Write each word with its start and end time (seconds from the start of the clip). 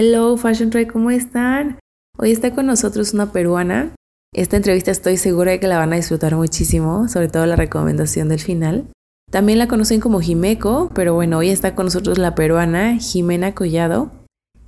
Hello 0.00 0.36
Fashion 0.36 0.70
Tribe, 0.70 0.86
¿cómo 0.86 1.10
están? 1.10 1.80
Hoy 2.18 2.30
está 2.30 2.54
con 2.54 2.66
nosotros 2.66 3.14
una 3.14 3.32
peruana. 3.32 3.96
Esta 4.32 4.56
entrevista 4.56 4.92
estoy 4.92 5.16
segura 5.16 5.50
de 5.50 5.58
que 5.58 5.66
la 5.66 5.76
van 5.76 5.92
a 5.92 5.96
disfrutar 5.96 6.36
muchísimo, 6.36 7.08
sobre 7.08 7.26
todo 7.26 7.46
la 7.46 7.56
recomendación 7.56 8.28
del 8.28 8.38
final. 8.38 8.84
También 9.28 9.58
la 9.58 9.66
conocen 9.66 9.98
como 9.98 10.20
Jimeco, 10.20 10.88
pero 10.94 11.14
bueno, 11.14 11.38
hoy 11.38 11.48
está 11.48 11.74
con 11.74 11.86
nosotros 11.86 12.16
la 12.16 12.36
peruana 12.36 12.96
Jimena 12.98 13.56
Collado. 13.56 14.12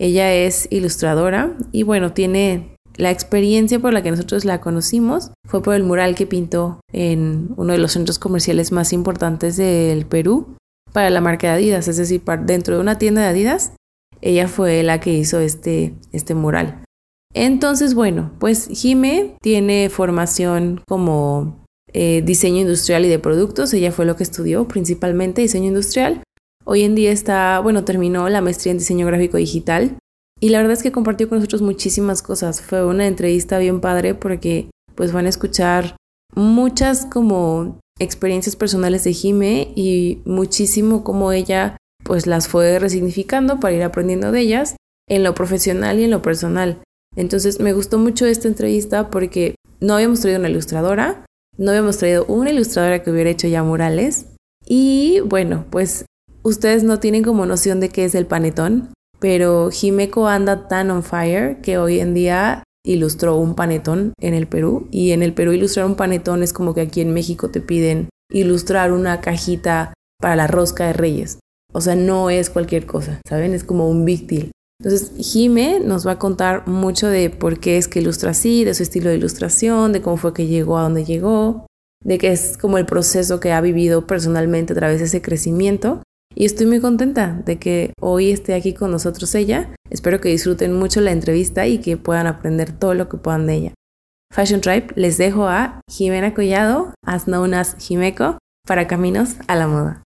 Ella 0.01 0.35
es 0.35 0.67
ilustradora 0.69 1.57
y 1.71 1.85
bueno, 1.85 2.13
tiene 2.13 2.75
la 2.97 3.13
experiencia 3.13 3.79
por 3.79 3.93
la 3.93 4.03
que 4.03 4.11
nosotros 4.11 4.45
la 4.45 4.61
conocimos 4.61 5.31
fue 5.47 5.63
por 5.63 5.77
el 5.77 5.85
mural 5.85 6.17
que 6.17 6.27
pintó 6.27 6.81
en 6.93 7.51
uno 7.57 7.73
de 7.73 7.79
los 7.79 7.93
centros 7.93 8.19
comerciales 8.19 8.73
más 8.73 8.93
importantes 8.93 9.57
del 9.57 10.07
Perú 10.07 10.57
para 10.93 11.09
la 11.09 11.21
marca 11.21 11.47
de 11.47 11.53
Adidas, 11.53 11.87
es 11.87 11.99
decir, 11.99 12.21
dentro 12.47 12.75
de 12.75 12.81
una 12.81 12.99
tienda 12.99 13.23
de 13.23 13.29
Adidas 13.29 13.75
ella 14.21 14.49
fue 14.49 14.83
la 14.83 15.01
que 15.01 15.13
hizo 15.15 15.41
este, 15.41 15.95
este 16.13 16.35
mural. 16.35 16.85
Entonces, 17.33 17.95
bueno, 17.95 18.33
pues 18.39 18.69
Jime 18.69 19.37
tiene 19.41 19.89
formación 19.89 20.83
como 20.89 21.65
eh, 21.93 22.23
diseño 22.25 22.61
industrial 22.61 23.05
y 23.05 23.09
de 23.09 23.19
productos. 23.19 23.73
Ella 23.73 23.93
fue 23.93 24.05
lo 24.05 24.17
que 24.17 24.23
estudió 24.23 24.67
principalmente 24.67 25.43
diseño 25.43 25.69
industrial. 25.69 26.23
Hoy 26.65 26.83
en 26.83 26.95
día 26.95 27.13
está, 27.13 27.61
bueno, 27.61 27.85
terminó 27.85 28.29
la 28.29 28.41
maestría 28.41 28.73
en 28.73 28.79
diseño 28.79 29.07
gráfico 29.07 29.37
digital 29.37 29.97
y 30.41 30.49
la 30.49 30.59
verdad 30.59 30.73
es 30.73 30.83
que 30.83 30.93
compartió 30.93 31.29
con 31.29 31.39
nosotros 31.39 31.63
muchísimas 31.63 32.23
cosas. 32.23 32.63
Fue 32.63 32.85
una 32.85 33.07
entrevista 33.07 33.59
bien 33.59 33.81
padre 33.81 34.15
porque 34.15 34.71
pues 34.95 35.13
van 35.13 35.27
a 35.27 35.31
escuchar 35.31 35.97
muchas 36.35 37.07
como 37.07 37.79
experiencias 37.99 38.57
personales 38.57 39.05
de 39.05 39.13
Jime 39.13 39.73
y 39.77 40.23
muchísimo 40.25 41.05
cómo 41.05 41.33
ella 41.33 41.77
pues 42.11 42.27
las 42.27 42.49
fue 42.49 42.81
resignificando 42.81 43.61
para 43.61 43.77
ir 43.77 43.85
aprendiendo 43.85 44.33
de 44.33 44.41
ellas 44.41 44.75
en 45.09 45.23
lo 45.23 45.33
profesional 45.33 46.01
y 46.01 46.03
en 46.03 46.11
lo 46.11 46.23
personal. 46.23 46.83
Entonces 47.15 47.61
me 47.61 47.73
gustó 47.73 48.01
mucho 48.01 48.27
esta 48.27 48.49
entrevista 48.49 49.11
porque 49.11 49.55
no 49.79 49.95
habíamos 49.95 50.19
traído 50.19 50.41
una 50.41 50.49
ilustradora, 50.49 51.25
no 51.57 51.71
habíamos 51.71 51.99
traído 51.99 52.25
una 52.25 52.51
ilustradora 52.51 53.05
que 53.05 53.13
hubiera 53.13 53.31
hecho 53.31 53.47
ya 53.47 53.63
murales 53.63 54.27
y 54.67 55.21
bueno, 55.21 55.67
pues 55.71 56.05
ustedes 56.43 56.83
no 56.83 56.99
tienen 56.99 57.23
como 57.23 57.47
noción 57.47 57.79
de 57.79 57.91
qué 57.91 58.07
es 58.07 58.17
el 58.17 58.27
panetón, 58.27 58.93
pero 59.21 59.71
Jimeco 59.71 60.27
anda 60.27 60.67
tan 60.67 60.91
on 60.91 61.05
fire 61.05 61.61
que 61.61 61.79
hoy 61.79 62.01
en 62.01 62.13
día 62.13 62.65
ilustró 62.85 63.37
un 63.37 63.55
panetón 63.55 64.15
en 64.21 64.35
el 64.35 64.49
Perú 64.49 64.89
y 64.91 65.13
en 65.13 65.23
el 65.23 65.33
Perú 65.33 65.53
ilustrar 65.53 65.87
un 65.87 65.95
panetón 65.95 66.43
es 66.43 66.53
como 66.53 66.75
que 66.75 66.81
aquí 66.81 67.03
en 67.03 67.15
México 67.15 67.53
te 67.53 67.61
piden 67.61 68.09
ilustrar 68.33 68.91
una 68.91 69.21
cajita 69.21 69.95
para 70.21 70.35
la 70.35 70.49
rosca 70.49 70.89
de 70.89 70.95
reyes. 70.95 71.39
O 71.73 71.81
sea, 71.81 71.95
no 71.95 72.31
es 72.31 72.51
cualquier 72.51 72.87
cosa, 72.87 73.21
¿saben? 73.29 73.55
Es 73.55 73.65
como 73.65 73.89
un 73.89 74.05
big 74.05 74.27
deal. 74.27 74.51
Entonces, 74.83 75.13
Jime 75.19 75.79
nos 75.81 76.07
va 76.07 76.13
a 76.13 76.19
contar 76.19 76.67
mucho 76.67 77.07
de 77.07 77.29
por 77.29 77.61
qué 77.61 77.77
es 77.77 77.87
que 77.87 78.01
ilustra 78.01 78.31
así, 78.31 78.65
de 78.65 78.75
su 78.75 78.83
estilo 78.83 79.11
de 79.11 79.17
ilustración, 79.17 79.93
de 79.93 80.01
cómo 80.01 80.17
fue 80.17 80.33
que 80.33 80.47
llegó 80.47 80.79
a 80.79 80.83
donde 80.83 81.05
llegó, 81.05 81.67
de 82.03 82.17
qué 82.17 82.33
es 82.33 82.57
como 82.57 82.79
el 82.79 82.87
proceso 82.87 83.41
que 83.41 83.53
ha 83.53 83.61
vivido 83.61 84.07
personalmente 84.07 84.73
a 84.73 84.77
través 84.77 85.01
de 85.01 85.05
ese 85.05 85.21
crecimiento. 85.21 86.03
Y 86.35 86.47
estoy 86.47 86.67
muy 86.67 86.81
contenta 86.81 87.43
de 87.45 87.59
que 87.59 87.93
hoy 88.01 88.31
esté 88.31 88.55
aquí 88.55 88.73
con 88.73 88.91
nosotros 88.91 89.35
ella. 89.35 89.75
Espero 89.91 90.21
que 90.21 90.31
disfruten 90.31 90.73
mucho 90.73 91.01
la 91.01 91.13
entrevista 91.13 91.67
y 91.67 91.79
que 91.79 91.99
puedan 91.99 92.27
aprender 92.27 92.73
todo 92.73 92.95
lo 92.95 93.09
que 93.09 93.19
puedan 93.19 93.47
de 93.47 93.55
ella. 93.55 93.75
Fashion 94.33 94.61
Tribe, 94.61 94.87
les 94.95 95.19
dejo 95.19 95.47
a 95.49 95.81
Jimena 95.91 96.33
Collado, 96.33 96.95
as 97.05 97.25
known 97.25 97.53
as 97.53 97.77
Jimeco, 97.79 98.39
para 98.65 98.87
Caminos 98.87 99.35
a 99.49 99.57
la 99.57 99.67
Moda 99.67 100.05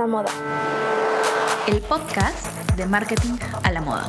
la 0.00 0.06
moda. 0.06 0.30
El 1.68 1.82
podcast 1.82 2.46
de 2.74 2.86
marketing 2.86 3.34
a 3.62 3.70
la 3.70 3.82
moda. 3.82 4.08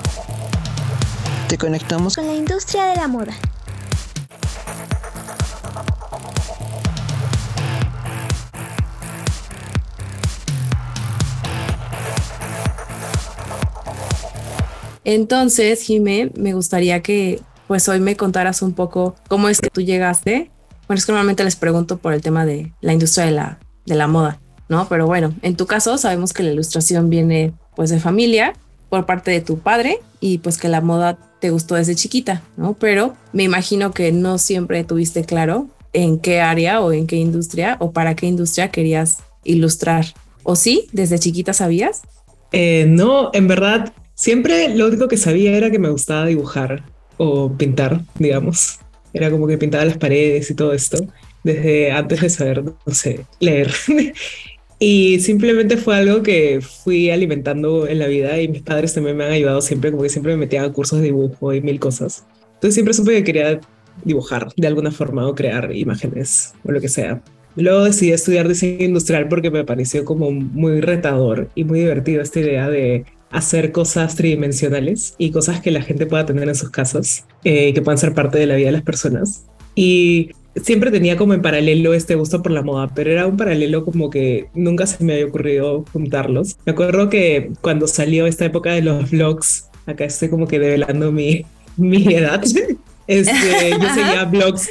Te 1.50 1.58
conectamos 1.58 2.16
con 2.16 2.28
la 2.28 2.34
industria 2.34 2.86
de 2.86 2.96
la 2.96 3.10
moda. 3.10 3.34
Entonces, 15.04 15.82
Jimé, 15.82 16.32
me 16.36 16.54
gustaría 16.54 17.02
que 17.02 17.42
pues 17.68 17.90
hoy 17.90 18.00
me 18.00 18.16
contaras 18.16 18.62
un 18.62 18.72
poco 18.72 19.16
cómo 19.28 19.50
es 19.50 19.60
que 19.60 19.70
tú 19.70 19.82
llegaste. 19.82 20.52
Bueno, 20.88 21.00
es 21.00 21.06
que 21.06 21.12
normalmente 21.12 21.44
les 21.44 21.58
pregunto 21.58 21.98
por 21.98 22.14
el 22.14 22.22
tema 22.22 22.46
de 22.46 22.72
la 22.80 22.94
industria 22.94 23.26
de 23.26 23.32
la, 23.32 23.60
de 23.86 23.96
la 23.96 24.08
moda. 24.08 24.40
¿No? 24.72 24.88
Pero 24.88 25.06
bueno, 25.06 25.36
en 25.42 25.58
tu 25.58 25.68
caso 25.68 25.98
sabemos 25.98 26.32
que 26.32 26.44
la 26.44 26.52
ilustración 26.54 27.10
viene 27.10 27.54
pues 27.76 27.90
de 27.90 28.00
familia 28.00 28.54
por 28.90 29.06
parte 29.06 29.30
de 29.30 29.42
tu 29.42 29.60
padre 29.60 30.00
y 30.22 30.38
pues 30.38 30.58
que 30.58 30.70
la 30.70 30.80
moda 30.80 31.18
te 31.42 31.50
gustó 31.50 31.76
desde 31.76 31.94
chiquita, 31.94 32.42
¿no? 32.56 32.74
Pero 32.74 33.14
me 33.34 33.44
imagino 33.44 33.92
que 33.92 34.14
no 34.14 34.38
siempre 34.38 34.86
tuviste 34.86 35.26
claro 35.26 35.68
en 35.92 36.20
qué 36.20 36.40
área 36.40 36.80
o 36.80 36.94
en 36.94 37.06
qué 37.06 37.18
industria 37.18 37.76
o 37.82 37.92
para 37.92 38.16
qué 38.16 38.28
industria 38.28 38.72
querías 38.72 39.18
ilustrar. 39.44 40.06
¿O 40.44 40.56
sí? 40.56 40.88
¿Desde 40.94 41.20
chiquita 41.20 41.52
sabías? 41.52 42.04
Eh, 42.54 42.86
no, 42.88 43.30
en 43.34 43.50
verdad, 43.50 43.92
siempre 44.16 44.74
lo 44.74 44.88
único 44.88 45.10
que 45.10 45.18
sabía 45.18 45.52
era 45.52 45.70
que 45.70 45.80
me 45.80 45.90
gustaba 45.90 46.26
dibujar 46.26 46.84
o 47.18 47.52
pintar, 47.52 48.00
digamos. 48.18 48.80
Era 49.12 49.30
como 49.30 49.48
que 49.48 49.58
pintaba 49.58 49.84
las 49.84 49.98
paredes 49.98 50.50
y 50.50 50.56
todo 50.56 50.72
esto, 50.72 50.98
desde 51.44 51.92
antes 51.92 52.22
de 52.22 52.30
saber, 52.30 52.64
no 52.64 52.94
sé, 52.94 53.26
leer. 53.42 53.70
Y 54.84 55.20
simplemente 55.20 55.78
fue 55.78 55.96
algo 55.96 56.24
que 56.24 56.60
fui 56.60 57.12
alimentando 57.12 57.88
en 57.88 58.00
la 58.00 58.08
vida 58.08 58.42
y 58.42 58.48
mis 58.48 58.64
padres 58.64 58.96
también 58.96 59.16
me 59.16 59.26
han 59.26 59.32
ayudado 59.32 59.62
siempre, 59.62 59.92
como 59.92 60.02
que 60.02 60.10
siempre 60.10 60.34
me 60.34 60.40
metían 60.40 60.66
a 60.66 60.74
cursos 60.74 60.98
de 60.98 61.06
dibujo 61.06 61.54
y 61.54 61.62
mil 61.62 61.80
cosas. 61.80 62.26
Entonces 62.56 62.74
siempre 62.74 62.96
supe 62.96 63.12
que 63.12 63.24
quería 63.24 63.62
dibujar 64.04 64.48
de 64.58 64.66
alguna 64.66 64.90
forma 64.90 65.28
o 65.28 65.36
crear 65.36 65.72
imágenes 65.76 66.56
o 66.64 66.72
lo 66.72 66.82
que 66.82 66.90
sea. 66.90 67.22
Luego 67.56 67.84
decidí 67.84 68.12
estudiar 68.12 68.48
diseño 68.48 68.84
industrial 68.84 69.28
porque 69.28 69.52
me 69.52 69.64
pareció 69.64 70.04
como 70.04 70.32
muy 70.32 70.82
retador 70.82 71.48
y 71.54 71.64
muy 71.64 71.82
divertido 71.82 72.24
esta 72.24 72.40
idea 72.40 72.68
de 72.68 73.06
hacer 73.30 73.72
cosas 73.72 74.16
tridimensionales 74.16 75.14
y 75.20 75.30
cosas 75.30 75.62
que 75.62 75.70
la 75.70 75.84
gente 75.84 76.08
pueda 76.08 76.26
tener 76.26 76.50
en 76.50 76.56
sus 76.56 76.72
casas, 76.72 77.28
eh, 77.44 77.72
que 77.76 77.84
puedan 77.84 78.00
ser 78.00 78.16
parte 78.16 78.40
de 78.40 78.48
la 78.48 78.56
vida 78.56 78.66
de 78.66 78.72
las 78.72 78.82
personas. 78.82 79.46
Y 79.76 80.32
siempre 80.56 80.92
tenía 80.92 81.18
como 81.18 81.34
en 81.34 81.42
paralelo 81.42 81.94
este 81.94 82.16
gusto 82.16 82.42
por 82.42 82.52
la 82.52 82.62
moda, 82.62 82.92
pero 82.94 83.12
era 83.12 83.28
un 83.28 83.38
paralelo 83.38 83.86
como 83.86 84.10
que 84.10 84.48
nunca 84.54 84.86
se 84.88 85.04
me 85.04 85.14
había 85.14 85.26
ocurrido 85.26 85.86
juntarlos. 85.94 86.58
Me 86.66 86.74
acuerdo 86.74 87.10
que 87.10 87.52
cuando 87.62 87.88
salió 87.88 88.26
esta 88.28 88.46
época 88.46 88.72
de 88.72 88.82
los 88.82 89.12
vlogs, 89.12 89.70
acá 89.86 90.06
estoy 90.06 90.30
como 90.30 90.48
que 90.48 90.60
develando 90.60 91.12
mi, 91.12 91.46
mi 91.78 92.14
edad, 92.14 92.44
este, 93.08 93.70
yo 93.72 93.94
seguía 93.94 94.26
blogs 94.26 94.70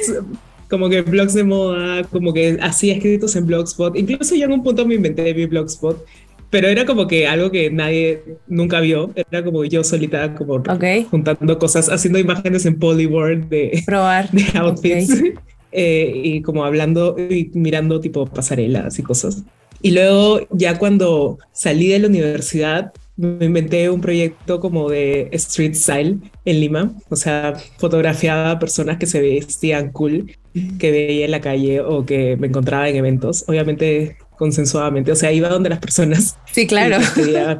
como 0.71 0.87
que 0.87 1.01
blogs 1.01 1.33
de 1.33 1.43
moda, 1.43 2.03
como 2.05 2.33
que 2.33 2.57
hacía 2.61 2.95
escritos 2.95 3.35
en 3.35 3.45
Blogspot. 3.45 3.95
Incluso 3.97 4.35
ya 4.35 4.45
en 4.45 4.53
un 4.53 4.63
punto 4.63 4.85
me 4.85 4.95
inventé 4.95 5.33
mi 5.33 5.45
Blogspot, 5.45 6.05
pero 6.49 6.69
era 6.69 6.85
como 6.85 7.07
que 7.07 7.27
algo 7.27 7.51
que 7.51 7.69
nadie 7.69 8.23
nunca 8.47 8.79
vio. 8.79 9.11
Era 9.15 9.43
como 9.43 9.65
yo 9.65 9.83
solita, 9.83 10.33
como 10.33 10.63
juntando 11.09 11.59
cosas, 11.59 11.89
haciendo 11.89 12.19
imágenes 12.19 12.65
en 12.65 12.79
Polyboard 12.79 13.49
de, 13.49 13.83
Probar. 13.85 14.29
de 14.31 14.45
outfits. 14.55 15.21
Eh, 15.71 16.11
y 16.23 16.41
como 16.41 16.65
hablando 16.65 17.15
y 17.17 17.49
mirando 17.53 17.99
tipo 17.99 18.25
pasarelas 18.25 18.99
y 18.99 19.03
cosas. 19.03 19.43
Y 19.81 19.91
luego 19.91 20.41
ya 20.51 20.77
cuando 20.77 21.39
salí 21.53 21.87
de 21.87 21.99
la 21.99 22.07
universidad, 22.07 22.93
me 23.17 23.45
inventé 23.45 23.89
un 23.89 24.01
proyecto 24.01 24.59
como 24.59 24.89
de 24.89 25.29
street 25.33 25.75
style 25.75 26.19
en 26.45 26.59
Lima, 26.59 26.93
o 27.09 27.15
sea, 27.15 27.55
fotografiaba 27.77 28.57
personas 28.59 28.97
que 28.97 29.05
se 29.05 29.21
vestían 29.21 29.91
cool, 29.91 30.35
que 30.79 30.91
veía 30.91 31.25
en 31.25 31.31
la 31.31 31.41
calle 31.41 31.81
o 31.81 32.05
que 32.05 32.35
me 32.37 32.47
encontraba 32.47 32.89
en 32.89 32.95
eventos, 32.95 33.45
obviamente 33.47 34.17
consensuadamente, 34.37 35.11
o 35.11 35.15
sea, 35.15 35.31
iba 35.31 35.49
donde 35.49 35.69
las 35.69 35.77
personas. 35.77 36.35
Sí, 36.51 36.65
claro. 36.65 36.97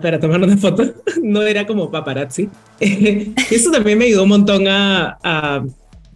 para 0.01 0.19
tomar 0.19 0.41
una 0.41 0.57
foto, 0.57 0.96
no 1.22 1.43
era 1.43 1.67
como 1.67 1.91
paparazzi. 1.91 2.49
Eso 2.79 3.69
también 3.72 3.99
me 3.99 4.05
ayudó 4.05 4.23
un 4.23 4.29
montón 4.29 4.67
a, 4.67 5.17
a 5.23 5.64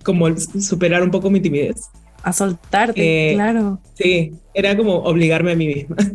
como 0.05 0.25
superar 0.37 1.03
un 1.03 1.11
poco 1.11 1.29
mi 1.29 1.41
timidez. 1.41 1.89
A 2.23 2.31
soltarte, 2.31 3.31
eh, 3.31 3.33
claro. 3.33 3.79
Sí, 3.95 4.31
era 4.53 4.77
como 4.77 4.95
obligarme 4.99 5.51
a 5.51 5.55
mí 5.55 5.67
misma. 5.67 5.97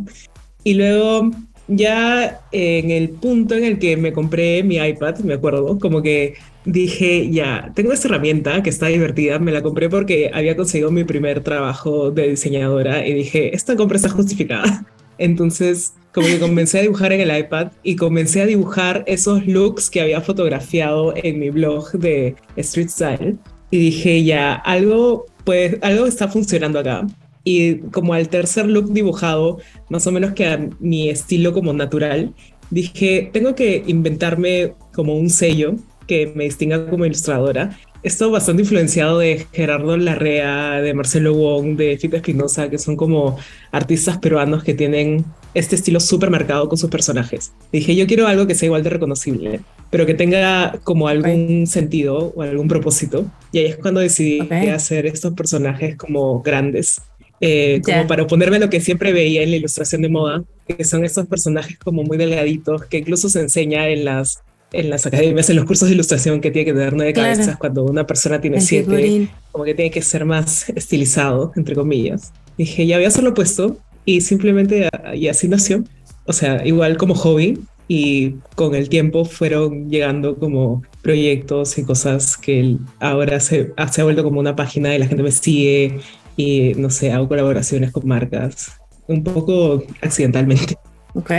Y 0.62 0.74
luego 0.74 1.30
ya 1.70 2.40
en 2.52 2.90
el 2.90 3.10
punto 3.10 3.54
en 3.54 3.64
el 3.64 3.78
que 3.78 3.96
me 3.96 4.12
compré 4.12 4.62
mi 4.62 4.76
iPad, 4.76 5.20
me 5.20 5.34
acuerdo, 5.34 5.78
como 5.78 6.02
que 6.02 6.34
dije, 6.64 7.30
ya, 7.30 7.72
tengo 7.74 7.92
esta 7.92 8.08
herramienta 8.08 8.62
que 8.62 8.70
está 8.70 8.88
divertida, 8.88 9.38
me 9.38 9.52
la 9.52 9.62
compré 9.62 9.88
porque 9.88 10.30
había 10.34 10.56
conseguido 10.56 10.90
mi 10.90 11.04
primer 11.04 11.42
trabajo 11.42 12.10
de 12.10 12.28
diseñadora 12.28 13.06
y 13.06 13.14
dije, 13.14 13.54
esta 13.54 13.76
compra 13.76 13.96
está 13.96 14.10
justificada. 14.10 14.84
Entonces, 15.18 15.94
como 16.12 16.26
que 16.26 16.38
comencé 16.38 16.78
a 16.78 16.82
dibujar 16.82 17.12
en 17.12 17.20
el 17.20 17.38
iPad 17.38 17.72
y 17.82 17.96
comencé 17.96 18.42
a 18.42 18.46
dibujar 18.46 19.04
esos 19.06 19.46
looks 19.46 19.90
que 19.90 20.00
había 20.00 20.20
fotografiado 20.20 21.14
en 21.16 21.38
mi 21.38 21.50
blog 21.50 21.92
de 21.92 22.34
Street 22.56 22.88
Style 22.88 23.38
y 23.70 23.78
dije 23.78 24.24
ya, 24.24 24.54
algo, 24.54 25.26
pues, 25.44 25.78
algo 25.82 26.06
está 26.06 26.28
funcionando 26.28 26.78
acá. 26.78 27.06
Y 27.44 27.76
como 27.90 28.14
al 28.14 28.28
tercer 28.28 28.66
look 28.66 28.92
dibujado, 28.92 29.58
más 29.88 30.06
o 30.06 30.12
menos 30.12 30.32
que 30.32 30.46
a 30.46 30.68
mi 30.78 31.08
estilo 31.08 31.52
como 31.52 31.72
natural, 31.72 32.34
dije, 32.70 33.30
tengo 33.32 33.54
que 33.54 33.82
inventarme 33.86 34.74
como 34.92 35.16
un 35.16 35.30
sello 35.30 35.76
que 36.06 36.32
me 36.34 36.44
distinga 36.44 36.90
como 36.90 37.06
ilustradora. 37.06 37.78
Esto 38.02 38.30
bastante 38.30 38.62
influenciado 38.62 39.18
de 39.18 39.46
Gerardo 39.52 39.96
Larrea, 39.96 40.80
de 40.80 40.94
Marcelo 40.94 41.34
Wong, 41.34 41.76
de 41.76 41.98
Fito 41.98 42.16
Espinosa, 42.16 42.70
que 42.70 42.78
son 42.78 42.96
como 42.96 43.38
artistas 43.72 44.18
peruanos 44.18 44.64
que 44.64 44.74
tienen 44.74 45.24
este 45.54 45.76
estilo 45.76 46.00
súper 46.00 46.30
marcado 46.30 46.68
con 46.68 46.78
sus 46.78 46.90
personajes. 46.90 47.52
Dije, 47.72 47.94
yo 47.96 48.06
quiero 48.06 48.26
algo 48.26 48.46
que 48.46 48.54
sea 48.54 48.66
igual 48.66 48.82
de 48.82 48.90
reconocible, 48.90 49.60
pero 49.90 50.06
que 50.06 50.14
tenga 50.14 50.78
como 50.84 51.08
algún 51.08 51.66
sentido 51.66 52.32
o 52.34 52.42
algún 52.42 52.68
propósito. 52.68 53.26
Y 53.52 53.58
ahí 53.58 53.66
es 53.66 53.76
cuando 53.76 54.00
decidí 54.00 54.40
hacer 54.68 55.06
estos 55.06 55.34
personajes 55.34 55.96
como 55.96 56.40
grandes. 56.42 57.00
Eh, 57.42 57.80
como 57.82 58.06
para 58.06 58.24
oponerme 58.24 58.56
a 58.56 58.60
lo 58.60 58.68
que 58.68 58.82
siempre 58.82 59.14
veía 59.14 59.42
en 59.42 59.50
la 59.50 59.56
ilustración 59.56 60.02
de 60.02 60.10
moda, 60.10 60.44
que 60.68 60.84
son 60.84 61.04
estos 61.04 61.26
personajes 61.26 61.78
como 61.78 62.02
muy 62.02 62.18
delgaditos, 62.18 62.84
que 62.84 62.98
incluso 62.98 63.30
se 63.30 63.40
enseña 63.40 63.88
en 63.88 64.04
las, 64.04 64.42
en 64.72 64.90
las 64.90 65.06
academias, 65.06 65.48
en 65.48 65.56
los 65.56 65.64
cursos 65.64 65.88
de 65.88 65.94
ilustración, 65.94 66.42
que 66.42 66.50
tiene 66.50 66.66
que 66.66 66.74
tener 66.74 66.92
nueve 66.92 67.14
cabezas 67.14 67.56
cuando 67.56 67.84
una 67.84 68.06
persona 68.06 68.42
tiene 68.42 68.60
siete, 68.60 69.28
como 69.52 69.64
que 69.64 69.74
tiene 69.74 69.90
que 69.90 70.02
ser 70.02 70.26
más 70.26 70.68
estilizado, 70.68 71.52
entre 71.56 71.74
comillas. 71.74 72.30
Dije, 72.58 72.86
ya 72.86 72.98
voy 72.98 73.06
a 73.06 73.08
hacerlo 73.08 73.32
puesto 73.32 73.78
y 74.04 74.20
simplemente 74.20 74.88
y 75.14 75.28
así 75.28 75.48
nació. 75.48 75.84
O 76.26 76.32
sea, 76.32 76.66
igual 76.66 76.96
como 76.96 77.14
hobby 77.14 77.58
y 77.88 78.36
con 78.54 78.74
el 78.74 78.88
tiempo 78.88 79.24
fueron 79.24 79.90
llegando 79.90 80.38
como 80.38 80.82
proyectos 81.02 81.76
y 81.76 81.84
cosas 81.84 82.36
que 82.36 82.76
ahora 83.00 83.40
se, 83.40 83.72
se 83.90 84.00
ha 84.00 84.04
vuelto 84.04 84.22
como 84.22 84.38
una 84.38 84.54
página 84.54 84.94
y 84.94 84.98
la 84.98 85.06
gente 85.06 85.22
me 85.22 85.32
sigue 85.32 85.98
y 86.36 86.72
no 86.76 86.88
sé, 86.90 87.12
hago 87.12 87.28
colaboraciones 87.28 87.90
con 87.90 88.06
marcas, 88.06 88.80
un 89.08 89.24
poco 89.24 89.82
accidentalmente. 90.02 90.76
Ok. 91.14 91.30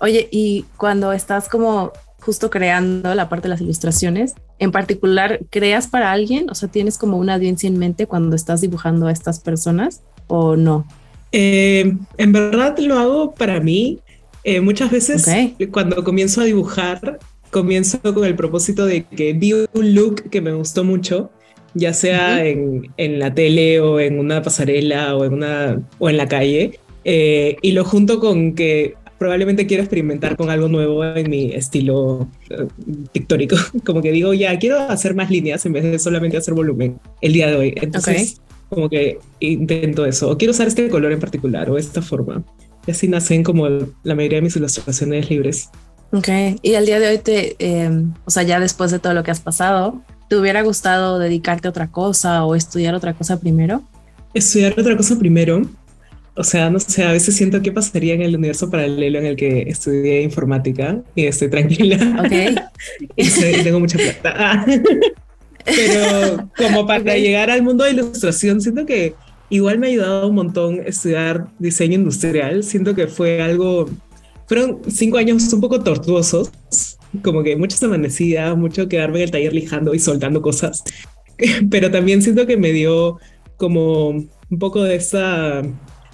Oye, 0.00 0.28
y 0.32 0.64
cuando 0.76 1.12
estás 1.12 1.48
como 1.48 1.92
justo 2.20 2.50
creando 2.50 3.14
la 3.14 3.28
parte 3.28 3.44
de 3.44 3.50
las 3.50 3.60
ilustraciones, 3.60 4.34
en 4.58 4.72
particular, 4.72 5.40
¿creas 5.50 5.86
para 5.86 6.10
alguien? 6.10 6.50
O 6.50 6.54
sea, 6.54 6.68
¿tienes 6.68 6.98
como 6.98 7.18
una 7.18 7.34
audiencia 7.34 7.68
en 7.68 7.78
mente 7.78 8.06
cuando 8.06 8.34
estás 8.34 8.60
dibujando 8.60 9.06
a 9.06 9.12
estas 9.12 9.40
personas 9.40 10.02
o 10.26 10.56
no? 10.56 10.86
Eh, 11.36 11.96
en 12.16 12.32
verdad 12.32 12.78
lo 12.78 12.98
hago 12.98 13.34
para 13.34 13.60
mí. 13.60 13.98
Eh, 14.44 14.60
muchas 14.60 14.90
veces 14.90 15.26
cuando 15.70 16.04
comienzo 16.04 16.40
a 16.40 16.44
dibujar, 16.44 17.18
comienzo 17.50 17.98
con 18.02 18.24
el 18.24 18.36
propósito 18.36 18.86
de 18.86 19.04
que 19.04 19.32
vi 19.32 19.52
un 19.52 19.94
look 19.94 20.30
que 20.30 20.40
me 20.40 20.52
gustó 20.52 20.84
mucho 20.84 21.30
ya 21.74 21.92
sea 21.92 22.44
en, 22.44 22.92
en, 22.96 23.18
la 23.18 23.34
tele 23.34 23.80
o 23.80 24.00
en 24.00 24.18
una 24.18 24.42
pasarela 24.42 25.16
o 25.16 25.24
en, 25.24 25.32
una, 25.34 25.82
o 25.98 26.08
en 26.08 26.16
la 26.16 26.28
calle, 26.28 26.78
eh, 27.04 27.56
y 27.60 27.72
lo 27.72 27.84
junto 27.84 28.20
con 28.20 28.54
que 28.54 28.94
probablemente 29.18 29.66
quiero 29.66 29.82
experimentar 29.82 30.36
con 30.36 30.50
algo 30.50 30.68
nuevo 30.68 31.04
en 31.04 31.28
mi 31.30 31.52
estilo 31.52 32.28
eh, 32.50 32.66
pictórico. 33.12 33.56
Como 33.84 34.02
que 34.02 34.12
digo, 34.12 34.34
ya 34.34 34.58
quiero 34.58 34.80
hacer 34.80 35.14
más 35.14 35.30
líneas 35.30 35.64
en 35.66 35.72
vez 35.72 35.84
de 35.84 35.98
solamente 35.98 36.36
hacer 36.36 36.54
volumen 36.54 36.98
el 37.20 37.32
día 37.32 37.48
de 37.48 37.56
hoy. 37.56 37.74
Entonces, 37.76 38.40
como 38.74 38.88
que 38.88 39.18
intento 39.40 40.04
eso. 40.06 40.30
O 40.30 40.38
quiero 40.38 40.52
usar 40.52 40.66
este 40.66 40.88
color 40.88 41.12
en 41.12 41.20
particular 41.20 41.70
o 41.70 41.78
esta 41.78 42.02
forma. 42.02 42.42
Y 42.86 42.90
así 42.90 43.08
nacen 43.08 43.42
como 43.42 43.66
la 43.68 44.14
mayoría 44.14 44.38
de 44.38 44.42
mis 44.42 44.56
ilustraciones 44.56 45.30
libres. 45.30 45.70
Ok, 46.12 46.28
y 46.62 46.74
al 46.74 46.86
día 46.86 47.00
de 47.00 47.08
hoy 47.08 47.18
te, 47.18 47.56
eh, 47.58 47.90
o 48.24 48.30
sea, 48.30 48.42
ya 48.42 48.60
después 48.60 48.90
de 48.90 48.98
todo 48.98 49.14
lo 49.14 49.24
que 49.24 49.30
has 49.32 49.40
pasado, 49.40 50.02
¿Te 50.28 50.36
hubiera 50.36 50.62
gustado 50.62 51.18
dedicarte 51.18 51.68
a 51.68 51.70
otra 51.70 51.90
cosa 51.90 52.44
o 52.44 52.54
estudiar 52.54 52.94
otra 52.94 53.12
cosa 53.12 53.38
primero? 53.38 53.82
Estudiar 54.32 54.78
otra 54.78 54.96
cosa 54.96 55.18
primero. 55.18 55.62
O 56.36 56.42
sea, 56.42 56.70
no 56.70 56.80
sé, 56.80 57.04
a 57.04 57.12
veces 57.12 57.36
siento 57.36 57.62
qué 57.62 57.70
pasaría 57.70 58.14
en 58.14 58.22
el 58.22 58.34
universo 58.34 58.70
paralelo 58.70 59.18
en 59.18 59.26
el 59.26 59.36
que 59.36 59.62
estudié 59.62 60.22
informática 60.22 61.00
y 61.14 61.26
estoy 61.26 61.50
tranquila. 61.50 61.96
Ok. 62.18 63.12
y 63.16 63.62
tengo 63.62 63.80
mucha 63.80 63.98
plata. 63.98 64.64
Pero 65.64 66.50
como 66.56 66.86
para 66.86 67.16
llegar 67.16 67.50
al 67.50 67.62
mundo 67.62 67.84
de 67.84 67.92
ilustración, 67.92 68.60
siento 68.60 68.86
que 68.86 69.14
igual 69.50 69.78
me 69.78 69.86
ha 69.86 69.90
ayudado 69.90 70.28
un 70.28 70.34
montón 70.34 70.80
estudiar 70.86 71.48
diseño 71.58 71.94
industrial. 71.94 72.62
Siento 72.62 72.94
que 72.94 73.06
fue 73.06 73.42
algo, 73.42 73.88
fueron 74.46 74.80
cinco 74.88 75.18
años 75.18 75.52
un 75.52 75.60
poco 75.60 75.80
tortuosos, 75.80 76.50
como 77.22 77.42
que 77.42 77.56
muchas 77.56 77.82
amanecidas, 77.82 78.56
mucho 78.56 78.88
quedarme 78.88 79.18
en 79.18 79.24
el 79.24 79.30
taller 79.30 79.54
lijando 79.54 79.94
y 79.94 79.98
soltando 79.98 80.42
cosas, 80.42 80.82
pero 81.70 81.90
también 81.90 82.22
siento 82.22 82.46
que 82.46 82.56
me 82.56 82.72
dio 82.72 83.18
como 83.56 84.08
un 84.08 84.58
poco 84.58 84.82
de 84.82 84.96
esa 84.96 85.62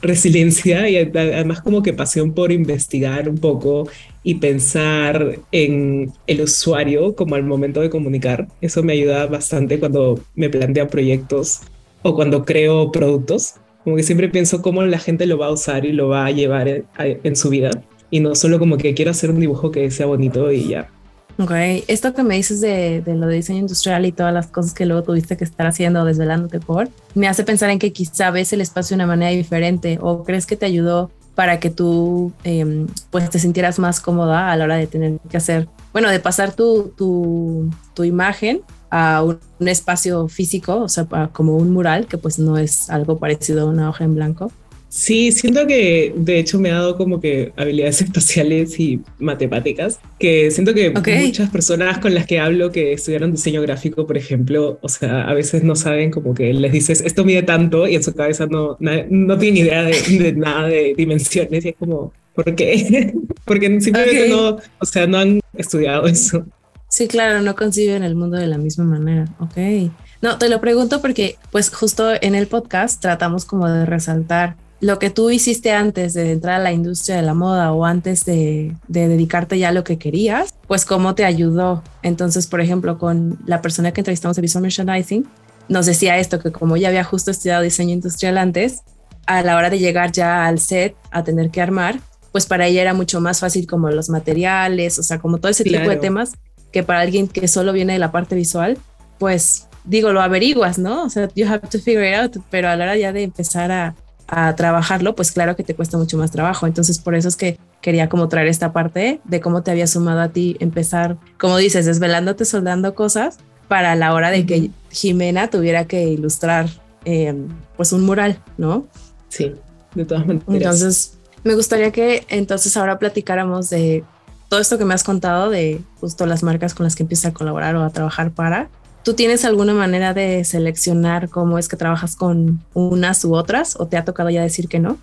resiliencia 0.02 0.88
y 0.88 0.96
además 0.96 1.60
como 1.60 1.82
que 1.82 1.92
pasión 1.92 2.32
por 2.32 2.52
investigar 2.52 3.28
un 3.28 3.38
poco 3.38 3.88
y 4.22 4.36
pensar 4.36 5.38
en 5.52 6.12
el 6.26 6.40
usuario 6.42 7.14
como 7.14 7.34
al 7.34 7.44
momento 7.44 7.80
de 7.80 7.90
comunicar. 7.90 8.48
Eso 8.60 8.82
me 8.82 8.94
ayuda 8.94 9.26
bastante 9.26 9.78
cuando 9.78 10.20
me 10.34 10.50
plantean 10.50 10.88
proyectos 10.88 11.60
o 12.02 12.14
cuando 12.14 12.44
creo 12.44 12.92
productos. 12.92 13.54
Como 13.84 13.96
que 13.96 14.02
siempre 14.02 14.28
pienso 14.28 14.60
cómo 14.62 14.82
la 14.82 14.98
gente 14.98 15.26
lo 15.26 15.38
va 15.38 15.46
a 15.46 15.52
usar 15.52 15.86
y 15.86 15.92
lo 15.92 16.08
va 16.08 16.26
a 16.26 16.30
llevar 16.30 16.84
en 16.98 17.36
su 17.36 17.48
vida 17.48 17.70
y 18.10 18.20
no 18.20 18.34
solo 18.34 18.58
como 18.58 18.76
que 18.76 18.94
quiero 18.94 19.12
hacer 19.12 19.30
un 19.30 19.40
dibujo 19.40 19.70
que 19.70 19.90
sea 19.90 20.06
bonito 20.06 20.50
y 20.52 20.68
ya. 20.68 20.90
Ok, 21.40 21.52
esto 21.88 22.12
que 22.12 22.22
me 22.22 22.34
dices 22.34 22.60
de, 22.60 23.00
de, 23.00 23.14
lo 23.14 23.26
de 23.26 23.36
diseño 23.36 23.60
industrial 23.60 24.04
y 24.04 24.12
todas 24.12 24.34
las 24.34 24.48
cosas 24.48 24.74
que 24.74 24.84
luego 24.84 25.02
tuviste 25.02 25.38
que 25.38 25.44
estar 25.44 25.66
haciendo, 25.66 26.04
desvelándote 26.04 26.60
por, 26.60 26.90
me 27.14 27.28
hace 27.28 27.44
pensar 27.44 27.70
en 27.70 27.78
que 27.78 27.94
quizá 27.94 28.30
ves 28.30 28.52
el 28.52 28.60
espacio 28.60 28.94
de 28.94 29.04
una 29.04 29.06
manera 29.06 29.30
diferente 29.30 29.98
o 30.02 30.22
crees 30.22 30.44
que 30.44 30.56
te 30.56 30.66
ayudó 30.66 31.10
para 31.34 31.58
que 31.58 31.70
tú 31.70 32.34
em, 32.44 32.88
pues 33.08 33.30
te 33.30 33.38
sintieras 33.38 33.78
más 33.78 34.00
cómoda 34.00 34.52
a 34.52 34.56
la 34.56 34.64
hora 34.64 34.76
de 34.76 34.86
tener 34.86 35.18
que 35.30 35.38
hacer, 35.38 35.66
bueno, 35.94 36.10
de 36.10 36.20
pasar 36.20 36.52
tu, 36.52 36.92
tu, 36.94 37.70
tu 37.94 38.04
imagen 38.04 38.60
a 38.90 39.22
un, 39.22 39.40
un, 39.58 39.68
espacio 39.68 40.28
físico, 40.28 40.76
o 40.76 40.88
sea, 40.90 41.06
como 41.32 41.56
un 41.56 41.70
mural, 41.70 42.06
que 42.06 42.18
pues 42.18 42.38
no 42.38 42.58
es 42.58 42.90
algo 42.90 43.18
parecido 43.18 43.62
a 43.62 43.70
una 43.70 43.88
hoja 43.88 44.04
en 44.04 44.14
blanco. 44.14 44.52
Sí, 44.90 45.30
siento 45.30 45.68
que 45.68 46.12
de 46.16 46.40
hecho 46.40 46.58
me 46.58 46.72
ha 46.72 46.74
dado 46.74 46.96
como 46.96 47.20
que 47.20 47.52
habilidades 47.56 48.02
espaciales 48.02 48.78
y 48.80 49.00
matemáticas, 49.20 50.00
que 50.18 50.50
siento 50.50 50.74
que 50.74 50.90
muchas 50.90 51.48
personas 51.50 51.98
con 51.98 52.12
las 52.12 52.26
que 52.26 52.40
hablo 52.40 52.72
que 52.72 52.92
estudiaron 52.92 53.30
diseño 53.30 53.62
gráfico, 53.62 54.04
por 54.04 54.16
ejemplo, 54.16 54.80
o 54.82 54.88
sea, 54.88 55.22
a 55.22 55.32
veces 55.32 55.62
no 55.62 55.76
saben 55.76 56.10
como 56.10 56.34
que 56.34 56.52
les 56.52 56.72
dices, 56.72 57.02
esto 57.02 57.24
mide 57.24 57.44
tanto 57.44 57.86
y 57.86 57.94
en 57.94 58.02
su 58.02 58.12
cabeza 58.14 58.46
no, 58.46 58.76
no, 58.80 59.38
tienen 59.38 59.64
idea 59.64 59.84
de, 59.84 60.32
nada 60.36 60.66
de 60.66 60.92
dimensiones 60.96 61.64
y 61.64 61.68
es 61.68 61.76
como, 61.78 62.12
¿por 62.34 62.52
qué? 62.56 63.14
Porque 63.44 63.80
simplemente 63.80 64.28
no, 64.28 64.58
o 64.80 64.84
sea, 64.84 65.06
no 65.06 65.18
han 65.18 65.40
estudiado 65.56 66.06
eso. 66.06 66.44
Sí, 66.88 67.06
claro, 67.06 67.42
no 67.42 67.54
conciben 67.54 68.02
el 68.02 68.16
mundo 68.16 68.36
de 68.36 68.48
la 68.48 68.58
misma 68.58 68.82
manera. 68.82 69.26
Ok. 69.38 69.92
No, 70.20 70.36
te 70.38 70.48
lo 70.48 70.60
pregunto 70.60 71.00
porque 71.00 71.36
pues 71.52 71.70
justo 71.70 72.10
en 72.20 72.34
el 72.34 72.48
podcast 72.48 73.00
tratamos 73.00 73.44
como 73.44 73.68
de 73.68 73.86
resaltar 73.86 74.56
lo 74.80 74.98
que 74.98 75.10
tú 75.10 75.30
hiciste 75.30 75.72
antes 75.72 76.14
de 76.14 76.32
entrar 76.32 76.60
a 76.60 76.64
la 76.64 76.72
industria 76.72 77.16
de 77.16 77.22
la 77.22 77.34
moda 77.34 77.72
o 77.72 77.84
antes 77.84 78.24
de, 78.24 78.74
dedicarte 78.88 79.58
ya 79.58 79.68
a 79.68 79.72
lo 79.72 79.84
que 79.84 79.98
querías, 79.98 80.54
pues 80.66 80.86
cómo 80.86 81.14
te 81.14 81.24
ayudó. 81.24 81.82
Entonces, 82.02 82.46
por 82.46 82.60
ejemplo, 82.60 82.98
con 82.98 83.38
la 83.44 83.60
persona 83.60 83.92
que 83.92 84.00
entrevistamos 84.00 84.36
de 84.36 84.42
Visual 84.42 84.62
Merchandising, 84.62 85.26
nos 85.68 85.86
decía 85.86 86.18
esto, 86.18 86.40
que 86.40 86.50
como 86.50 86.76
ya 86.76 86.88
había 86.88 87.04
justo 87.04 87.30
estudiado 87.30 87.62
diseño 87.62 87.92
industrial 87.92 88.38
antes, 88.38 88.80
a 89.26 89.42
la 89.42 89.56
hora 89.56 89.70
de 89.70 89.78
llegar 89.78 90.12
ya 90.12 90.46
al 90.46 90.58
set 90.58 90.96
a 91.10 91.22
tener 91.22 91.50
que 91.50 91.60
armar, 91.60 92.00
pues 92.32 92.46
para 92.46 92.66
ella 92.66 92.80
era 92.80 92.94
mucho 92.94 93.20
más 93.20 93.40
fácil 93.40 93.66
como 93.66 93.90
los 93.90 94.08
materiales, 94.08 94.98
o 94.98 95.02
sea, 95.02 95.18
como 95.18 95.38
todo 95.38 95.50
ese 95.50 95.64
tipo 95.64 95.88
de 95.88 95.96
temas 95.96 96.32
que 96.72 96.82
para 96.82 97.00
alguien 97.00 97.28
que 97.28 97.46
solo 97.48 97.72
viene 97.72 97.92
de 97.92 97.98
la 97.98 98.12
parte 98.12 98.34
visual, 98.34 98.78
pues 99.18 99.68
digo, 99.84 100.12
lo 100.12 100.22
averiguas, 100.22 100.78
¿no? 100.78 101.04
O 101.04 101.10
sea, 101.10 101.28
you 101.34 101.46
have 101.46 101.68
to 101.68 101.78
figure 101.78 102.08
it 102.08 102.16
out, 102.16 102.36
pero 102.50 102.68
a 102.68 102.76
la 102.76 102.84
hora 102.84 102.96
ya 102.96 103.12
de 103.12 103.24
empezar 103.24 103.70
a, 103.72 103.94
a 104.30 104.54
trabajarlo, 104.54 105.16
pues 105.16 105.32
claro 105.32 105.56
que 105.56 105.64
te 105.64 105.74
cuesta 105.74 105.98
mucho 105.98 106.16
más 106.16 106.30
trabajo. 106.30 106.66
Entonces, 106.66 106.98
por 107.00 107.16
eso 107.16 107.28
es 107.28 107.36
que 107.36 107.58
quería 107.80 108.08
como 108.08 108.28
traer 108.28 108.46
esta 108.46 108.72
parte 108.72 109.20
de 109.24 109.40
cómo 109.40 109.62
te 109.62 109.72
había 109.72 109.88
sumado 109.88 110.20
a 110.20 110.28
ti 110.28 110.56
empezar, 110.60 111.16
como 111.38 111.56
dices, 111.56 111.84
desvelándote, 111.84 112.44
soldando 112.44 112.94
cosas 112.94 113.38
para 113.66 113.96
la 113.96 114.14
hora 114.14 114.30
de 114.30 114.46
que 114.46 114.70
Jimena 114.90 115.50
tuviera 115.50 115.86
que 115.86 116.04
ilustrar 116.04 116.68
em, 117.04 117.48
pues 117.76 117.92
un 117.92 118.02
mural, 118.02 118.40
¿no? 118.56 118.86
Sí, 119.28 119.52
de 119.94 120.04
todas 120.04 120.26
maneras. 120.26 120.48
Entonces, 120.48 121.18
me 121.42 121.54
gustaría 121.54 121.90
que 121.90 122.24
entonces 122.28 122.76
ahora 122.76 122.98
platicáramos 122.98 123.70
de 123.70 124.04
todo 124.48 124.60
esto 124.60 124.78
que 124.78 124.84
me 124.84 124.94
has 124.94 125.04
contado 125.04 125.50
de 125.50 125.80
justo 126.00 126.26
las 126.26 126.42
marcas 126.42 126.74
con 126.74 126.84
las 126.84 126.94
que 126.94 127.02
empiezas 127.02 127.32
a 127.32 127.34
colaborar 127.34 127.74
o 127.76 127.82
a 127.82 127.90
trabajar 127.90 128.30
para 128.30 128.68
¿Tú 129.04 129.14
tienes 129.14 129.44
alguna 129.44 129.72
manera 129.72 130.12
de 130.12 130.44
seleccionar 130.44 131.28
cómo 131.28 131.58
es 131.58 131.68
que 131.68 131.76
trabajas 131.76 132.16
con 132.16 132.62
unas 132.74 133.24
u 133.24 133.34
otras 133.34 133.76
o 133.78 133.86
te 133.86 133.96
ha 133.96 134.04
tocado 134.04 134.30
ya 134.30 134.42
decir 134.42 134.68
que 134.68 134.78
no? 134.78 134.98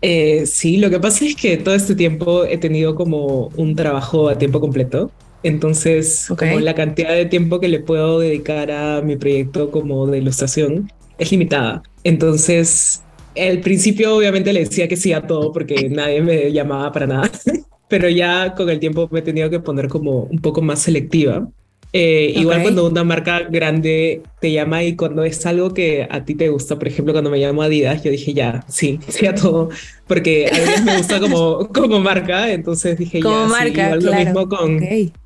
Eh, 0.00 0.46
sí, 0.46 0.78
lo 0.78 0.90
que 0.90 0.98
pasa 0.98 1.24
es 1.24 1.36
que 1.36 1.56
todo 1.58 1.74
este 1.74 1.94
tiempo 1.94 2.44
he 2.44 2.58
tenido 2.58 2.94
como 2.94 3.48
un 3.56 3.76
trabajo 3.76 4.28
a 4.28 4.36
tiempo 4.38 4.60
completo. 4.60 5.10
Entonces, 5.44 6.26
como 6.28 6.60
la 6.60 6.74
cantidad 6.74 7.14
de 7.14 7.26
tiempo 7.26 7.60
que 7.60 7.68
le 7.68 7.80
puedo 7.80 8.20
dedicar 8.20 8.70
a 8.70 9.02
mi 9.02 9.16
proyecto 9.16 9.70
como 9.70 10.06
de 10.06 10.18
ilustración 10.18 10.90
es 11.18 11.30
limitada. 11.30 11.82
Entonces, 12.04 13.02
al 13.36 13.60
principio 13.60 14.16
obviamente 14.16 14.52
le 14.52 14.60
decía 14.60 14.88
que 14.88 14.96
sí 14.96 15.12
a 15.12 15.26
todo 15.26 15.52
porque 15.52 15.88
nadie 15.88 16.20
me 16.22 16.52
llamaba 16.52 16.90
para 16.92 17.06
nada. 17.06 17.30
pero 17.92 18.08
ya 18.08 18.54
con 18.54 18.70
el 18.70 18.80
tiempo 18.80 19.06
me 19.10 19.18
he 19.18 19.22
tenido 19.22 19.50
que 19.50 19.60
poner 19.60 19.86
como 19.86 20.22
un 20.22 20.38
poco 20.38 20.62
más 20.62 20.80
selectiva. 20.80 21.46
Eh, 21.94 22.32
Igual 22.36 22.58
Ok. 22.58 22.62
cuando 22.62 22.86
una 22.88 23.04
marca 23.04 23.40
grande 23.40 24.22
te 24.40 24.50
llama 24.50 24.82
y 24.82 24.96
cuando 24.96 25.24
es 25.24 25.44
algo 25.44 25.74
que 25.74 26.06
a 26.10 26.24
ti 26.24 26.34
te 26.34 26.48
gusta, 26.48 26.78
por 26.78 26.88
ejemplo, 26.88 27.12
cuando 27.12 27.28
me 27.30 27.38
llamó 27.38 27.62
Adidas, 27.62 28.02
yo 28.02 28.10
dije 28.10 28.32
ya, 28.32 28.64
sí, 28.68 28.98
sí 29.08 29.26
a 29.26 29.34
todo, 29.34 29.68
porque 30.06 30.46
Adidas 30.50 30.84
me 30.84 30.96
gusta 30.96 31.20
como, 31.20 31.68
como 31.74 32.00
marca, 32.00 32.50
entonces 32.52 32.98
dije 32.98 33.20
Como 33.20 33.34
ya, 33.34 33.44
sí, 33.44 33.50
marca, 33.50 33.84
igual 33.86 33.98
claro. 34.00 34.16
lo 34.18 34.24
mismo 34.24 34.48
con, 34.48 34.76
Ok. 34.76 34.82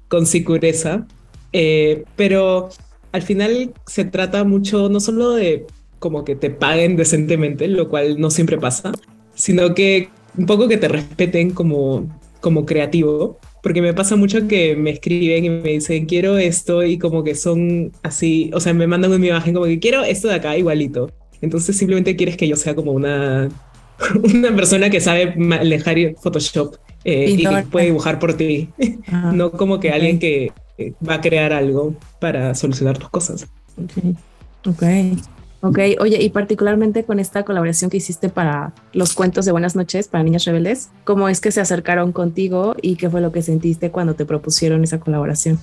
con 0.08 0.26
Sicureza, 0.26 1.06
Eh, 1.52 2.02
pero 2.16 2.68
al 3.12 3.22
final 3.22 3.72
se 3.86 4.04
trata 4.04 4.42
mucho 4.44 4.88
no 4.88 4.98
solo 5.00 5.30
de 5.32 5.64
como 6.00 6.24
que 6.24 6.34
te 6.36 6.50
paguen 6.50 6.96
decentemente, 6.96 7.68
lo 7.68 7.88
cual 7.88 8.20
no 8.20 8.28
siempre 8.30 8.58
pasa, 8.58 8.92
sino 9.34 9.72
que 9.74 10.08
un 10.36 10.44
poco 10.46 10.68
que 10.68 10.76
te 10.76 10.88
respeten 10.88 11.52
como, 11.52 12.06
como 12.40 12.66
creativo, 12.66 13.38
porque 13.66 13.82
me 13.82 13.92
pasa 13.92 14.14
mucho 14.14 14.46
que 14.46 14.76
me 14.76 14.90
escriben 14.90 15.44
y 15.44 15.50
me 15.50 15.70
dicen 15.70 16.06
quiero 16.06 16.38
esto 16.38 16.84
y 16.84 16.98
como 16.98 17.24
que 17.24 17.34
son 17.34 17.90
así, 18.04 18.48
o 18.54 18.60
sea, 18.60 18.72
me 18.72 18.86
mandan 18.86 19.10
una 19.10 19.26
imagen 19.26 19.54
como 19.54 19.66
que 19.66 19.80
quiero 19.80 20.04
esto 20.04 20.28
de 20.28 20.36
acá 20.36 20.56
igualito. 20.56 21.10
Entonces 21.40 21.76
simplemente 21.76 22.14
quieres 22.14 22.36
que 22.36 22.46
yo 22.46 22.54
sea 22.54 22.76
como 22.76 22.92
una, 22.92 23.48
una 24.22 24.54
persona 24.54 24.88
que 24.88 25.00
sabe 25.00 25.34
manejar 25.34 25.96
Photoshop 26.22 26.76
eh, 27.02 27.30
y 27.30 27.38
que 27.38 27.64
puede 27.68 27.86
dibujar 27.86 28.20
por 28.20 28.34
ti, 28.34 28.68
Ajá. 29.08 29.32
no 29.32 29.50
como 29.50 29.80
que 29.80 29.90
alguien 29.90 30.20
que 30.20 30.52
eh, 30.78 30.92
va 31.04 31.14
a 31.14 31.20
crear 31.20 31.52
algo 31.52 31.96
para 32.20 32.54
solucionar 32.54 32.96
tus 32.96 33.08
cosas. 33.08 33.48
Ok. 33.76 34.16
Ok. 34.64 34.82
Ok, 35.62 35.78
oye, 36.00 36.22
y 36.22 36.28
particularmente 36.28 37.04
con 37.04 37.18
esta 37.18 37.44
colaboración 37.44 37.90
que 37.90 37.96
hiciste 37.96 38.28
para 38.28 38.74
los 38.92 39.14
cuentos 39.14 39.46
de 39.46 39.52
Buenas 39.52 39.74
noches 39.74 40.06
para 40.06 40.22
niñas 40.22 40.44
rebeldes, 40.44 40.90
¿cómo 41.04 41.28
es 41.28 41.40
que 41.40 41.50
se 41.50 41.60
acercaron 41.60 42.12
contigo 42.12 42.76
y 42.82 42.96
qué 42.96 43.08
fue 43.08 43.20
lo 43.20 43.32
que 43.32 43.42
sentiste 43.42 43.90
cuando 43.90 44.14
te 44.14 44.26
propusieron 44.26 44.84
esa 44.84 45.00
colaboración? 45.00 45.58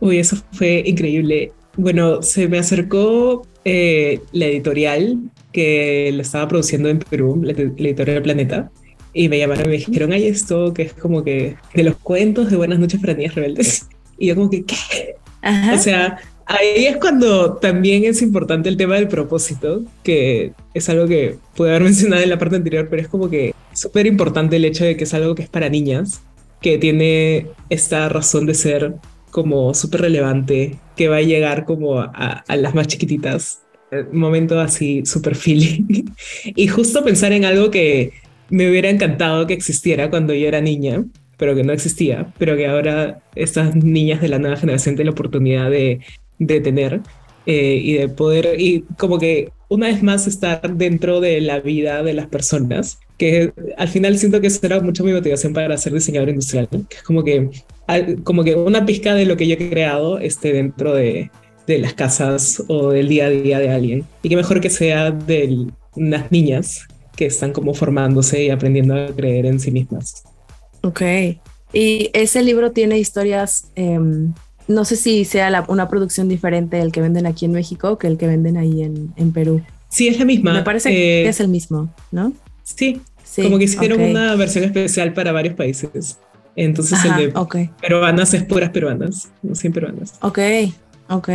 Uy, 0.00 0.18
eso 0.18 0.36
fue 0.52 0.82
increíble. 0.86 1.52
Bueno, 1.76 2.22
se 2.22 2.48
me 2.48 2.58
acercó 2.58 3.46
eh, 3.64 4.20
la 4.32 4.46
editorial 4.46 5.18
que 5.52 6.10
lo 6.14 6.22
estaba 6.22 6.46
produciendo 6.46 6.88
en 6.88 7.00
Perú, 7.00 7.40
la, 7.42 7.52
la 7.52 7.88
editorial 7.88 8.22
Planeta, 8.22 8.70
y 9.12 9.28
me 9.28 9.38
llamaron 9.38 9.66
y 9.66 9.68
me 9.68 9.76
dijeron, 9.76 10.12
hay 10.12 10.26
esto 10.26 10.72
que 10.72 10.82
es 10.82 10.92
como 10.92 11.24
que 11.24 11.56
de 11.74 11.82
los 11.82 11.96
cuentos 11.96 12.50
de 12.50 12.56
Buenas 12.56 12.78
noches 12.78 13.00
para 13.00 13.14
niñas 13.14 13.34
rebeldes. 13.34 13.88
Y 14.16 14.28
yo 14.28 14.36
como 14.36 14.48
que, 14.48 14.64
¿qué? 14.64 15.16
Ajá. 15.42 15.74
O 15.74 15.78
sea, 15.78 16.18
ahí 16.46 16.86
es 16.86 16.96
cuando 16.96 17.54
también 17.54 18.04
es 18.04 18.22
importante 18.22 18.68
el 18.68 18.76
tema 18.76 18.96
del 18.96 19.08
propósito, 19.08 19.82
que 20.02 20.52
es 20.74 20.88
algo 20.88 21.06
que 21.06 21.36
pude 21.54 21.70
haber 21.70 21.82
mencionado 21.84 22.22
en 22.22 22.30
la 22.30 22.38
parte 22.38 22.56
anterior, 22.56 22.88
pero 22.88 23.02
es 23.02 23.08
como 23.08 23.30
que 23.30 23.54
súper 23.72 24.06
importante 24.06 24.56
el 24.56 24.64
hecho 24.64 24.84
de 24.84 24.96
que 24.96 25.04
es 25.04 25.14
algo 25.14 25.34
que 25.34 25.42
es 25.42 25.48
para 25.48 25.68
niñas, 25.68 26.22
que 26.60 26.78
tiene 26.78 27.48
esta 27.68 28.08
razón 28.08 28.46
de 28.46 28.54
ser 28.54 28.94
como 29.30 29.74
súper 29.74 30.02
relevante, 30.02 30.78
que 30.96 31.08
va 31.08 31.16
a 31.16 31.22
llegar 31.22 31.64
como 31.64 32.00
a, 32.00 32.44
las 32.56 32.74
más 32.74 32.86
chiquititas. 32.86 33.62
eh, 33.90 34.04
momento 34.12 34.60
así 34.60 35.04
súper 35.04 35.34
feeling. 35.34 36.04
y 36.44 36.68
justo 36.68 37.04
pensar 37.04 37.32
en 37.32 37.44
algo 37.44 37.70
que 37.70 38.12
me 38.48 38.70
hubiera 38.70 38.90
encantado 38.90 39.46
que 39.46 39.54
existiera 39.54 40.10
cuando 40.10 40.34
yo 40.34 40.46
era 40.46 40.60
niña, 40.60 41.04
pero 41.36 41.54
que 41.54 41.64
no 41.64 41.72
existía, 41.72 42.32
pero 42.38 42.56
que 42.56 42.66
ahora 42.66 43.22
estas 43.34 43.74
niñas 43.74 44.20
de 44.20 44.28
la 44.28 44.38
nueva 44.38 44.56
generación 44.56 44.94
tienen 44.94 45.06
la 45.06 45.12
oportunidad 45.12 45.70
de, 45.70 46.00
de 46.38 46.60
tener 46.60 47.00
eh, 47.46 47.80
y 47.82 47.94
de 47.94 48.08
poder, 48.08 48.58
y 48.58 48.84
como 48.98 49.18
que 49.18 49.52
una 49.68 49.88
vez 49.88 50.02
más 50.02 50.26
estar 50.26 50.74
dentro 50.76 51.20
de 51.20 51.40
la 51.40 51.60
vida 51.60 52.02
de 52.02 52.14
las 52.14 52.26
personas, 52.26 52.98
que 53.18 53.52
al 53.76 53.88
final 53.88 54.18
siento 54.18 54.40
que 54.40 54.46
eso 54.46 54.60
era 54.62 54.80
mucho 54.80 55.04
mi 55.04 55.12
motivación 55.12 55.52
para 55.52 55.76
ser 55.76 55.92
diseñador 55.92 56.28
industrial, 56.28 56.68
que 56.68 56.96
es 56.96 57.02
como 57.02 57.24
que, 57.24 57.50
como 58.22 58.44
que 58.44 58.54
una 58.54 58.86
pizca 58.86 59.14
de 59.14 59.26
lo 59.26 59.36
que 59.36 59.46
yo 59.46 59.54
he 59.54 59.70
creado 59.70 60.18
esté 60.18 60.52
dentro 60.52 60.94
de, 60.94 61.30
de 61.66 61.78
las 61.78 61.94
casas 61.94 62.62
o 62.68 62.90
del 62.90 63.08
día 63.08 63.26
a 63.26 63.30
día 63.30 63.58
de 63.58 63.70
alguien, 63.70 64.04
y 64.22 64.28
que 64.28 64.36
mejor 64.36 64.60
que 64.60 64.70
sea 64.70 65.10
de 65.10 65.66
unas 65.96 66.30
niñas 66.30 66.86
que 67.16 67.26
están 67.26 67.52
como 67.52 67.74
formándose 67.74 68.44
y 68.44 68.50
aprendiendo 68.50 68.94
a 68.94 69.06
creer 69.14 69.46
en 69.46 69.60
sí 69.60 69.70
mismas. 69.70 70.24
Ok. 70.82 71.02
Y 71.72 72.10
ese 72.12 72.42
libro 72.42 72.72
tiene 72.72 72.98
historias, 72.98 73.70
em, 73.74 74.32
no 74.68 74.84
sé 74.84 74.96
si 74.96 75.24
sea 75.24 75.50
la- 75.50 75.64
una 75.68 75.88
producción 75.88 76.28
diferente 76.28 76.80
el 76.80 76.92
que 76.92 77.00
venden 77.00 77.26
aquí 77.26 77.44
en 77.44 77.52
México 77.52 77.98
que 77.98 78.06
el 78.06 78.16
que 78.18 78.26
venden 78.26 78.56
ahí 78.56 78.82
en, 78.82 79.12
en 79.16 79.32
Perú. 79.32 79.62
Sí, 79.88 80.08
es 80.08 80.18
la 80.18 80.24
misma. 80.24 80.52
Me 80.52 80.62
parece 80.62 80.90
Eh, 80.90 81.22
que 81.24 81.28
es 81.28 81.40
el 81.40 81.48
mismo, 81.48 81.92
¿no? 82.10 82.32
Sí, 82.62 83.00
Sí. 83.22 83.42
como 83.42 83.58
que 83.58 83.64
hicieron 83.64 84.00
una 84.00 84.34
versión 84.36 84.64
especial 84.64 85.12
para 85.12 85.32
varios 85.32 85.54
países. 85.54 86.18
Entonces 86.56 86.98
Ajá, 87.00 87.20
el 87.20 87.32
de 87.32 87.70
peruanas 87.80 88.32
es 88.32 88.44
puras 88.44 88.70
peruanas, 88.70 89.28
no 89.42 89.54
100 89.56 89.72
peruanas. 89.72 90.14
Ok, 90.22 90.38
ok, 91.08 91.28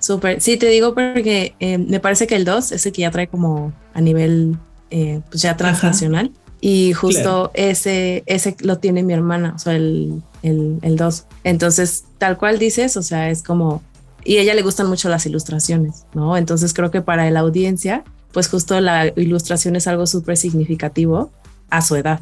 súper. 0.00 0.40
Sí, 0.40 0.56
te 0.56 0.66
digo 0.68 0.94
porque 0.94 1.54
eh, 1.60 1.78
me 1.78 2.00
parece 2.00 2.26
que 2.26 2.34
el 2.34 2.44
2 2.44 2.72
es 2.72 2.84
el 2.86 2.92
que 2.92 3.02
ya 3.02 3.10
trae 3.12 3.28
como 3.28 3.72
a 3.94 4.00
nivel 4.00 4.56
eh, 4.90 5.20
pues 5.30 5.42
ya 5.42 5.56
transnacional. 5.56 6.32
Y 6.60 6.92
justo 6.92 7.22
Claro. 7.22 7.50
ese, 7.54 8.22
ese 8.26 8.56
lo 8.60 8.78
tiene 8.78 9.02
mi 9.02 9.12
hermana, 9.12 9.52
o 9.54 9.58
sea, 9.58 9.76
el, 9.76 10.22
el, 10.42 10.78
el 10.82 10.96
2. 10.96 11.24
Entonces, 11.44 12.04
tal 12.18 12.36
cual 12.36 12.58
dices, 12.58 12.96
o 12.96 13.02
sea, 13.02 13.30
es 13.30 13.42
como... 13.42 13.82
Y 14.24 14.36
a 14.38 14.42
ella 14.42 14.54
le 14.54 14.62
gustan 14.62 14.88
mucho 14.88 15.08
las 15.08 15.24
ilustraciones, 15.26 16.04
¿no? 16.14 16.36
Entonces 16.36 16.74
creo 16.74 16.90
que 16.90 17.00
para 17.00 17.30
la 17.30 17.40
audiencia, 17.40 18.02
pues 18.32 18.48
justo 18.48 18.80
la 18.80 19.06
ilustración 19.16 19.76
es 19.76 19.86
algo 19.86 20.06
súper 20.06 20.36
significativo 20.36 21.30
a 21.70 21.80
su 21.80 21.94
edad. 21.96 22.20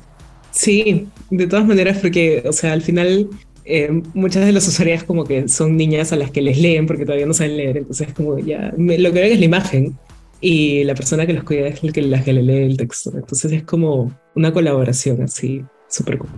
Sí, 0.52 1.08
de 1.30 1.46
todas 1.46 1.66
maneras, 1.66 1.98
porque, 2.00 2.42
o 2.48 2.52
sea, 2.52 2.72
al 2.74 2.82
final 2.82 3.28
eh, 3.64 3.90
muchas 4.14 4.44
de 4.46 4.52
las 4.52 4.68
usuarias 4.68 5.02
como 5.04 5.24
que 5.24 5.48
son 5.48 5.76
niñas 5.76 6.12
a 6.12 6.16
las 6.16 6.30
que 6.30 6.40
les 6.42 6.58
leen 6.58 6.86
porque 6.86 7.04
todavía 7.04 7.26
no 7.26 7.34
saben 7.34 7.56
leer, 7.56 7.78
entonces 7.78 8.08
como 8.14 8.38
ya, 8.38 8.72
me- 8.76 8.98
lo 8.98 9.12
que 9.12 9.20
ven 9.20 9.32
es 9.32 9.38
la 9.40 9.44
imagen 9.44 9.96
y 10.40 10.84
la 10.84 10.94
persona 10.94 11.26
que 11.26 11.32
los 11.32 11.44
cuida 11.44 11.68
es 11.68 11.82
la 11.82 11.92
que, 11.92 12.02
la 12.02 12.22
que 12.22 12.32
le 12.32 12.42
lee 12.42 12.64
el 12.64 12.76
texto. 12.76 13.12
Entonces 13.14 13.52
es 13.52 13.62
como 13.62 14.12
una 14.34 14.52
colaboración 14.52 15.22
así, 15.22 15.64
súper 15.88 16.18
cool. 16.18 16.30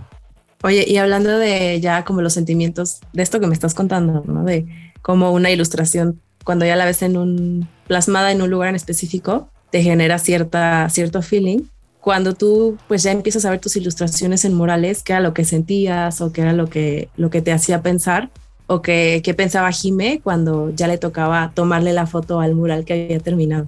Oye, 0.63 0.83
y 0.87 0.97
hablando 0.97 1.37
de 1.37 1.79
ya 1.79 2.03
como 2.03 2.21
los 2.21 2.33
sentimientos 2.33 2.99
de 3.13 3.23
esto 3.23 3.39
que 3.39 3.47
me 3.47 3.53
estás 3.53 3.73
contando, 3.73 4.23
¿no? 4.25 4.43
De 4.43 4.65
cómo 5.01 5.31
una 5.31 5.51
ilustración, 5.51 6.19
cuando 6.43 6.65
ya 6.65 6.75
la 6.75 6.85
ves 6.85 7.01
en 7.01 7.17
un 7.17 7.67
plasmada 7.87 8.31
en 8.31 8.41
un 8.41 8.49
lugar 8.49 8.69
en 8.69 8.75
específico, 8.75 9.49
te 9.71 9.81
genera 9.81 10.19
cierta, 10.19 10.89
cierto 10.89 11.21
feeling. 11.21 11.61
Cuando 12.01 12.33
tú 12.33 12.77
pues 12.87 13.03
ya 13.03 13.11
empiezas 13.11 13.45
a 13.45 13.51
ver 13.51 13.59
tus 13.59 13.75
ilustraciones 13.75 14.43
en 14.45 14.53
murales, 14.53 15.03
¿qué 15.03 15.13
era 15.13 15.21
lo 15.21 15.33
que 15.33 15.45
sentías 15.45 16.21
o 16.21 16.31
qué 16.31 16.41
era 16.41 16.53
lo 16.53 16.67
que, 16.67 17.09
lo 17.15 17.29
que 17.29 17.41
te 17.41 17.51
hacía 17.51 17.81
pensar? 17.81 18.29
¿O 18.67 18.81
qué, 18.81 19.21
qué 19.23 19.33
pensaba 19.33 19.71
Jime 19.71 20.21
cuando 20.23 20.71
ya 20.75 20.87
le 20.87 20.97
tocaba 20.97 21.51
tomarle 21.55 21.93
la 21.93 22.05
foto 22.05 22.39
al 22.39 22.53
mural 22.53 22.85
que 22.85 22.93
había 22.93 23.19
terminado? 23.19 23.67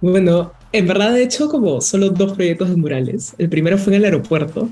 Bueno, 0.00 0.52
en 0.72 0.86
verdad 0.86 1.18
he 1.18 1.22
hecho 1.22 1.48
como 1.48 1.80
solo 1.80 2.10
dos 2.10 2.34
proyectos 2.34 2.70
de 2.70 2.76
murales. 2.76 3.34
El 3.38 3.48
primero 3.48 3.78
fue 3.78 3.94
en 3.94 3.98
el 3.98 4.04
aeropuerto 4.04 4.68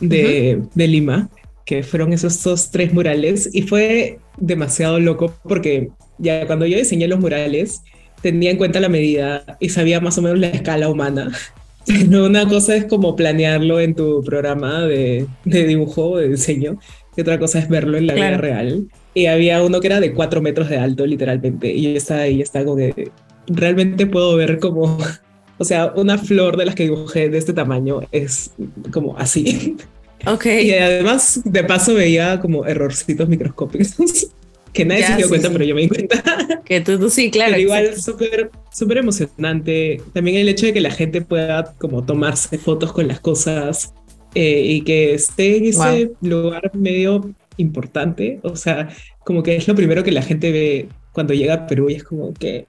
de, 0.00 0.62
de 0.74 0.88
Lima, 0.88 1.28
que 1.64 1.82
fueron 1.82 2.12
esos 2.12 2.42
dos, 2.42 2.70
tres 2.70 2.92
murales, 2.92 3.48
y 3.52 3.62
fue 3.62 4.18
demasiado 4.36 4.98
loco 5.00 5.34
porque 5.44 5.90
ya 6.18 6.46
cuando 6.46 6.66
yo 6.66 6.76
diseñé 6.76 7.08
los 7.08 7.20
murales 7.20 7.82
tenía 8.20 8.50
en 8.50 8.56
cuenta 8.56 8.80
la 8.80 8.88
medida 8.88 9.44
y 9.60 9.68
sabía 9.68 10.00
más 10.00 10.16
o 10.18 10.22
menos 10.22 10.38
la 10.38 10.48
escala 10.48 10.88
humana. 10.88 11.30
Pero 11.86 12.24
una 12.24 12.48
cosa 12.48 12.74
es 12.74 12.86
como 12.86 13.14
planearlo 13.14 13.78
en 13.78 13.94
tu 13.94 14.24
programa 14.24 14.80
de, 14.86 15.26
de 15.44 15.66
dibujo 15.66 16.12
o 16.12 16.16
de 16.16 16.30
diseño, 16.30 16.78
y 17.16 17.20
otra 17.20 17.38
cosa 17.38 17.58
es 17.58 17.68
verlo 17.68 17.98
en 17.98 18.06
la 18.06 18.14
vida 18.14 18.38
real. 18.38 18.88
Y 19.12 19.26
había 19.26 19.62
uno 19.62 19.80
que 19.80 19.86
era 19.86 20.00
de 20.00 20.14
cuatro 20.14 20.40
metros 20.40 20.68
de 20.70 20.78
alto, 20.78 21.06
literalmente, 21.06 21.70
y 21.72 21.82
yo 21.82 21.90
estaba 21.90 22.22
ahí, 22.22 22.40
estaba 22.40 22.64
como 22.64 22.78
que 22.78 23.10
realmente 23.46 24.06
puedo 24.06 24.36
ver 24.36 24.58
como, 24.58 24.98
o 25.58 25.64
sea, 25.64 25.92
una 25.96 26.18
flor 26.18 26.56
de 26.56 26.66
las 26.66 26.74
que 26.74 26.84
dibujé 26.84 27.28
de 27.28 27.38
este 27.38 27.52
tamaño 27.52 28.02
es 28.12 28.52
como 28.90 29.16
así. 29.18 29.76
Ok. 30.26 30.46
Y 30.46 30.72
además, 30.72 31.42
de 31.44 31.64
paso, 31.64 31.92
veía 31.92 32.40
como 32.40 32.64
errorcitos 32.64 33.28
microscópicos 33.28 33.94
que 34.72 34.84
nadie 34.86 35.02
Ya, 35.02 35.08
se 35.08 35.16
dio 35.16 35.26
sí, 35.26 35.28
cuenta, 35.28 35.48
sí. 35.48 35.52
pero 35.52 35.64
yo 35.66 35.74
me 35.74 35.82
di 35.82 35.88
cuenta. 35.88 36.22
Que 36.64 36.80
tú, 36.80 36.98
tú 36.98 37.10
sí, 37.10 37.30
claro. 37.30 37.50
pero 37.52 37.62
igual 37.62 38.00
súper 38.00 38.50
súper 38.72 38.98
emocionante. 38.98 40.00
También 40.14 40.38
el 40.38 40.48
hecho 40.48 40.66
de 40.66 40.72
que 40.72 40.80
la 40.80 40.90
gente 40.90 41.20
pueda 41.20 41.74
como 41.78 42.04
tomarse 42.04 42.56
fotos 42.58 42.92
con 42.92 43.06
las 43.06 43.20
cosas 43.20 43.92
eh, 44.34 44.62
y 44.64 44.80
que 44.82 45.14
esté 45.14 45.58
en 45.58 45.66
ese 45.66 46.12
lugar 46.22 46.70
medio 46.74 47.34
importante. 47.56 48.40
O 48.42 48.56
sea, 48.56 48.88
como 49.24 49.42
que 49.42 49.56
es 49.56 49.68
lo 49.68 49.74
primero 49.74 50.02
que 50.02 50.12
la 50.12 50.22
gente 50.22 50.50
ve 50.50 50.88
cuando 51.12 51.34
llega 51.34 51.54
a 51.54 51.66
Perú 51.66 51.90
y 51.90 51.94
es 51.94 52.04
como 52.04 52.32
que 52.34 52.66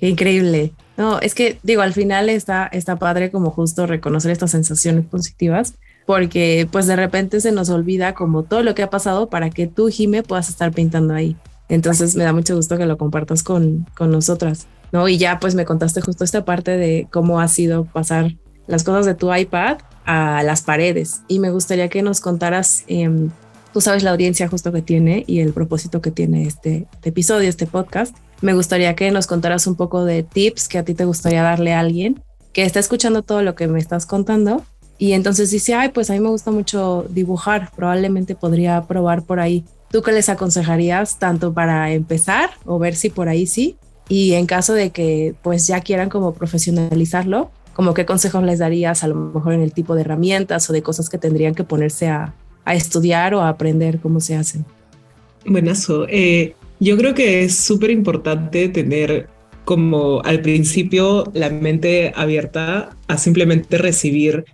Qué 0.00 0.08
increíble. 0.08 0.72
No, 0.96 1.20
es 1.20 1.34
que 1.34 1.58
digo, 1.62 1.82
al 1.82 1.92
final 1.92 2.28
está, 2.28 2.66
está 2.66 2.96
padre 2.96 3.30
como 3.30 3.50
justo 3.50 3.86
reconocer 3.86 4.30
estas 4.30 4.50
sensaciones 4.50 5.04
positivas, 5.04 5.74
porque 6.06 6.66
pues 6.70 6.86
de 6.86 6.96
repente 6.96 7.40
se 7.40 7.52
nos 7.52 7.68
olvida 7.68 8.14
como 8.14 8.42
todo 8.42 8.62
lo 8.62 8.74
que 8.74 8.82
ha 8.82 8.90
pasado 8.90 9.28
para 9.28 9.50
que 9.50 9.66
tú, 9.66 9.88
Jime, 9.88 10.22
puedas 10.22 10.48
estar 10.48 10.72
pintando 10.72 11.14
ahí. 11.14 11.36
Entonces 11.68 12.16
me 12.16 12.24
da 12.24 12.32
mucho 12.32 12.56
gusto 12.56 12.78
que 12.78 12.86
lo 12.86 12.98
compartas 12.98 13.42
con, 13.42 13.86
con 13.96 14.10
nosotras, 14.10 14.66
¿no? 14.90 15.06
Y 15.06 15.18
ya 15.18 15.38
pues 15.38 15.54
me 15.54 15.64
contaste 15.64 16.00
justo 16.00 16.24
esta 16.24 16.44
parte 16.44 16.76
de 16.76 17.06
cómo 17.10 17.40
ha 17.40 17.48
sido 17.48 17.84
pasar 17.84 18.36
las 18.66 18.82
cosas 18.82 19.06
de 19.06 19.14
tu 19.14 19.32
iPad 19.34 19.78
a 20.06 20.42
las 20.42 20.62
paredes. 20.62 21.20
Y 21.28 21.38
me 21.38 21.50
gustaría 21.50 21.88
que 21.88 22.02
nos 22.02 22.20
contaras, 22.20 22.84
em, 22.88 23.30
tú 23.72 23.80
sabes 23.80 24.02
la 24.02 24.10
audiencia 24.10 24.48
justo 24.48 24.72
que 24.72 24.82
tiene 24.82 25.24
y 25.26 25.40
el 25.40 25.52
propósito 25.52 26.00
que 26.00 26.10
tiene 26.10 26.44
este, 26.44 26.86
este 26.92 27.10
episodio, 27.10 27.48
este 27.48 27.66
podcast. 27.66 28.16
Me 28.40 28.54
gustaría 28.54 28.94
que 28.94 29.10
nos 29.10 29.26
contaras 29.26 29.66
un 29.66 29.76
poco 29.76 30.04
de 30.04 30.22
tips 30.22 30.68
que 30.68 30.78
a 30.78 30.84
ti 30.84 30.94
te 30.94 31.04
gustaría 31.04 31.42
darle 31.42 31.74
a 31.74 31.80
alguien 31.80 32.22
que 32.52 32.64
está 32.64 32.80
escuchando 32.80 33.22
todo 33.22 33.42
lo 33.42 33.54
que 33.54 33.68
me 33.68 33.78
estás 33.78 34.06
contando 34.06 34.64
y 35.00 35.12
entonces 35.12 35.50
dice, 35.50 35.74
ay, 35.74 35.88
pues 35.88 36.10
a 36.10 36.12
mí 36.12 36.20
me 36.20 36.28
gusta 36.28 36.50
mucho 36.50 37.06
dibujar, 37.08 37.70
probablemente 37.74 38.34
podría 38.34 38.82
probar 38.82 39.22
por 39.22 39.40
ahí. 39.40 39.64
¿Tú 39.90 40.02
qué 40.02 40.12
les 40.12 40.28
aconsejarías 40.28 41.18
tanto 41.18 41.54
para 41.54 41.90
empezar 41.90 42.50
o 42.66 42.78
ver 42.78 42.94
si 42.94 43.08
por 43.08 43.28
ahí 43.30 43.46
sí? 43.46 43.76
Y 44.10 44.34
en 44.34 44.44
caso 44.44 44.74
de 44.74 44.90
que 44.90 45.34
pues 45.42 45.66
ya 45.66 45.80
quieran 45.80 46.10
como 46.10 46.34
profesionalizarlo, 46.34 47.50
como 47.72 47.94
qué 47.94 48.04
consejos 48.04 48.42
les 48.42 48.58
darías 48.58 49.02
a 49.02 49.08
lo 49.08 49.14
mejor 49.14 49.54
en 49.54 49.62
el 49.62 49.72
tipo 49.72 49.94
de 49.94 50.02
herramientas 50.02 50.68
o 50.68 50.74
de 50.74 50.82
cosas 50.82 51.08
que 51.08 51.16
tendrían 51.16 51.54
que 51.54 51.64
ponerse 51.64 52.08
a, 52.08 52.34
a 52.66 52.74
estudiar 52.74 53.32
o 53.34 53.40
a 53.40 53.48
aprender 53.48 54.00
cómo 54.00 54.20
se 54.20 54.36
hacen? 54.36 54.66
Buenazo. 55.46 56.06
Eh, 56.08 56.54
yo 56.80 56.96
creo 56.96 57.14
que 57.14 57.44
es 57.44 57.56
súper 57.56 57.90
importante 57.90 58.68
tener 58.68 59.28
como 59.64 60.22
al 60.24 60.40
principio 60.40 61.30
la 61.34 61.50
mente 61.50 62.12
abierta 62.16 62.96
a 63.06 63.18
simplemente 63.18 63.78
recibir 63.78 64.46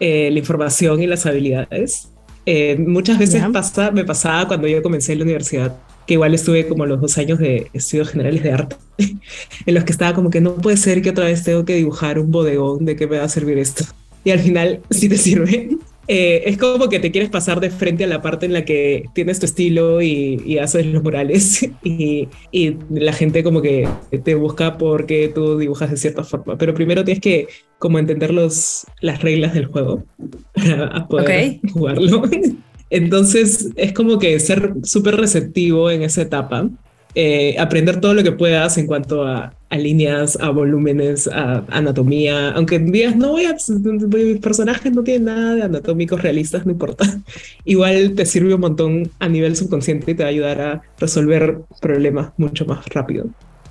eh, 0.00 0.30
la 0.30 0.38
información 0.38 1.02
y 1.02 1.06
las 1.06 1.26
habilidades. 1.26 2.08
Eh, 2.46 2.76
muchas 2.78 3.18
veces 3.18 3.42
pasa, 3.52 3.90
me 3.90 4.04
pasaba 4.04 4.48
cuando 4.48 4.66
yo 4.66 4.82
comencé 4.82 5.12
en 5.12 5.18
la 5.18 5.24
universidad, 5.24 5.76
que 6.06 6.14
igual 6.14 6.34
estuve 6.34 6.66
como 6.66 6.86
los 6.86 7.00
dos 7.00 7.18
años 7.18 7.38
de 7.38 7.68
estudios 7.72 8.10
generales 8.10 8.42
de 8.42 8.52
arte, 8.52 8.76
en 9.66 9.74
los 9.74 9.84
que 9.84 9.92
estaba 9.92 10.14
como 10.14 10.30
que 10.30 10.40
no 10.40 10.56
puede 10.56 10.76
ser 10.76 11.02
que 11.02 11.10
otra 11.10 11.26
vez 11.26 11.44
tengo 11.44 11.64
que 11.64 11.74
dibujar 11.74 12.18
un 12.18 12.30
bodegón, 12.30 12.84
¿de 12.84 12.96
qué 12.96 13.06
me 13.06 13.18
va 13.18 13.24
a 13.24 13.28
servir 13.28 13.58
esto? 13.58 13.84
Y 14.24 14.30
al 14.30 14.40
final 14.40 14.80
sí 14.90 15.08
te 15.08 15.18
sirve. 15.18 15.76
Eh, 16.08 16.42
es 16.46 16.58
como 16.58 16.88
que 16.88 16.98
te 16.98 17.12
quieres 17.12 17.30
pasar 17.30 17.60
de 17.60 17.70
frente 17.70 18.04
a 18.04 18.08
la 18.08 18.20
parte 18.20 18.46
en 18.46 18.52
la 18.52 18.64
que 18.64 19.04
tienes 19.14 19.38
tu 19.38 19.46
estilo 19.46 20.02
y, 20.02 20.58
haces 20.58 20.86
los 20.86 21.02
murales 21.02 21.62
y, 21.84 22.28
y, 22.50 22.76
la 22.90 23.12
gente 23.12 23.44
como 23.44 23.62
que 23.62 23.88
te 24.24 24.34
busca 24.34 24.78
porque 24.78 25.30
tú 25.32 25.58
dibujas 25.58 25.90
de 25.90 25.96
cierta 25.96 26.24
forma. 26.24 26.58
Pero 26.58 26.74
primero 26.74 27.04
tienes 27.04 27.20
que 27.20 27.48
como 27.78 27.98
entender 27.98 28.32
los, 28.32 28.86
las 29.00 29.22
reglas 29.22 29.54
del 29.54 29.66
juego 29.66 30.04
para 30.54 31.06
poder 31.08 31.60
jugarlo. 31.72 32.22
Entonces 32.90 33.70
es 33.76 33.92
como 33.92 34.18
que 34.18 34.38
ser 34.38 34.74
súper 34.82 35.16
receptivo 35.16 35.90
en 35.90 36.02
esa 36.02 36.22
etapa 36.22 36.68
eh, 37.14 37.56
aprender 37.58 38.00
todo 38.00 38.14
lo 38.14 38.22
que 38.22 38.32
puedas 38.32 38.78
en 38.78 38.86
cuanto 38.86 39.26
a, 39.26 39.52
líneas, 39.76 40.38
a 40.40 40.50
volúmenes, 40.50 41.28
a 41.28 41.64
anatomía, 41.70 42.50
aunque 42.50 42.78
digas, 42.78 43.16
no 43.16 43.32
voy 43.32 43.46
a, 43.46 43.56
mis 43.56 44.38
personajes 44.38 44.92
no 44.92 45.02
tienen 45.02 45.24
nada 45.24 45.54
de 45.54 45.62
anatómicos 45.62 46.22
realistas, 46.22 46.66
no 46.66 46.72
importa. 46.72 47.04
Igual 47.64 48.14
te 48.14 48.26
sirve 48.26 48.54
un 48.54 48.60
montón 48.60 49.10
a 49.18 49.28
nivel 49.28 49.56
subconsciente 49.56 50.10
y 50.10 50.14
te 50.14 50.22
va 50.22 50.28
a 50.28 50.32
ayudar 50.32 50.60
a 50.60 50.82
resolver 50.98 51.58
problemas 51.80 52.32
mucho 52.36 52.64
más 52.66 52.86
rápido. 52.88 53.26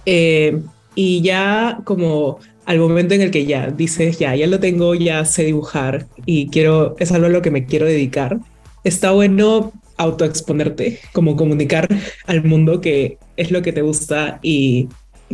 Eh, 0.05 0.59
y 0.95 1.21
ya 1.21 1.79
como 1.83 2.39
al 2.65 2.79
momento 2.79 3.13
en 3.13 3.21
el 3.21 3.31
que 3.31 3.45
ya 3.45 3.67
dices, 3.69 4.19
ya, 4.19 4.35
ya 4.35 4.47
lo 4.47 4.59
tengo, 4.59 4.95
ya 4.95 5.25
sé 5.25 5.43
dibujar 5.43 6.07
y 6.25 6.49
quiero, 6.49 6.95
es 6.99 7.11
algo 7.11 7.27
a 7.27 7.29
lo 7.29 7.41
que 7.41 7.51
me 7.51 7.65
quiero 7.65 7.85
dedicar, 7.85 8.39
está 8.83 9.11
bueno 9.11 9.71
autoexponerte, 9.97 10.99
como 11.13 11.35
comunicar 11.35 11.87
al 12.25 12.43
mundo 12.43 12.81
que 12.81 13.17
es 13.37 13.51
lo 13.51 13.61
que 13.61 13.71
te 13.71 13.81
gusta 13.81 14.39
y 14.41 14.89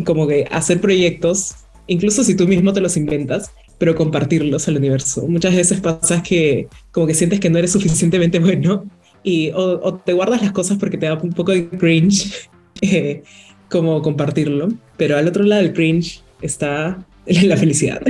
como 0.05 0.27
que 0.27 0.47
hacer 0.51 0.81
proyectos, 0.81 1.55
incluso 1.87 2.23
si 2.23 2.35
tú 2.35 2.47
mismo 2.47 2.73
te 2.73 2.81
los 2.81 2.97
inventas, 2.97 3.51
pero 3.77 3.95
compartirlos 3.95 4.67
al 4.67 4.77
universo. 4.77 5.27
Muchas 5.27 5.55
veces 5.55 5.79
pasa 5.81 6.23
que 6.23 6.67
como 6.91 7.07
que 7.07 7.13
sientes 7.13 7.39
que 7.39 7.49
no 7.49 7.59
eres 7.59 7.71
suficientemente 7.71 8.39
bueno 8.39 8.85
y 9.23 9.51
o, 9.53 9.95
te 9.95 10.13
guardas 10.13 10.41
las 10.41 10.51
cosas 10.51 10.77
porque 10.77 10.97
te 10.97 11.05
da 11.05 11.15
un 11.15 11.33
poco 11.33 11.51
de 11.51 11.69
cringe 11.69 12.49
eh, 12.81 13.23
como 13.69 14.01
compartirlo, 14.01 14.69
pero 14.97 15.17
al 15.17 15.27
otro 15.27 15.43
lado 15.43 15.61
del 15.61 15.73
cringe 15.73 16.21
está 16.41 17.05
la 17.25 17.57
felicidad. 17.57 18.01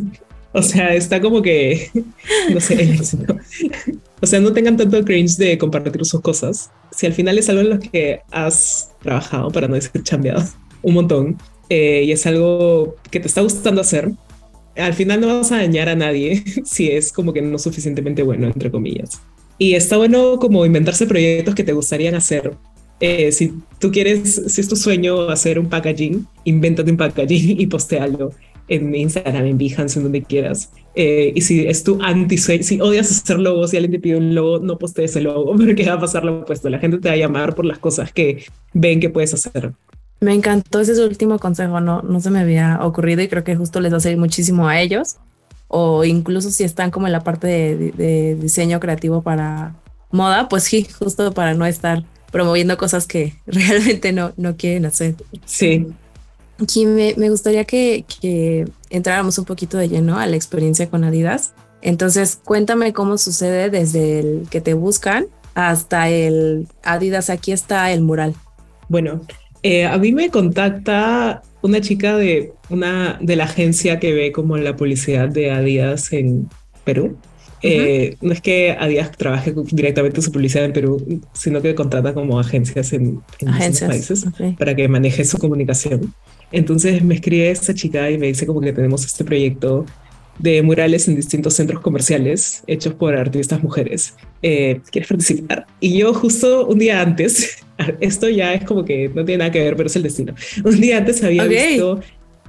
o 0.52 0.62
sea, 0.62 0.94
está 0.94 1.20
como 1.20 1.42
que, 1.42 1.90
no 2.52 2.60
sé, 2.60 2.74
el 2.74 2.90
éxito. 2.94 3.36
O 4.20 4.26
sea, 4.26 4.40
no 4.40 4.52
tengan 4.52 4.76
tanto 4.76 5.04
cringe 5.04 5.36
de 5.36 5.58
compartir 5.58 6.04
sus 6.04 6.20
cosas. 6.20 6.70
Si 6.90 7.06
al 7.06 7.12
final 7.12 7.38
es 7.38 7.48
algo 7.48 7.62
en 7.62 7.70
lo 7.70 7.78
que 7.78 8.20
has 8.30 8.90
trabajado, 9.02 9.50
para 9.50 9.68
no 9.68 9.74
decir 9.74 10.02
chambeado, 10.02 10.44
un 10.82 10.94
montón, 10.94 11.38
eh, 11.68 12.04
y 12.06 12.12
es 12.12 12.26
algo 12.26 12.96
que 13.10 13.20
te 13.20 13.26
está 13.26 13.40
gustando 13.40 13.80
hacer, 13.80 14.12
al 14.76 14.94
final 14.94 15.20
no 15.20 15.38
vas 15.38 15.52
a 15.52 15.56
dañar 15.56 15.88
a 15.88 15.96
nadie 15.96 16.44
si 16.64 16.90
es 16.90 17.12
como 17.12 17.32
que 17.32 17.42
no 17.42 17.58
suficientemente 17.58 18.22
bueno, 18.22 18.46
entre 18.46 18.70
comillas. 18.70 19.20
Y 19.58 19.74
está 19.74 19.96
bueno 19.96 20.38
como 20.38 20.66
inventarse 20.66 21.06
proyectos 21.06 21.54
que 21.54 21.64
te 21.64 21.72
gustarían 21.72 22.14
hacer. 22.14 22.52
Eh, 23.00 23.32
si 23.32 23.54
tú 23.78 23.90
quieres, 23.90 24.42
si 24.46 24.60
es 24.60 24.68
tu 24.68 24.76
sueño 24.76 25.28
hacer 25.28 25.58
un 25.58 25.68
packaging, 25.68 26.26
invéntate 26.44 26.90
un 26.90 26.96
packaging 26.96 27.60
y 27.60 27.66
postéalo 27.66 28.32
en 28.68 28.94
Instagram, 28.94 29.46
en 29.46 29.58
Behance, 29.58 29.98
en 29.98 30.04
donde 30.04 30.22
quieras. 30.22 30.72
Eh, 30.94 31.32
y 31.34 31.40
si 31.42 31.66
es 31.66 31.84
tu 31.84 32.02
anti 32.02 32.38
si 32.38 32.80
odias 32.80 33.10
hacer 33.10 33.38
logos 33.38 33.72
y 33.72 33.76
alguien 33.76 33.92
te 33.92 33.98
pide 34.00 34.16
un 34.16 34.34
logo, 34.34 34.58
no 34.58 34.78
postees 34.78 35.10
ese 35.12 35.20
logo 35.20 35.54
porque 35.56 35.86
va 35.86 35.94
a 35.94 36.00
pasar 36.00 36.24
lo 36.24 36.40
opuesto. 36.40 36.68
La 36.68 36.78
gente 36.78 36.98
te 36.98 37.08
va 37.08 37.14
a 37.14 37.18
llamar 37.18 37.54
por 37.54 37.64
las 37.64 37.78
cosas 37.78 38.12
que 38.12 38.44
ven 38.72 39.00
que 39.00 39.10
puedes 39.10 39.32
hacer. 39.34 39.72
Me 40.20 40.34
encantó 40.34 40.80
ese 40.80 41.04
último 41.04 41.38
consejo, 41.38 41.80
no, 41.80 42.02
no 42.02 42.20
se 42.20 42.30
me 42.30 42.40
había 42.40 42.78
ocurrido 42.82 43.22
y 43.22 43.28
creo 43.28 43.44
que 43.44 43.56
justo 43.56 43.80
les 43.80 43.92
va 43.92 43.98
a 43.98 44.00
servir 44.00 44.18
muchísimo 44.18 44.68
a 44.68 44.80
ellos. 44.80 45.16
O 45.68 46.04
incluso 46.04 46.50
si 46.50 46.64
están 46.64 46.90
como 46.90 47.06
en 47.06 47.12
la 47.12 47.24
parte 47.24 47.46
de, 47.46 47.92
de 47.92 48.36
diseño 48.36 48.80
creativo 48.80 49.22
para 49.22 49.74
moda, 50.10 50.48
pues 50.48 50.62
sí, 50.64 50.86
justo 50.98 51.32
para 51.32 51.54
no 51.54 51.66
estar 51.66 52.04
promoviendo 52.30 52.76
cosas 52.76 53.06
que 53.06 53.34
realmente 53.46 54.12
no, 54.12 54.32
no 54.36 54.56
quieren 54.56 54.86
hacer. 54.86 55.16
Sí, 55.44 55.86
Aquí 56.60 56.86
me, 56.86 57.12
gustaría 57.28 57.64
que, 57.64 58.04
entráramos 58.88 59.38
un 59.38 59.44
poquito 59.44 59.76
de 59.76 59.88
lleno 59.88 60.18
a 60.18 60.26
la 60.26 60.36
experiencia 60.36 60.88
con 60.88 61.04
Adidas. 61.04 61.52
Entonces, 61.82 62.40
cuéntame 62.42 62.94
cómo 62.94 63.18
sucede 63.18 63.68
desde 63.68 64.20
el 64.20 64.48
que 64.48 64.62
te 64.62 64.72
buscan 64.72 65.26
hasta 65.54 66.08
el 66.08 66.66
Adidas, 66.82 67.28
aquí 67.28 67.52
está 67.52 67.92
el 67.92 68.00
mural. 68.00 68.34
Bueno, 68.88 69.20
eh, 69.66 69.84
a 69.84 69.98
mí 69.98 70.12
me 70.12 70.30
contacta 70.30 71.42
una 71.60 71.80
chica 71.80 72.16
de 72.16 72.52
una 72.70 73.18
de 73.20 73.34
la 73.34 73.44
agencia 73.44 73.98
que 73.98 74.14
ve 74.14 74.30
como 74.30 74.56
la 74.56 74.76
publicidad 74.76 75.28
de 75.28 75.50
Adidas 75.50 76.12
en 76.12 76.48
Perú. 76.84 77.16
Eh, 77.62 78.16
no 78.20 78.32
es 78.32 78.40
que 78.40 78.76
Adidas 78.78 79.10
trabaje 79.10 79.52
directamente 79.72 80.22
su 80.22 80.30
publicidad 80.30 80.66
en 80.66 80.72
Perú, 80.72 81.20
sino 81.32 81.60
que 81.60 81.74
contrata 81.74 82.14
como 82.14 82.38
agencias 82.38 82.92
en, 82.92 83.20
en 83.40 83.88
países 83.88 84.26
para 84.56 84.76
que 84.76 84.86
maneje 84.86 85.24
su 85.24 85.36
comunicación. 85.36 86.14
Entonces 86.52 87.02
me 87.02 87.16
escribe 87.16 87.50
esta 87.50 87.74
chica 87.74 88.08
y 88.08 88.18
me 88.18 88.28
dice 88.28 88.46
como 88.46 88.60
que 88.60 88.72
tenemos 88.72 89.04
este 89.04 89.24
proyecto 89.24 89.84
de 90.38 90.62
murales 90.62 91.08
en 91.08 91.16
distintos 91.16 91.54
centros 91.54 91.80
comerciales 91.80 92.62
hechos 92.66 92.94
por 92.94 93.16
artistas 93.16 93.62
mujeres. 93.62 94.14
Eh, 94.42 94.80
¿Quieres 94.90 95.08
participar? 95.08 95.66
Y 95.80 95.98
yo 95.98 96.12
justo 96.14 96.66
un 96.66 96.78
día 96.78 97.00
antes, 97.00 97.64
esto 98.00 98.28
ya 98.28 98.54
es 98.54 98.64
como 98.64 98.84
que 98.84 99.08
no 99.08 99.24
tiene 99.24 99.38
nada 99.38 99.50
que 99.50 99.60
ver, 99.60 99.76
pero 99.76 99.86
es 99.86 99.96
el 99.96 100.02
destino. 100.02 100.34
Un 100.64 100.80
día 100.80 100.98
antes 100.98 101.22
había 101.22 101.44
visto 101.44 102.00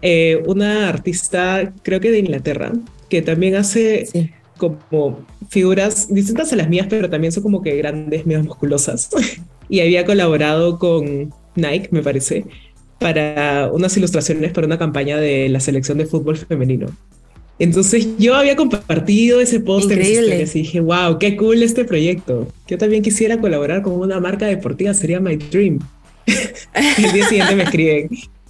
eh, 0.02 0.41
una 0.45 0.89
artista, 0.89 1.73
creo 1.84 2.00
que 2.00 2.12
de 2.12 2.19
Inglaterra, 2.19 2.73
que 3.10 3.21
también 3.21 3.56
hace 3.56 4.34
como 4.58 5.26
figuras 5.50 6.13
distintas 6.13 6.52
a 6.52 6.56
las 6.56 6.69
mías, 6.69 6.88
pero 6.89 7.10
también 7.10 7.32
son 7.32 7.43
como 7.43 7.62
que 7.62 7.76
grandes, 7.78 8.26
medio 8.26 8.43
musculosas. 8.43 9.10
y 9.69 9.80
había 9.80 10.06
colaborado 10.06 10.78
con 10.80 11.34
Nike, 11.56 11.89
me 11.91 12.02
parece, 12.02 12.45
para 13.00 13.69
unas 13.71 13.95
ilustraciones 13.95 14.52
para 14.52 14.67
una 14.67 14.78
campaña 14.78 15.17
de 15.17 15.50
la 15.50 15.60
selección 15.60 15.97
de 15.97 16.06
fútbol 16.06 16.38
femenino. 16.38 16.88
Entonces 17.59 18.07
yo 18.19 18.35
había 18.35 18.55
compartido 18.55 19.41
ese 19.41 19.59
póster 19.59 19.99
y 20.01 20.45
dije, 20.45 20.79
wow, 20.79 21.17
qué 21.17 21.35
cool 21.35 21.63
este 21.63 21.85
proyecto. 21.85 22.47
Yo 22.67 22.77
también 22.77 23.01
quisiera 23.01 23.39
colaborar 23.39 23.81
con 23.81 23.93
una 23.93 24.19
marca 24.19 24.45
deportiva, 24.45 24.93
sería 24.93 25.19
my 25.19 25.37
dream. 25.37 25.79
El 26.27 27.11
día 27.13 27.27
siguiente 27.27 27.55
me 27.55 27.63
escriben 27.63 28.09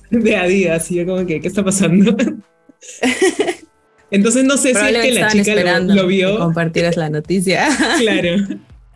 de 0.09 0.35
Adidas 0.35 0.91
y 0.91 0.95
yo 0.95 1.05
como 1.05 1.25
que, 1.25 1.39
¿qué 1.39 1.47
está 1.47 1.63
pasando? 1.63 2.15
Entonces 4.11 4.43
no 4.43 4.57
sé 4.57 4.73
si 4.73 4.79
es 4.79 4.97
que 5.01 5.11
la 5.11 5.29
chica 5.29 5.79
lo, 5.79 5.93
lo, 5.93 6.07
vio. 6.07 6.37
Compartieras 6.37 6.97
la 6.97 7.09
noticia. 7.09 7.67
claro. 7.99 8.37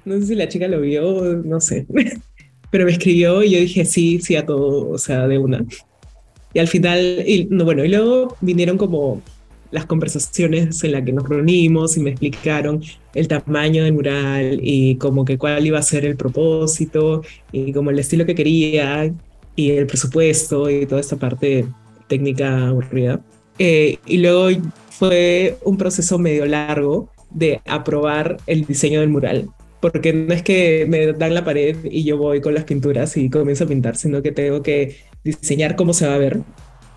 No 0.04 0.20
sé 0.20 0.28
si 0.28 0.36
la 0.36 0.48
chica 0.48 0.68
lo 0.68 0.82
vio, 0.82 1.42
no 1.44 1.62
sé 1.62 1.86
pero 2.72 2.86
me 2.86 2.92
escribió 2.92 3.44
y 3.44 3.52
yo 3.52 3.60
dije 3.60 3.86
sí, 3.86 4.20
sí 4.20 4.36
a 4.36 4.46
todo, 4.46 4.90
o 4.90 4.98
sea, 4.98 5.28
de 5.28 5.38
una. 5.38 5.64
Y 6.54 6.60
al 6.60 6.68
final, 6.68 7.24
y, 7.28 7.48
no, 7.52 7.66
bueno, 7.66 7.86
y 7.86 7.90
luego 7.90 8.36
vinieron 8.42 8.78
como 8.78 9.22
las 9.72 9.86
conversaciones 9.86 10.84
en 10.84 10.92
las 10.92 11.04
que 11.04 11.14
nos 11.14 11.28
reunimos 11.28 11.98
y 11.98 12.02
me 12.02 12.12
explicaron 12.12 12.84
el 13.16 13.28
tamaño 13.28 13.84
del 13.84 13.94
mural 13.94 14.60
y 14.62 14.96
como 14.96 15.26
que 15.26 15.38
cuál 15.38 15.66
iba 15.66 15.80
a 15.80 15.82
ser 15.82 16.06
el 16.06 16.16
propósito 16.16 17.24
y 17.52 17.74
como 17.74 17.90
el 17.90 18.00
estilo 18.00 18.26
que 18.26 18.36
quería 18.36 19.12
y 19.56 19.72
el 19.72 19.88
presupuesto 19.88 20.70
y 20.70 20.86
toda 20.86 21.02
esta 21.02 21.16
parte 21.16 21.66
técnica 22.08 22.68
aburrida. 22.68 23.22
Eh, 23.60 23.98
y 24.06 24.18
luego 24.18 24.50
fue 24.90 25.58
un 25.64 25.78
proceso 25.78 26.20
medio 26.20 26.46
largo 26.46 27.10
de 27.30 27.62
aprobar 27.66 28.38
el 28.48 28.66
diseño 28.66 29.00
del 29.00 29.10
mural. 29.10 29.50
Porque 29.80 30.14
no 30.14 30.34
es 30.34 30.44
que 30.44 30.86
me 30.88 31.12
dan 31.14 31.34
la 31.34 31.44
pared 31.44 31.78
y 31.84 32.04
yo 32.04 32.18
voy 32.18 32.40
con 32.40 32.54
las 32.54 32.66
pinturas 32.66 33.18
y 33.18 33.30
comienzo 33.30 33.64
a 33.64 33.68
pintar, 33.68 33.96
sino 33.96 34.22
que 34.22 34.32
tengo 34.32 34.62
que 34.62 34.98
diseñar 35.24 35.76
cómo 35.76 35.94
se 35.94 36.08
va 36.08 36.16
a 36.16 36.20
ver. 36.20 36.42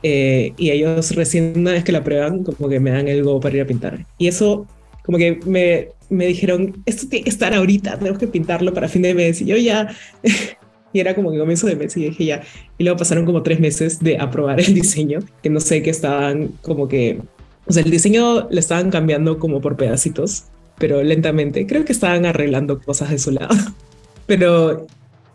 Eh, 0.06 0.52
y 0.58 0.70
ellos 0.70 1.16
recién 1.16 1.54
una 1.56 1.72
vez 1.72 1.82
que 1.82 1.90
la 1.90 2.04
prueban, 2.04 2.44
como 2.44 2.68
que 2.68 2.78
me 2.78 2.90
dan 2.90 3.08
el 3.08 3.24
go 3.24 3.40
para 3.40 3.56
ir 3.56 3.62
a 3.62 3.66
pintar. 3.66 4.06
Y 4.18 4.28
eso, 4.28 4.66
como 5.02 5.16
que 5.16 5.40
me, 5.46 5.88
me 6.10 6.26
dijeron, 6.26 6.82
esto 6.84 7.08
tiene 7.08 7.24
que 7.24 7.30
estar 7.30 7.54
ahorita, 7.54 7.98
tenemos 7.98 8.18
que 8.18 8.28
pintarlo 8.28 8.74
para 8.74 8.86
fin 8.86 9.00
de 9.00 9.14
mes. 9.14 9.40
Y 9.40 9.46
yo 9.46 9.56
ya, 9.56 9.96
y 10.92 11.00
era 11.00 11.14
como 11.14 11.32
que 11.32 11.38
comienzo 11.38 11.66
de 11.66 11.76
mes 11.76 11.96
y 11.96 12.04
dije 12.04 12.24
ya. 12.26 12.42
Y 12.76 12.84
luego 12.84 12.98
pasaron 12.98 13.24
como 13.24 13.42
tres 13.42 13.60
meses 13.60 13.98
de 14.00 14.18
aprobar 14.18 14.60
el 14.60 14.74
diseño, 14.74 15.20
que 15.42 15.48
no 15.48 15.58
sé, 15.58 15.82
que 15.82 15.88
estaban 15.88 16.48
como 16.60 16.86
que, 16.86 17.18
o 17.66 17.72
sea, 17.72 17.82
el 17.82 17.90
diseño 17.90 18.46
le 18.50 18.60
estaban 18.60 18.90
cambiando 18.90 19.38
como 19.38 19.62
por 19.62 19.78
pedacitos, 19.78 20.44
pero 20.76 21.02
lentamente. 21.02 21.66
Creo 21.66 21.86
que 21.86 21.92
estaban 21.92 22.26
arreglando 22.26 22.78
cosas 22.78 23.08
de 23.08 23.18
su 23.18 23.30
lado. 23.30 23.54
Pero 24.26 24.86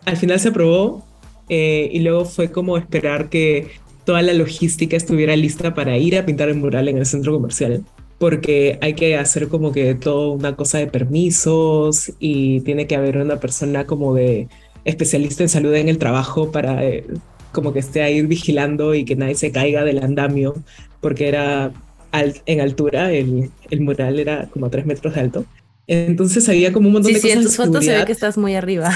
al 0.06 0.18
final 0.18 0.40
se 0.40 0.50
aprobó 0.50 1.06
eh, 1.48 1.90
y 1.92 2.00
luego 2.00 2.26
fue 2.26 2.52
como 2.52 2.76
esperar 2.76 3.30
que 3.30 3.68
toda 4.10 4.24
la 4.24 4.34
logística 4.34 4.98
estuviera 4.98 5.36
lista 5.36 5.76
para 5.76 5.96
ir 5.96 6.18
a 6.18 6.26
pintar 6.26 6.50
el 6.50 6.56
mural 6.56 6.88
en 6.88 6.98
el 6.98 7.06
centro 7.06 7.32
comercial 7.32 7.84
porque 8.18 8.80
hay 8.82 8.96
que 8.96 9.16
hacer 9.16 9.50
como 9.50 9.72
que 9.72 9.94
toda 9.94 10.34
una 10.34 10.56
cosa 10.56 10.80
de 10.80 10.88
permisos 10.88 12.12
y 12.18 12.62
tiene 12.62 12.88
que 12.88 12.96
haber 12.96 13.18
una 13.18 13.40
persona 13.40 13.86
como 13.86 14.16
de 14.16 14.48
especialista 14.84 15.44
en 15.44 15.50
salud 15.50 15.76
en 15.76 15.90
el 15.90 16.00
trabajo 16.00 16.52
para 16.52 16.84
eh, 16.84 17.06
como 17.52 17.72
que 17.72 17.78
esté 17.78 18.02
ahí 18.02 18.24
vigilando 18.24 18.96
y 18.96 19.06
que 19.06 19.16
nadie 19.16 19.36
se 19.36 19.52
caiga 19.52 19.84
del 19.84 20.04
andamio, 20.04 20.56
porque 21.02 21.28
era 21.28 21.72
en 22.12 22.62
altura, 22.62 23.12
el, 23.12 23.52
el, 23.70 23.82
mural 23.82 24.20
era 24.20 24.48
como 24.48 24.66
a 24.66 24.72
tres 24.72 24.88
metros 24.88 25.14
de 25.14 25.22
alto. 25.22 25.46
Entonces 25.86 26.50
había 26.50 26.74
como 26.74 26.88
un 26.88 26.94
montón 26.94 27.14
de 27.14 27.22
cosas. 27.22 27.32
Sí, 27.32 27.38
en 27.38 27.44
tus 27.44 27.58
fotos 27.58 27.86
se 27.86 27.96
ve 27.96 28.06
que 28.06 28.12
estás 28.12 28.40
muy 28.40 28.56
arriba. 28.56 28.92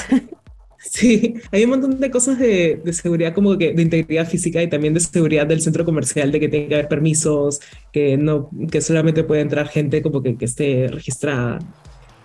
Sí, 0.89 1.35
hay 1.51 1.63
un 1.63 1.69
montón 1.71 1.99
de 1.99 2.11
cosas 2.11 2.37
de, 2.37 2.81
seguridad, 2.91 3.33
como 3.33 3.57
que 3.57 3.73
de 3.73 3.81
integridad 3.81 4.27
física 4.27 4.61
y 4.61 4.69
también 4.69 4.93
de 4.93 4.99
seguridad 4.99 5.47
del 5.47 5.61
centro 5.61 5.85
comercial, 5.85 6.31
de 6.31 6.39
que 6.39 6.49
tiene 6.49 6.67
que 6.67 6.75
haber 6.75 6.87
permisos, 6.89 7.61
que 7.91 8.17
no, 8.17 8.49
que 8.69 8.81
solamente 8.81 9.23
puede 9.23 9.41
entrar 9.41 9.67
gente 9.67 10.01
como 10.01 10.21
que, 10.21 10.37
que 10.37 10.45
esté 10.45 10.89
registrada 10.89 11.59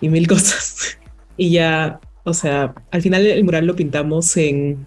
y 0.01 0.09
mil 0.09 0.27
cosas. 0.33 0.97
Y 1.37 1.51
ya 1.51 1.99
o 2.29 2.33
sea, 2.33 2.75
al 2.91 3.01
final 3.01 3.25
el 3.25 3.43
mural 3.43 3.65
lo 3.65 3.75
pintamos 3.75 4.37
en 4.37 4.85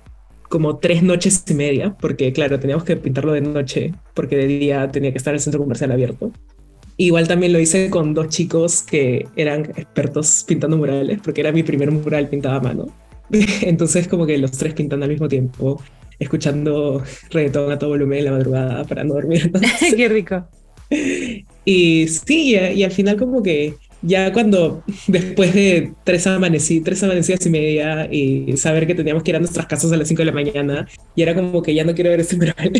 como 0.48 0.78
tres 0.78 1.02
noches 1.02 1.42
y 1.48 1.54
media, 1.54 1.96
porque 1.98 2.32
claro, 2.32 2.60
teníamos 2.60 2.84
que 2.84 2.96
pintarlo 2.96 3.32
de 3.32 3.40
noche, 3.40 3.92
porque 4.14 4.36
de 4.36 4.46
día 4.46 4.90
tenía 4.90 5.10
que 5.10 5.18
estar 5.18 5.34
el 5.34 5.40
centro 5.40 5.60
comercial 5.60 5.92
abierto. 5.92 6.30
Igual 6.98 7.26
también 7.26 7.52
lo 7.52 7.58
hice 7.58 7.88
con 7.88 8.12
dos 8.12 8.28
chicos 8.28 8.82
que 8.82 9.26
eran 9.34 9.64
expertos 9.76 10.44
pintando 10.46 10.76
murales, 10.76 11.20
porque 11.24 11.40
era 11.40 11.52
mi 11.52 11.62
primer 11.62 11.90
mural 11.90 12.28
pintado 12.28 12.56
a 12.56 12.60
mano. 12.60 12.86
Entonces 13.62 14.08
como 14.08 14.26
que 14.26 14.38
los 14.38 14.52
tres 14.52 14.74
pintando 14.74 15.04
al 15.04 15.10
mismo 15.10 15.28
tiempo, 15.28 15.82
escuchando 16.18 17.02
reggaetón 17.30 17.72
a 17.72 17.78
todo 17.78 17.90
volumen 17.90 18.20
en 18.20 18.24
la 18.26 18.32
madrugada 18.32 18.84
para 18.84 19.04
no 19.04 19.14
dormir. 19.14 19.50
Qué 19.96 20.08
rico. 20.08 20.46
Y 21.64 22.06
sí, 22.08 22.54
y 22.54 22.84
al 22.84 22.90
final 22.90 23.16
como 23.16 23.42
que 23.42 23.74
ya 24.02 24.32
cuando 24.32 24.82
después 25.06 25.54
de 25.54 25.92
tres, 26.04 26.26
amanecí, 26.26 26.80
tres 26.80 27.02
amanecidas 27.02 27.46
y 27.46 27.50
media 27.50 28.08
y 28.12 28.56
saber 28.56 28.86
que 28.86 28.94
teníamos 28.94 29.22
que 29.22 29.30
ir 29.30 29.36
a 29.36 29.38
nuestras 29.38 29.66
casas 29.66 29.92
a 29.92 29.96
las 29.96 30.08
5 30.08 30.20
de 30.20 30.26
la 30.26 30.32
mañana, 30.32 30.88
y 31.14 31.22
era 31.22 31.34
como 31.34 31.62
que 31.62 31.74
ya 31.74 31.84
no 31.84 31.94
quiero 31.94 32.10
ver 32.10 32.20
este 32.20 32.36
mural. 32.36 32.72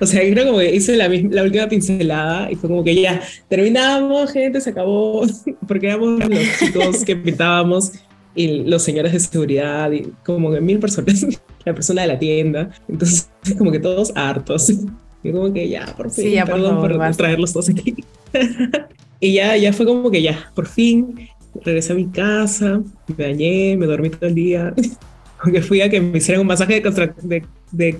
o 0.00 0.06
sea, 0.06 0.22
era 0.22 0.44
como 0.44 0.58
que 0.58 0.74
hice 0.74 0.96
la, 0.96 1.08
la, 1.08 1.42
última 1.42 1.68
pincelada 1.68 2.52
y 2.52 2.56
fue 2.56 2.68
como 2.68 2.84
que 2.84 2.94
ya 2.94 3.22
terminamos, 3.48 4.30
gente, 4.30 4.60
se 4.60 4.70
acabó, 4.70 5.26
porque 5.66 5.88
éramos 5.88 6.20
los 6.28 6.58
chicos 6.58 7.04
que 7.04 7.16
pintábamos 7.16 7.92
y 8.38 8.62
los 8.62 8.84
señores 8.84 9.12
de 9.12 9.18
seguridad 9.18 9.90
y 9.90 10.12
como 10.24 10.52
que 10.52 10.60
mil 10.60 10.78
personas, 10.78 11.26
la 11.64 11.74
persona 11.74 12.02
de 12.02 12.08
la 12.08 12.18
tienda, 12.20 12.70
entonces 12.88 13.28
como 13.58 13.72
que 13.72 13.80
todos 13.80 14.12
hartos. 14.14 14.72
Y 15.20 15.32
como 15.32 15.52
que 15.52 15.68
ya, 15.68 15.84
por 15.96 16.12
fin, 16.12 16.26
sí, 16.26 16.30
ya, 16.30 16.46
perdón 16.46 16.76
por, 16.76 16.92
favor, 16.92 17.06
por 17.08 17.16
traerlos 17.16 17.52
todos 17.52 17.68
aquí. 17.68 18.04
Y 19.18 19.32
ya, 19.32 19.56
ya 19.56 19.72
fue 19.72 19.84
como 19.84 20.12
que 20.12 20.22
ya, 20.22 20.52
por 20.54 20.68
fin, 20.68 21.28
regresé 21.64 21.92
a 21.92 21.96
mi 21.96 22.06
casa, 22.06 22.80
me 23.08 23.26
bañé, 23.26 23.76
me 23.76 23.86
dormí 23.86 24.10
todo 24.10 24.26
el 24.26 24.36
día. 24.36 24.72
Aunque 25.40 25.60
fui 25.60 25.80
a 25.80 25.90
que 25.90 26.00
me 26.00 26.18
hicieran 26.18 26.42
un 26.42 26.46
masaje 26.46 26.80
de, 26.80 27.42
de, 27.72 27.98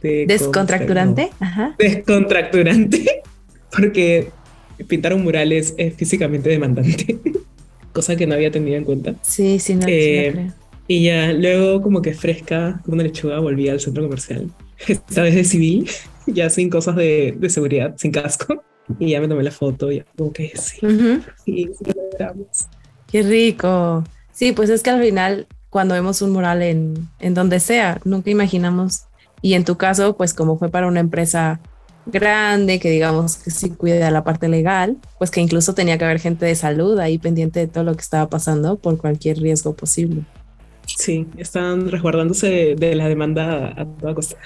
de, 0.00 0.24
descontracturante. 0.26 1.28
Ajá. 1.38 1.76
Descontracturante. 1.78 3.22
Porque 3.70 4.30
pintar 4.88 5.12
un 5.12 5.22
mural 5.22 5.52
es, 5.52 5.74
físicamente 5.98 6.48
demandante. 6.48 7.18
Cosa 7.94 8.16
que 8.16 8.26
no 8.26 8.34
había 8.34 8.50
tenido 8.50 8.76
en 8.76 8.84
cuenta. 8.84 9.14
Sí, 9.22 9.58
sí, 9.58 9.76
no, 9.76 9.86
eh, 9.88 10.26
sí, 10.26 10.32
creo. 10.32 10.52
Y 10.86 11.04
ya 11.04 11.32
luego 11.32 11.80
como 11.80 12.02
que 12.02 12.12
fresca, 12.12 12.80
como 12.84 12.96
una 12.96 13.04
lechuga, 13.04 13.38
volví 13.38 13.68
al 13.68 13.80
centro 13.80 14.02
comercial. 14.02 14.50
Esta 14.86 15.22
vez 15.22 15.34
de 15.34 15.44
civil, 15.44 15.88
ya 16.26 16.50
sin 16.50 16.68
cosas 16.68 16.96
de, 16.96 17.34
de 17.38 17.48
seguridad, 17.48 17.94
sin 17.96 18.12
casco. 18.12 18.62
Y 18.98 19.10
ya 19.10 19.20
me 19.20 19.28
tomé 19.28 19.42
la 19.42 19.50
foto 19.50 19.90
y 19.90 20.04
como 20.14 20.30
que 20.30 20.52
sí, 20.56 20.78
sí, 21.44 21.70
sí 21.72 21.84
lo 21.86 22.02
logramos. 22.10 22.66
Qué 23.10 23.22
rico. 23.22 24.04
Sí, 24.30 24.52
pues 24.52 24.68
es 24.68 24.82
que 24.82 24.90
al 24.90 25.00
final, 25.00 25.46
cuando 25.70 25.94
vemos 25.94 26.20
un 26.20 26.32
mural 26.32 26.60
en, 26.60 27.08
en 27.18 27.32
donde 27.32 27.60
sea, 27.60 28.00
nunca 28.04 28.28
imaginamos. 28.28 29.04
Y 29.40 29.54
en 29.54 29.64
tu 29.64 29.76
caso, 29.76 30.18
pues 30.18 30.34
como 30.34 30.58
fue 30.58 30.68
para 30.68 30.86
una 30.86 31.00
empresa 31.00 31.60
grande, 32.06 32.78
que 32.78 32.90
digamos 32.90 33.36
que 33.36 33.50
sí 33.50 33.70
cuida 33.70 34.10
la 34.10 34.24
parte 34.24 34.48
legal, 34.48 34.96
pues 35.18 35.30
que 35.30 35.40
incluso 35.40 35.74
tenía 35.74 35.98
que 35.98 36.04
haber 36.04 36.20
gente 36.20 36.46
de 36.46 36.54
salud 36.54 36.98
ahí 36.98 37.18
pendiente 37.18 37.60
de 37.60 37.66
todo 37.66 37.84
lo 37.84 37.94
que 37.94 38.02
estaba 38.02 38.28
pasando 38.28 38.76
por 38.76 38.98
cualquier 38.98 39.38
riesgo 39.38 39.74
posible. 39.74 40.22
Sí, 40.86 41.26
están 41.36 41.88
resguardándose 41.90 42.74
de, 42.76 42.94
la 42.94 43.08
demanda 43.08 43.74
a 43.76 43.86
toda 43.86 44.14
costa. 44.14 44.36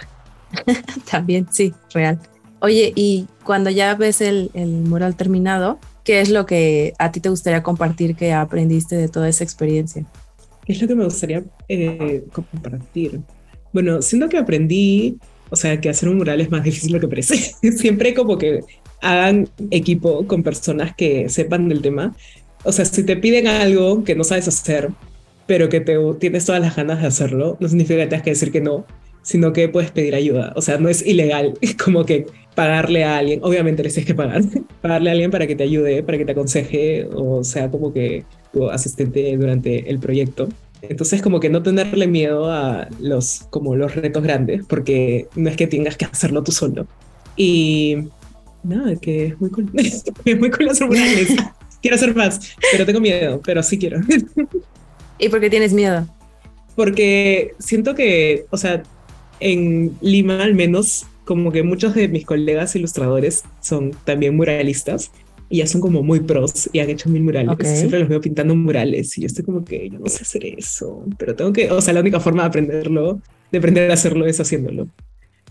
También, 1.11 1.47
sí, 1.51 1.75
real. 1.93 2.19
Oye, 2.61 2.93
y 2.95 3.27
cuando 3.45 3.71
ya 3.71 3.95
ves 3.95 4.21
el, 4.21 4.51
el, 4.55 4.69
mural 4.69 5.17
terminado, 5.17 5.79
¿qué 6.05 6.21
es 6.21 6.31
lo 6.31 6.47
que 6.47 6.95
a 6.99 7.13
ti 7.13 7.21
te 7.21 7.29
gustaría 7.29 7.63
compartir 7.63 8.17
que 8.17 8.33
aprendiste 8.33 8.97
de 8.97 9.09
toda 9.09 9.29
esa 9.29 9.45
experiencia? 9.45 10.07
¿Qué 10.65 10.73
es 10.73 10.83
lo 10.83 10.89
que 10.89 10.95
me 10.95 11.05
gustaría 11.05 11.45
eh, 11.69 12.25
compartir? 12.33 13.21
Bueno, 13.73 14.03
siento 14.03 14.29
que 14.29 14.39
aprendí, 14.39 15.19
o 15.51 15.57
sea, 15.57 15.81
que 15.81 15.89
hacer 15.89 16.09
un 16.09 16.19
mural 16.19 16.41
es 16.41 16.51
más 16.51 16.65
difícil 16.65 16.93
de 16.93 16.95
lo 16.95 17.01
que 17.01 17.09
parece. 17.09 17.37
Siempre 17.77 18.15
como 18.15 18.39
que 18.39 18.61
hagan 19.01 19.49
equipo 19.71 20.27
con 20.27 20.43
personas 20.43 20.95
que 20.95 21.29
sepan 21.29 21.69
del 21.69 21.83
tema. 21.83 22.15
O 22.65 22.73
sea, 22.73 22.85
si 22.85 23.05
te 23.05 23.17
piden 23.17 23.47
algo 23.47 24.05
que 24.05 24.15
no 24.15 24.25
sabes 24.25 24.49
hacer, 24.49 24.91
pero 25.47 25.69
que 25.69 25.81
te, 25.81 25.97
tienes 26.19 26.45
todas 26.45 26.61
las 26.61 26.77
ganas 26.77 27.01
de 27.01 27.07
hacerlo, 27.07 27.57
no 27.61 27.69
significa 27.69 28.01
que 28.01 28.07
tengas 28.07 28.23
que 28.23 28.31
decir 28.31 28.53
que 28.53 28.61
no, 28.61 28.85
sino 29.23 29.53
que 29.53 29.69
puedes 29.69 29.91
pedir 29.91 30.15
ayuda. 30.15 30.53
O 30.57 30.63
sea, 30.63 30.79
no 30.79 30.89
es 30.89 31.05
ilegal 31.07 31.55
como 31.83 32.05
que 32.05 32.27
pagarle 32.55 33.05
a 33.05 33.19
alguien, 33.19 33.41
obviamente 33.43 33.83
les 33.83 33.95
tienes 33.95 34.07
que 34.07 34.15
pagar, 34.15 34.43
pagarle 34.83 35.11
a 35.11 35.13
alguien 35.13 35.31
para 35.31 35.47
que 35.47 35.55
te 35.55 35.65
ayude, 35.65 36.03
para 36.03 36.19
que 36.19 36.25
te 36.25 36.33
aconseje 36.33 37.09
o 37.15 37.45
sea 37.45 37.71
como 37.71 37.93
que 37.93 38.25
tu 38.53 38.69
asistente 38.69 39.37
durante 39.37 39.89
el 39.89 39.99
proyecto. 39.99 40.49
Entonces 40.83 41.23
como 41.23 41.41
que 41.41 41.49
no 41.49 41.63
tenerle 41.63 42.07
miedo 42.07 42.51
a 42.51 42.89
los 43.01 43.47
como 43.51 43.75
los 43.77 43.95
retos 43.95 44.23
grandes, 44.23 44.63
porque 44.67 45.29
no 45.35 45.49
es 45.49 45.57
que 45.57 45.67
tengas 45.67 45.97
que 45.97 46.05
hacerlo 46.05 46.43
tú 46.43 46.53
solo. 46.53 46.87
Y 47.37 47.97
nada, 48.63 48.97
que 48.97 49.27
es 49.27 49.41
muy 49.41 49.51
cool, 49.51 49.71
es 49.75 50.05
muy 50.39 50.51
cool 50.51 50.69
hacer 50.69 50.87
murales. 50.87 51.35
quiero 51.83 51.97
hacer 51.97 52.15
más, 52.15 52.41
pero 52.73 52.87
tengo 52.87 53.01
miedo, 53.01 53.41
pero 53.45 53.63
sí 53.63 53.79
quiero. 53.79 54.01
¿Y 55.19 55.29
por 55.29 55.41
qué 55.41 55.51
tienes 55.51 55.73
miedo? 55.73 56.07
Porque 56.77 57.55
siento 57.59 57.95
que, 57.95 58.47
o 58.51 58.57
sea, 58.57 58.83
en 59.41 59.97
Lima 60.01 60.43
al 60.43 60.55
menos, 60.55 61.07
como 61.25 61.53
que 61.53 61.63
muchos 61.63 61.95
de 61.95 62.09
mis 62.09 62.25
colegas 62.25 62.75
ilustradores 62.77 63.45
son 63.61 63.93
también 64.05 64.37
muralistas 64.37 65.11
y 65.49 65.59
ya 65.59 65.67
son 65.67 65.81
como 65.81 66.03
muy 66.03 66.21
pros 66.21 66.69
y 66.73 66.81
han 66.81 66.91
hecho 66.91 67.09
mil 67.09 67.23
murales. 67.23 67.51
Okay. 67.51 67.77
Siempre 67.77 68.01
los 68.01 68.09
veo 68.09 68.21
pintando 68.21 68.55
murales 68.55 69.17
y 69.17 69.23
yo 69.23 69.27
estoy 69.27 69.45
como 69.45 69.65
que 69.65 69.89
yo 69.89 69.99
no 69.99 70.07
sé 70.07 70.23
hacer 70.23 70.45
eso, 70.45 71.05
pero 71.19 71.35
tengo 71.35 71.53
que, 71.53 71.71
o 71.71 71.81
sea, 71.81 71.95
la 71.95 72.01
única 72.01 72.21
forma 72.21 72.43
de 72.43 72.49
aprenderlo, 72.49 73.21
de 73.51 73.59
aprender 73.59 73.91
a 73.91 73.95
hacerlo 73.95 74.27
es 74.27 74.39
haciéndolo. 74.41 74.89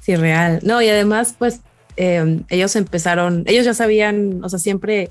Sí, 0.02 0.16
real. 0.16 0.60
No, 0.64 0.82
y 0.82 0.90
además, 0.90 1.36
pues 1.38 1.62
eh, 1.98 2.42
ellos 2.50 2.76
empezaron, 2.76 3.44
ellos 3.48 3.66
ya 3.66 3.74
sabían, 3.74 4.44
o 4.44 4.50
sea, 4.50 4.60
siempre 4.60 5.10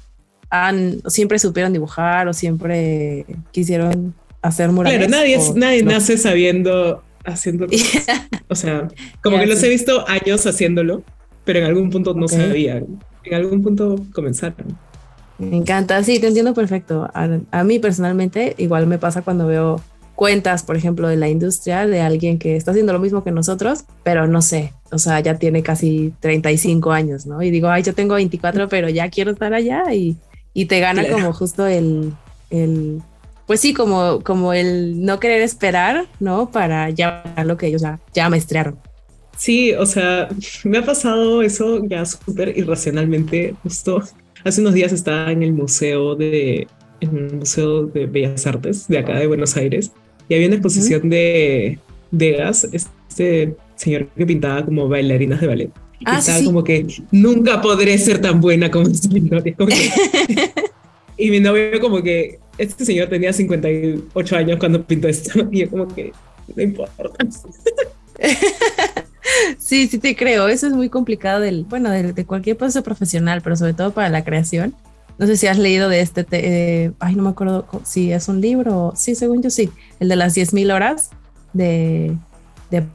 han, 0.51 1.01
siempre 1.09 1.39
supieron 1.39 1.73
dibujar 1.73 2.29
o 2.29 2.33
siempre 2.33 3.27
quisieron 3.51 4.15
hacer 4.43 4.71
murales. 4.71 4.99
Claro, 4.99 5.11
nadie, 5.11 5.39
o, 5.39 5.55
nadie 5.57 5.83
no. 5.83 5.93
nace 5.93 6.17
sabiendo 6.17 7.03
haciendo 7.25 7.67
o 8.49 8.55
sea 8.55 8.87
como 9.21 9.37
yeah, 9.37 9.45
que 9.45 9.51
los 9.51 9.59
sí. 9.59 9.67
he 9.67 9.69
visto 9.69 10.09
años 10.09 10.47
haciéndolo 10.47 11.03
pero 11.45 11.59
en 11.59 11.65
algún 11.65 11.91
punto 11.91 12.15
no 12.15 12.27
okay. 12.27 12.39
sabían 12.39 12.87
en 13.27 13.35
algún 13.35 13.63
punto 13.63 13.97
comenzaron 14.15 14.77
me 15.39 15.57
encanta 15.57 16.03
sí 16.03 16.19
te 16.19 16.29
entiendo 16.29 16.55
perfecto 16.55 17.09
a, 17.13 17.29
a, 17.51 17.65
mí 17.65 17.79
personalmente 17.79 18.55
igual 18.59 18.87
me 18.87 18.99
pasa 18.99 19.23
cuando 19.23 19.47
veo 19.47 19.81
cuentas 20.15 20.63
por 20.63 20.77
ejemplo 20.77 21.09
de 21.09 21.17
la 21.17 21.29
industria 21.29 21.87
de 21.87 22.01
alguien 22.01 22.39
que 22.39 22.57
está 22.57 22.71
haciendo 22.71 22.93
lo 22.93 22.99
mismo 22.99 23.23
que 23.23 23.33
nosotros 23.33 23.85
pero 24.03 24.27
no 24.27 24.41
sé 24.41 24.73
o 24.91 24.99
sea 24.99 25.21
ya 25.21 25.39
tiene 25.39 25.63
casi 25.63 26.15
35 26.21 26.91
años 26.93 27.27
no 27.27 27.43
y 27.43 27.51
digo 27.51 27.69
ay 27.69 27.83
yo 27.83 27.95
tengo 27.95 28.15
24 28.15 28.69
pero 28.71 28.89
ya 28.89 29.11
quiero 29.11 29.31
estar 29.31 29.53
allá 29.53 29.93
y 29.93 30.17
y 30.57 30.65
te 30.65 30.81
gana 30.81 31.03
Claro. 31.03 31.19
como 31.19 31.33
justo 31.35 31.67
el, 31.67 32.15
el, 32.49 33.03
pues 33.47 33.61
sí, 33.61 33.75
como, 33.75 34.23
como 34.25 34.55
el 34.55 35.05
no 35.05 35.21
querer 35.21 35.43
esperar, 35.43 36.07
¿no? 36.19 36.51
Para 36.51 36.89
ya 36.89 37.23
lo 37.45 37.59
que 37.59 37.67
ellos 37.67 37.83
ya, 37.83 38.01
ya 38.15 38.31
maestrearon. 38.31 38.79
Sí, 39.37 39.73
o 39.75 39.87
sea, 39.87 40.29
me 40.65 40.79
ha 40.79 40.85
pasado 40.85 41.43
eso 41.43 41.85
ya 41.85 42.05
súper 42.05 42.57
irracionalmente. 42.57 43.55
Justo 43.63 44.03
hace 44.45 44.61
unos 44.61 44.75
días 44.75 44.93
estaba 44.93 45.31
en 45.31 45.43
el 45.43 45.53
museo 45.53 46.15
de, 46.15 46.67
en 47.01 47.17
el 47.17 47.37
museo 47.37 47.87
de 47.87 48.07
Bellas 48.07 48.47
Artes 48.47 48.89
de 48.89 48.99
acá 48.99 49.19
de 49.19 49.27
Buenos 49.27 49.57
Aires 49.57 49.93
y 50.29 50.35
había 50.35 50.47
una 50.47 50.57
exposición 50.57 51.09
de 51.09 51.79
Degas, 52.11 52.69
este 52.73 53.55
señor 53.77 54.09
que 54.17 54.27
pintaba 54.27 54.65
como 54.65 54.89
bailarinas 54.89 55.41
de 55.41 55.47
ballet. 55.47 55.71
Ah, 56.05 56.19
estaba 56.19 56.39
sí. 56.39 56.45
como 56.45 56.63
que 56.63 56.87
nunca 57.11 57.61
podré 57.61 57.97
ser 57.99 58.21
tan 58.21 58.41
buena 58.41 58.71
como 58.71 58.87
este 58.87 59.55
como 59.55 59.69
que- 59.69 59.91
y 61.17 61.31
mi 61.31 61.41
novio 61.41 61.81
como 61.81 62.03
que 62.03 62.39
este 62.59 62.85
señor 62.85 63.09
tenía 63.09 63.33
58 63.33 64.37
años 64.37 64.59
cuando 64.59 64.85
pintó 64.85 65.09
esto 65.09 65.49
y 65.53 65.61
yo 65.61 65.71
como 65.71 65.89
que 65.89 66.13
no 66.55 66.63
importa. 66.63 67.03
Sí, 69.59 69.89
sí 69.89 69.99
te 69.99 70.17
creo. 70.17 70.49
Eso 70.49 70.67
es 70.67 70.73
muy 70.73 70.89
complicado 70.89 71.41
del, 71.41 71.65
bueno, 71.65 71.91
de, 71.91 72.27
cualquier 72.27 72.57
proceso 72.57 72.83
profesional, 72.83 73.41
pero 73.43 73.57
sobre 73.57 73.75
todo 73.75 73.93
para 73.93 74.09
la 74.09 74.25
creación. 74.25 74.75
No 75.19 75.27
sé 75.27 75.37
si 75.37 75.47
has 75.47 75.59
leído 75.59 75.89
de 75.89 76.01
este, 76.01 76.25
te- 76.25 76.85
eh, 76.85 76.93
ay, 77.01 77.15
no 77.15 77.23
me 77.23 77.31
acuerdo 77.31 77.67
si 77.85 78.13
es 78.13 78.29
un 78.29 78.41
libro. 78.41 78.93
Sí, 78.97 79.15
según 79.15 79.43
yo 79.43 79.51
sí, 79.51 79.71
el 79.99 80.09
de 80.09 80.17
las 80.17 80.35
10.000 80.35 80.71
horas 80.73 81.11
de, 81.53 82.17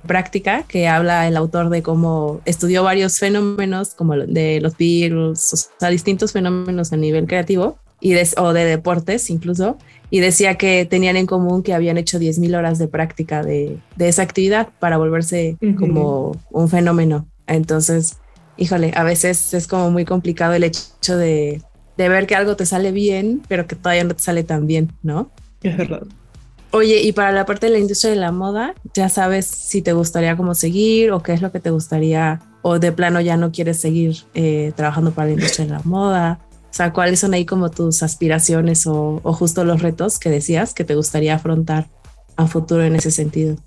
práctica, 0.06 0.64
que 0.68 0.88
habla 0.88 1.28
el 1.28 1.36
autor 1.38 1.70
de 1.70 1.82
cómo 1.82 2.42
estudió 2.46 2.84
varios 2.84 3.18
fenómenos, 3.18 3.96
como 3.96 4.16
de 4.16 4.60
los 4.62 4.78
Beatles, 4.78 5.54
o 5.54 5.58
sea, 5.80 5.90
distintos 5.90 6.34
fenómenos 6.34 6.94
a 6.94 6.98
nivel 6.98 7.26
creativo 7.26 7.80
y 8.02 8.16
o 8.38 8.54
de 8.54 8.66
deportes 8.66 9.30
incluso, 9.30 9.78
y 10.12 10.20
decía 10.20 10.56
que 10.56 10.86
tenían 10.86 11.16
en 11.16 11.26
común 11.26 11.64
que 11.64 11.74
habían 11.74 11.98
hecho 11.98 12.20
10.000 12.20 12.56
horas 12.56 12.78
de 12.78 12.88
práctica 12.88 13.42
de, 13.42 13.80
de 13.96 14.10
esa 14.10 14.22
actividad 14.22 14.68
para 14.80 14.98
volverse 14.98 15.58
como 15.80 16.34
un 16.52 16.70
fenómeno. 16.70 17.28
Entonces, 17.48 18.18
híjole, 18.58 18.92
a 18.96 19.04
veces 19.04 19.54
es 19.54 19.68
como 19.68 19.90
muy 19.90 20.06
complicado 20.06 20.54
el 20.54 20.66
hecho 20.66 21.18
de, 21.18 21.62
de 21.98 22.10
ver 22.10 22.28
que 22.28 22.36
algo 22.36 22.58
te 22.58 22.66
sale 22.66 22.92
bien, 22.92 23.42
pero 23.48 23.66
que 23.68 23.76
todavía 23.76 24.04
no 24.04 24.14
te 24.14 24.22
sale 24.22 24.44
tan 24.44 24.68
bien, 24.68 24.92
¿no? 25.02 25.32
Es 25.64 25.78
verdad. 25.78 26.04
Oye, 26.72 27.02
y 27.02 27.12
para 27.12 27.32
la 27.32 27.46
parte 27.46 27.66
de 27.66 27.74
la 27.74 27.80
industria 27.80 28.12
de 28.12 28.18
la 28.18 28.32
moda, 28.32 28.76
ya 28.94 29.10
sabes 29.10 29.46
si 29.46 29.82
te 29.82 29.94
gustaría 29.94 30.38
como 30.38 30.56
seguir 30.56 31.12
o 31.12 31.22
qué 31.22 31.34
es 31.34 31.42
lo 31.42 31.52
que 31.52 31.60
te 31.60 31.70
gustaría, 31.70 32.40
o 32.62 32.80
de 32.80 32.92
plano 32.92 33.20
ya 33.20 33.36
no 33.36 33.52
quieres 33.52 33.78
seguir 33.78 34.18
eh, 34.34 34.72
trabajando 34.76 35.12
para 35.12 35.28
la 35.28 35.34
industria 35.34 35.66
de 35.66 35.72
la 35.72 35.82
moda. 35.84 36.40
O 36.72 36.74
sea, 36.74 36.94
¿cuáles 36.94 37.20
son 37.20 37.34
ahí 37.34 37.46
como 37.46 37.70
tus 37.70 38.02
aspiraciones 38.02 38.88
o, 38.88 39.20
o 39.22 39.34
justo 39.34 39.66
los 39.66 39.82
retos 39.82 40.18
que 40.20 40.30
decías 40.30 40.74
que 40.74 40.86
te 40.86 40.96
gustaría 40.96 41.36
afrontar 41.36 41.88
a 42.38 42.48
futuro 42.48 42.84
en 42.84 42.96
ese 42.96 43.12
sentido? 43.12 43.58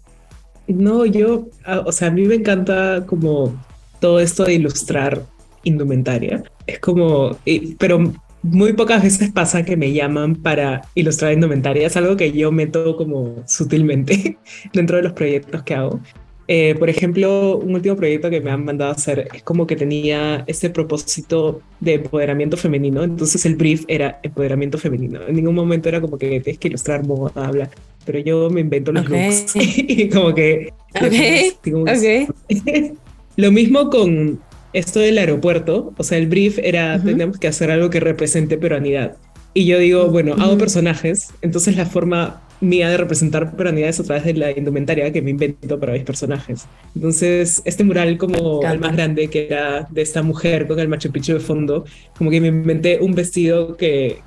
No, 0.66 1.04
yo, 1.04 1.48
ah, 1.66 1.82
o 1.84 1.92
sea, 1.92 2.08
a 2.08 2.10
mí 2.10 2.22
me 2.22 2.36
encanta 2.36 3.04
como 3.06 3.54
todo 4.00 4.20
esto 4.20 4.44
de 4.44 4.54
ilustrar 4.54 5.22
indumentaria. 5.64 6.42
Es 6.66 6.78
como, 6.78 7.36
pero 7.78 8.12
muy 8.42 8.72
pocas 8.72 9.02
veces 9.02 9.32
pasa 9.32 9.64
que 9.64 9.76
me 9.76 9.92
llaman 9.92 10.36
para 10.36 10.82
ilustrar 10.94 11.32
indumentaria. 11.32 11.86
Es 11.86 11.96
algo 11.96 12.16
que 12.16 12.32
yo 12.32 12.52
meto 12.52 12.96
como 12.96 13.42
sutilmente 13.46 14.38
dentro 14.72 14.96
de 14.96 15.02
los 15.02 15.12
proyectos 15.12 15.62
que 15.62 15.74
hago. 15.74 16.00
Eh, 16.46 16.74
por 16.78 16.90
ejemplo, 16.90 17.56
un 17.56 17.74
último 17.74 17.96
proyecto 17.96 18.28
que 18.28 18.40
me 18.40 18.50
han 18.50 18.64
mandado 18.64 18.90
a 18.90 18.94
hacer 18.94 19.28
es 19.34 19.42
como 19.42 19.66
que 19.66 19.76
tenía 19.76 20.44
este 20.46 20.68
propósito 20.70 21.62
de 21.80 21.94
empoderamiento 21.94 22.56
femenino. 22.56 23.02
Entonces 23.02 23.46
el 23.46 23.56
brief 23.56 23.84
era 23.88 24.20
empoderamiento 24.22 24.76
femenino. 24.78 25.20
En 25.26 25.36
ningún 25.36 25.54
momento 25.54 25.88
era 25.88 26.00
como 26.00 26.18
que 26.18 26.40
tienes 26.40 26.58
que 26.58 26.68
ilustrar 26.68 27.06
moda, 27.06 27.50
bla. 27.50 27.70
Pero 28.04 28.18
yo 28.18 28.50
me 28.50 28.60
invento 28.60 28.92
los 28.92 29.04
Ok. 29.06 29.10
looks 29.10 29.52
y 29.56 30.08
como 30.10 30.34
que 30.34 30.72
Ok, 30.94 31.56
Digo, 31.64 31.82
ok. 31.82 32.34
Lo 33.36 33.50
mismo 33.50 33.90
con 33.90 34.38
esto 34.72 35.00
del 35.00 35.18
aeropuerto, 35.18 35.92
o 35.96 36.02
sea, 36.04 36.18
el 36.18 36.26
brief 36.28 36.58
era, 36.62 36.96
Ujú. 36.96 37.06
tenemos 37.06 37.38
que 37.38 37.48
hacer 37.48 37.70
algo 37.70 37.90
que 37.90 38.00
represente 38.00 38.58
peruanidad. 38.58 39.16
Y 39.54 39.66
yo 39.66 39.78
digo, 39.78 40.06
bueno, 40.08 40.34
hago 40.34 40.50
Ujú. 40.52 40.58
personajes, 40.58 41.30
entonces 41.42 41.76
la 41.76 41.86
forma 41.86 42.42
mía 42.68 42.88
de 42.88 42.96
representar 42.96 43.56
peruanidad 43.56 43.88
es 43.90 44.00
a 44.00 44.04
través 44.04 44.24
de 44.24 44.34
la 44.34 44.50
indumentaria 44.50 45.12
que 45.12 45.22
me 45.22 45.30
invento 45.30 45.78
para 45.78 45.92
mis 45.92 46.02
personajes. 46.02 46.66
Entonces, 46.94 47.62
este 47.64 47.84
mural 47.84 48.18
como 48.18 48.62
el 48.62 48.78
más 48.78 48.96
grande, 48.96 49.28
que 49.28 49.46
era 49.46 49.86
de 49.90 50.02
esta 50.02 50.22
mujer 50.22 50.66
con 50.66 50.78
el 50.78 50.88
Machu 50.88 51.10
Picchu 51.10 51.34
de 51.34 51.40
fondo, 51.40 51.84
como 52.16 52.30
que 52.30 52.40
me 52.40 52.48
inventé 52.48 52.98
un 53.00 53.14
vestido 53.14 53.76
que 53.76 54.18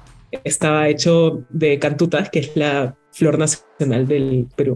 estaba 0.44 0.90
hecho 0.90 1.44
de 1.50 1.80
cantutas, 1.80 2.30
que 2.30 2.40
es 2.40 2.56
la 2.56 2.96
flor 3.12 3.38
nacional 3.38 4.08
del 4.08 4.48
Perú. 4.56 4.76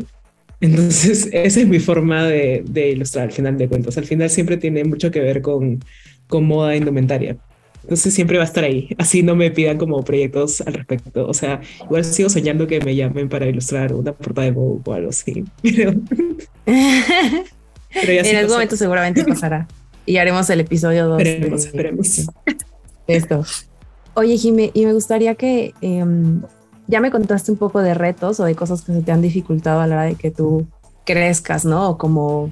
Entonces, 0.60 1.30
esa 1.34 1.60
es 1.62 1.67
mi 1.67 1.80
forma 1.80 2.28
de, 2.28 2.63
de 2.67 2.89
ilustrar 2.89 3.26
al 3.26 3.32
final 3.32 3.58
de 3.58 3.67
cuentas. 3.67 3.97
Al 3.97 4.06
final 4.06 4.30
siempre 4.30 4.58
tiene 4.58 4.84
mucho 4.84 5.12
que 5.12 5.19
ver 5.19 5.41
con, 5.41 5.80
con 6.28 6.45
moda 6.45 6.76
indumentaria. 6.76 7.38
Entonces 7.84 8.13
siempre 8.13 8.38
va 8.38 8.44
a 8.44 8.48
estar 8.48 8.63
ahí. 8.63 8.89
Así 8.98 9.24
no 9.24 9.36
me 9.36 9.52
pidan 9.52 9.78
como 9.78 10.04
proyectos 10.04 10.62
al 10.62 10.74
respecto. 10.74 11.28
O 11.28 11.34
sea, 11.34 11.62
igual 11.84 12.06
sigo 12.06 12.30
soñando 12.30 12.67
que 12.67 12.80
me 12.82 12.96
llamen 12.96 13.28
para 13.28 13.48
ilustrar 13.48 13.94
una 13.94 14.13
portada 14.13 14.46
de 14.46 14.52
Vogue 14.52 14.82
o 14.86 14.94
algo 14.94 15.10
así. 15.10 15.44
Pero, 15.63 15.94
pero 16.65 18.13
ya 18.13 18.24
sí 18.24 18.30
en 18.30 18.36
algún 18.38 18.48
pasó. 18.48 18.56
momento 18.56 18.76
seguramente 18.78 19.26
pasará. 19.26 19.67
Y 20.06 20.17
haremos 20.17 20.50
el 20.50 20.62
episodio 20.62 21.08
2. 21.08 21.22
Esperemos, 21.22 21.65
esperemos. 21.65 22.26
Esto. 23.08 23.44
Oye, 24.13 24.38
Jime, 24.38 24.72
y 24.74 24.86
me 24.86 24.94
gustaría 24.94 25.36
que 25.36 25.74
em, 25.82 26.41
ya 26.88 27.02
me 27.02 27.12
contaste 27.12 27.52
un 27.52 27.58
poco 27.58 27.82
de 27.82 27.94
retos 27.94 28.39
o 28.39 28.46
de 28.46 28.56
cosas 28.56 28.82
que 28.82 28.94
se 28.94 29.02
te 29.02 29.12
han 29.12 29.22
dificultado 29.22 29.82
a 29.82 29.88
la 29.88 29.96
hora 29.96 30.06
de 30.06 30.15
que 30.15 30.32
tú 30.32 30.67
crezcas, 31.06 31.65
¿no? 31.65 31.89
O 31.89 31.98
como, 31.98 32.52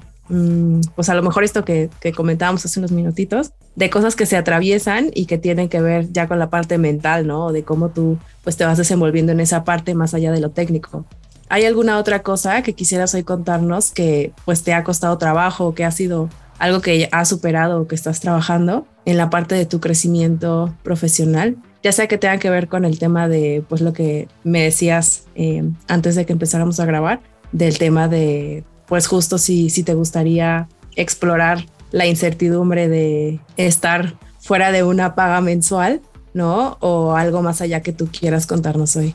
pues 0.94 1.08
a 1.08 1.14
lo 1.14 1.22
mejor 1.22 1.44
esto 1.44 1.64
que, 1.64 1.90
que 2.00 2.12
comentábamos 2.12 2.64
hace 2.64 2.78
unos 2.78 2.92
minutitos, 2.92 3.52
de 3.74 3.90
cosas 3.90 4.16
que 4.16 4.26
se 4.26 4.36
atraviesan 4.36 5.10
y 5.14 5.26
que 5.26 5.38
tienen 5.38 5.68
que 5.68 5.80
ver 5.80 6.12
ya 6.12 6.28
con 6.28 6.38
la 6.38 6.50
parte 6.50 6.78
mental, 6.78 7.26
¿no? 7.26 7.52
De 7.52 7.64
cómo 7.64 7.90
tú 7.90 8.18
pues 8.44 8.56
te 8.56 8.64
vas 8.64 8.78
desenvolviendo 8.78 9.32
en 9.32 9.40
esa 9.40 9.64
parte 9.64 9.94
más 9.94 10.14
allá 10.14 10.32
de 10.32 10.40
lo 10.40 10.50
técnico. 10.50 11.04
¿Hay 11.48 11.64
alguna 11.64 11.98
otra 11.98 12.22
cosa 12.22 12.62
que 12.62 12.74
quisieras 12.74 13.12
hoy 13.14 13.24
contarnos 13.24 13.90
que 13.90 14.32
pues 14.44 14.62
te 14.62 14.72
ha 14.72 14.84
costado 14.84 15.18
trabajo 15.18 15.74
que 15.74 15.84
ha 15.84 15.90
sido 15.90 16.28
algo 16.60 16.80
que 16.80 17.08
has 17.10 17.28
superado 17.28 17.80
o 17.80 17.88
que 17.88 17.96
estás 17.96 18.20
trabajando 18.20 18.86
en 19.04 19.16
la 19.16 19.30
parte 19.30 19.56
de 19.56 19.66
tu 19.66 19.80
crecimiento 19.80 20.72
profesional? 20.84 21.56
Ya 21.82 21.90
sea 21.90 22.06
que 22.06 22.18
tenga 22.18 22.38
que 22.38 22.50
ver 22.50 22.68
con 22.68 22.84
el 22.84 22.98
tema 22.98 23.26
de 23.26 23.64
pues 23.68 23.80
lo 23.80 23.92
que 23.92 24.28
me 24.44 24.62
decías 24.62 25.24
eh, 25.34 25.64
antes 25.88 26.14
de 26.14 26.24
que 26.24 26.32
empezáramos 26.32 26.78
a 26.78 26.84
grabar, 26.84 27.20
del 27.50 27.78
tema 27.78 28.06
de 28.06 28.62
pues 28.90 29.06
justo 29.06 29.38
si, 29.38 29.70
si 29.70 29.84
te 29.84 29.94
gustaría 29.94 30.68
explorar 30.96 31.64
la 31.92 32.06
incertidumbre 32.06 32.88
de 32.88 33.38
estar 33.56 34.16
fuera 34.40 34.72
de 34.72 34.82
una 34.82 35.14
paga 35.14 35.40
mensual, 35.40 36.00
¿no? 36.34 36.76
O 36.80 37.14
algo 37.14 37.40
más 37.40 37.60
allá 37.60 37.82
que 37.82 37.92
tú 37.92 38.08
quieras 38.08 38.48
contarnos 38.48 38.96
hoy. 38.96 39.14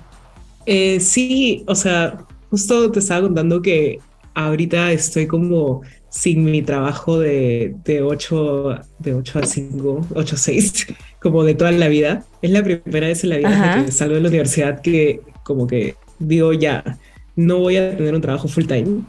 Eh, 0.65 1.01
sí, 1.01 1.65
o 1.67 1.75
sea, 1.75 2.23
justo 2.49 2.89
te 2.89 2.99
estaba 2.99 3.23
contando 3.23 3.61
que 3.61 3.99
ahorita 4.33 4.93
estoy 4.93 5.27
como 5.27 5.81
sin 6.09 6.45
mi 6.45 6.61
trabajo 6.61 7.19
de, 7.19 7.75
de, 7.83 8.01
8, 8.01 8.79
de 8.99 9.13
8 9.13 9.39
a 9.39 9.45
5, 9.45 10.07
8 10.15 10.35
a 10.35 10.37
6, 10.37 10.87
como 11.19 11.43
de 11.43 11.53
toda 11.53 11.73
la 11.73 11.89
vida. 11.89 12.23
Es 12.41 12.51
la 12.51 12.63
primera 12.63 13.07
vez 13.07 13.25
en 13.25 13.29
la 13.29 13.37
vida 13.37 13.49
Ajá. 13.49 13.85
que 13.85 13.91
salgo 13.91 14.15
de 14.15 14.21
la 14.21 14.29
universidad 14.29 14.81
que 14.81 15.19
como 15.43 15.67
que 15.67 15.95
digo 16.17 16.53
ya, 16.53 16.97
no 17.35 17.59
voy 17.59 17.75
a 17.75 17.95
tener 17.97 18.15
un 18.15 18.21
trabajo 18.21 18.47
full 18.47 18.65
time. 18.65 19.01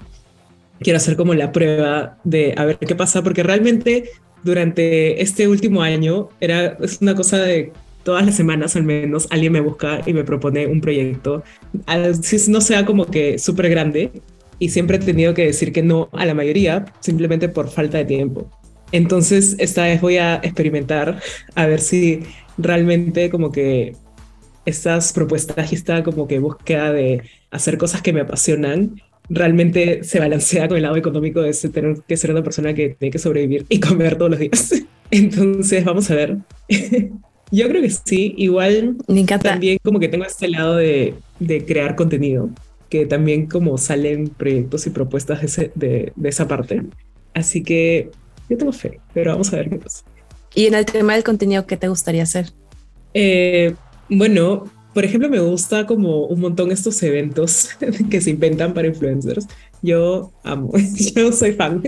Quiero 0.80 0.98
hacer 0.98 1.16
como 1.16 1.34
la 1.34 1.52
prueba 1.52 2.18
de 2.24 2.54
a 2.56 2.64
ver 2.64 2.78
qué 2.78 2.94
pasa, 2.94 3.22
porque 3.22 3.42
realmente 3.42 4.10
durante 4.42 5.22
este 5.22 5.48
último 5.48 5.82
año 5.82 6.28
era, 6.40 6.76
es 6.80 7.00
una 7.00 7.14
cosa 7.14 7.38
de 7.38 7.72
todas 8.04 8.24
las 8.24 8.36
semanas 8.36 8.76
al 8.76 8.84
menos 8.84 9.26
alguien 9.30 9.52
me 9.52 9.60
busca 9.60 10.00
y 10.06 10.12
me 10.12 10.22
propone 10.22 10.68
un 10.68 10.80
proyecto, 10.80 11.42
así 11.86 12.50
no 12.50 12.60
sea 12.60 12.86
como 12.86 13.06
que 13.06 13.38
súper 13.38 13.68
grande, 13.68 14.12
y 14.58 14.68
siempre 14.68 14.96
he 14.96 15.00
tenido 15.00 15.34
que 15.34 15.46
decir 15.46 15.72
que 15.72 15.82
no 15.82 16.08
a 16.12 16.24
la 16.24 16.34
mayoría, 16.34 16.84
simplemente 17.00 17.48
por 17.48 17.68
falta 17.68 17.98
de 17.98 18.04
tiempo. 18.04 18.48
Entonces, 18.92 19.56
esta 19.58 19.84
vez 19.84 20.00
voy 20.00 20.18
a 20.18 20.36
experimentar 20.36 21.20
a 21.54 21.66
ver 21.66 21.80
si 21.80 22.20
realmente 22.56 23.30
como 23.30 23.50
que 23.50 23.96
estas 24.64 25.12
propuestas 25.12 25.72
y 25.72 25.74
esta 25.74 26.02
como 26.02 26.26
que 26.28 26.38
búsqueda 26.38 26.92
de 26.92 27.22
hacer 27.50 27.78
cosas 27.78 28.02
que 28.02 28.12
me 28.12 28.20
apasionan 28.20 29.00
realmente 29.28 30.04
se 30.04 30.18
balancea 30.20 30.68
con 30.68 30.76
el 30.76 30.82
lado 30.84 30.96
económico 30.96 31.40
de 31.42 31.52
tener 31.52 31.96
que 32.06 32.16
ser 32.16 32.30
una 32.30 32.42
persona 32.42 32.74
que 32.74 32.90
tiene 32.90 33.10
que 33.12 33.18
sobrevivir 33.18 33.66
y 33.68 33.80
comer 33.80 34.16
todos 34.16 34.30
los 34.32 34.40
días. 34.40 34.72
Entonces, 35.10 35.84
vamos 35.84 36.10
a 36.10 36.14
ver. 36.14 36.38
Yo 37.50 37.68
creo 37.68 37.80
que 37.82 37.90
sí, 37.90 38.34
igual 38.36 38.96
Me 39.06 39.20
encanta. 39.20 39.50
también 39.50 39.78
como 39.82 40.00
que 40.00 40.08
tengo 40.08 40.24
este 40.24 40.48
lado 40.48 40.76
de, 40.76 41.14
de 41.38 41.64
crear 41.64 41.94
contenido, 41.94 42.50
que 42.88 43.06
también 43.06 43.46
como 43.46 43.78
salen 43.78 44.28
proyectos 44.28 44.86
y 44.86 44.90
propuestas 44.90 45.40
de, 45.40 45.46
ese- 45.46 45.72
de, 45.76 46.12
de 46.16 46.28
esa 46.28 46.48
parte. 46.48 46.82
Así 47.34 47.62
que 47.62 48.10
yo 48.48 48.56
tengo 48.56 48.72
fe, 48.72 49.00
pero 49.14 49.30
vamos 49.32 49.52
a 49.52 49.56
ver 49.56 49.70
qué 49.70 49.76
pasa. 49.76 50.02
Y 50.54 50.66
en 50.66 50.74
el 50.74 50.86
tema 50.86 51.14
del 51.14 51.22
contenido, 51.22 51.66
¿qué 51.66 51.76
te 51.76 51.86
gustaría 51.88 52.24
hacer? 52.24 52.46
Eh, 53.14 53.74
Bueno, 54.08 54.64
por 54.96 55.04
ejemplo, 55.04 55.28
me 55.28 55.40
gusta 55.40 55.84
como 55.84 56.24
un 56.24 56.40
montón 56.40 56.72
estos 56.72 57.02
eventos 57.02 57.68
que 58.10 58.18
se 58.22 58.30
inventan 58.30 58.72
para 58.72 58.88
influencers. 58.88 59.46
Yo 59.82 60.32
amo, 60.42 60.72
yo 61.14 61.32
soy 61.32 61.52
fan. 61.52 61.82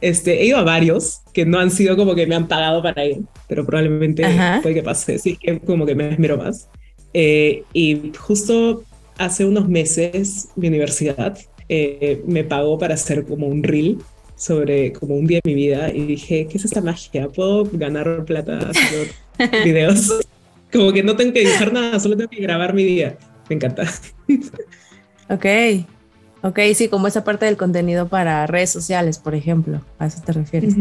Este, 0.00 0.40
he 0.40 0.46
ido 0.46 0.58
a 0.58 0.62
varios 0.62 1.22
que 1.34 1.44
no 1.44 1.58
han 1.58 1.72
sido 1.72 1.96
como 1.96 2.14
que 2.14 2.24
me 2.24 2.36
han 2.36 2.46
pagado 2.46 2.80
para 2.80 3.04
ir, 3.04 3.22
pero 3.48 3.66
probablemente 3.66 4.24
puede 4.62 4.76
que 4.76 4.82
pase, 4.84 5.18
sí, 5.18 5.36
que 5.36 5.58
como 5.58 5.84
que 5.84 5.96
me 5.96 6.10
esmero 6.10 6.36
más. 6.38 6.68
Eh, 7.12 7.64
y 7.72 8.12
justo 8.16 8.84
hace 9.18 9.44
unos 9.44 9.68
meses 9.68 10.50
mi 10.54 10.68
universidad 10.68 11.36
eh, 11.68 12.22
me 12.28 12.44
pagó 12.44 12.78
para 12.78 12.94
hacer 12.94 13.24
como 13.24 13.48
un 13.48 13.64
reel 13.64 13.98
sobre 14.36 14.92
como 14.92 15.16
un 15.16 15.26
día 15.26 15.40
de 15.42 15.50
mi 15.50 15.56
vida 15.56 15.90
y 15.92 16.06
dije, 16.06 16.46
¿qué 16.48 16.58
es 16.58 16.64
esta 16.64 16.80
magia? 16.80 17.26
¿Puedo 17.26 17.64
ganar 17.72 18.24
plata 18.24 18.70
haciendo 18.70 19.12
videos? 19.64 20.12
Como 20.72 20.92
que 20.92 21.02
no 21.02 21.16
tengo 21.16 21.32
que 21.32 21.40
dibujar 21.40 21.72
nada, 21.72 22.00
solo 22.00 22.16
tengo 22.16 22.30
que 22.30 22.40
grabar 22.40 22.74
mi 22.74 22.84
día. 22.84 23.16
Me 23.48 23.56
encanta. 23.56 23.84
ok, 25.28 25.46
ok, 26.42 26.58
sí, 26.74 26.88
como 26.88 27.06
esa 27.06 27.24
parte 27.24 27.46
del 27.46 27.56
contenido 27.56 28.08
para 28.08 28.46
redes 28.46 28.70
sociales, 28.70 29.18
por 29.18 29.34
ejemplo, 29.34 29.80
a 29.98 30.06
eso 30.06 30.22
te 30.24 30.32
refieres. 30.32 30.74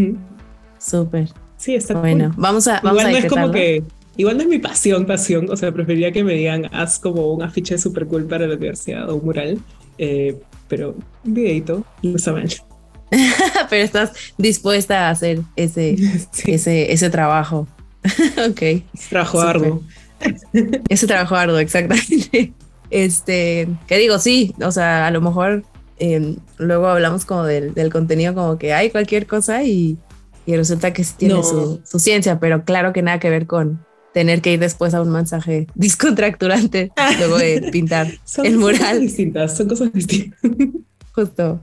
Súper. 0.80 1.30
Sí, 1.58 1.76
está 1.76 1.94
bueno. 1.94 2.34
Vamos 2.38 2.68
a, 2.68 2.82
vamos 2.82 3.02
Igual 3.02 3.12
no 3.12 3.18
es 3.20 3.26
como 3.26 3.52
que 3.52 3.84
Igual 4.18 4.38
no 4.38 4.44
es 4.44 4.50
mi 4.50 4.60
pasión, 4.60 5.06
pasión. 5.06 5.50
O 5.50 5.56
sea, 5.56 5.72
preferiría 5.72 6.12
que 6.12 6.24
me 6.24 6.34
digan, 6.34 6.70
haz 6.74 7.00
como 7.00 7.34
un 7.34 7.44
afiche 7.44 7.78
súper 7.78 8.08
cool 8.08 8.26
para 8.26 8.46
la 8.46 8.56
universidad 8.56 9.10
o 9.10 9.16
un 9.16 9.26
mural. 9.26 9.60
Eh, 9.98 10.38
pero 10.68 10.96
un 11.24 11.34
videito 11.34 11.86
no 12.02 12.16
está 12.16 12.34
mal. 12.34 12.50
pero 13.70 13.84
estás 13.84 14.12
dispuesta 14.38 15.08
a 15.08 15.12
hacer 15.12 15.42
ese, 15.56 15.96
ese, 16.46 16.92
ese 16.92 17.10
trabajo. 17.10 17.68
ok. 18.50 18.84
Trabajo 19.10 19.42
arduo. 19.42 19.84
ese 20.90 21.08
trabajo 21.08 21.36
arduo, 21.36 21.60
exactamente. 21.60 22.54
Este, 22.90 23.68
que 23.88 23.98
digo, 23.98 24.20
sí, 24.20 24.54
o 24.62 24.72
sea, 24.72 25.08
a 25.08 25.12
lo 25.12 25.22
mejor 25.22 25.64
em, 25.98 26.36
luego 26.58 26.88
hablamos 26.88 27.26
como 27.26 27.46
del, 27.46 27.74
del, 27.74 27.92
contenido, 27.92 28.34
como 28.34 28.58
que 28.58 28.74
hay 28.74 28.90
cualquier 28.90 29.28
cosa 29.28 29.64
y, 29.64 29.98
y 30.46 30.58
resulta 30.58 30.92
que 30.92 31.04
sí 31.04 31.14
tiene 31.18 31.42
su, 31.42 31.82
su, 31.86 32.00
ciencia, 32.00 32.40
pero 32.40 32.66
claro 32.66 32.92
que 32.92 33.02
nada 33.02 33.20
que 33.20 33.30
ver 33.30 33.48
con, 33.48 33.80
tener 34.14 34.42
que 34.42 34.54
ir 34.54 34.60
después 34.60 34.94
a 34.94 35.02
un 35.02 35.12
mensaje 35.12 35.68
descontracturante 35.76 36.92
luego 37.18 37.38
de 37.38 37.70
pintar 37.72 38.08
el 38.44 38.58
mural. 38.58 38.80
Son 38.80 38.80
cosas 38.80 39.00
distintas, 39.00 39.58
son 39.58 39.68
cosas 39.68 39.94
distintas. 39.94 40.40
Justo. 41.14 41.62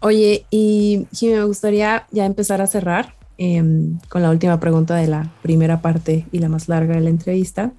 Oye, 0.00 0.46
y 0.50 1.06
Jimmy, 1.12 1.34
me 1.36 1.44
gustaría 1.44 2.06
ya 2.12 2.26
empezar 2.26 2.60
a 2.60 2.66
cerrar 2.66 3.14
em, 3.38 3.98
con 4.08 4.22
la 4.22 4.30
última 4.30 4.60
pregunta 4.60 4.96
de 4.96 5.06
la 5.06 5.32
primera 5.42 5.80
parte 5.82 6.26
y 6.32 6.38
la 6.38 6.48
más 6.48 6.68
larga 6.68 6.94
de 6.94 7.00
la 7.00 7.10
entrevista, 7.10 7.72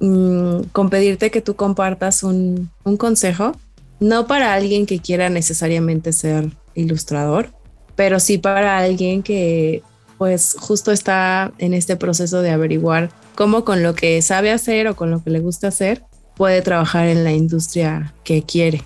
mm, 0.00 0.62
con 0.72 0.90
pedirte 0.90 1.30
que 1.30 1.40
tú 1.40 1.56
compartas 1.56 2.22
un, 2.22 2.70
un 2.84 2.96
consejo, 2.96 3.52
no 4.00 4.26
para 4.26 4.54
alguien 4.54 4.86
que 4.86 4.98
quiera 4.98 5.28
necesariamente 5.28 6.12
ser 6.12 6.50
ilustrador, 6.74 7.50
pero 7.94 8.18
sí 8.20 8.38
para 8.38 8.78
alguien 8.78 9.22
que 9.22 9.82
pues 10.18 10.56
justo 10.58 10.92
está 10.92 11.52
en 11.58 11.74
este 11.74 11.96
proceso 11.96 12.42
de 12.42 12.50
averiguar 12.50 13.10
cómo 13.34 13.64
con 13.64 13.82
lo 13.82 13.94
que 13.94 14.22
sabe 14.22 14.52
hacer 14.52 14.86
o 14.86 14.94
con 14.94 15.10
lo 15.10 15.22
que 15.22 15.30
le 15.30 15.40
gusta 15.40 15.68
hacer 15.68 16.04
puede 16.36 16.62
trabajar 16.62 17.08
en 17.08 17.24
la 17.24 17.32
industria 17.32 18.14
que 18.22 18.42
quiere. 18.42 18.84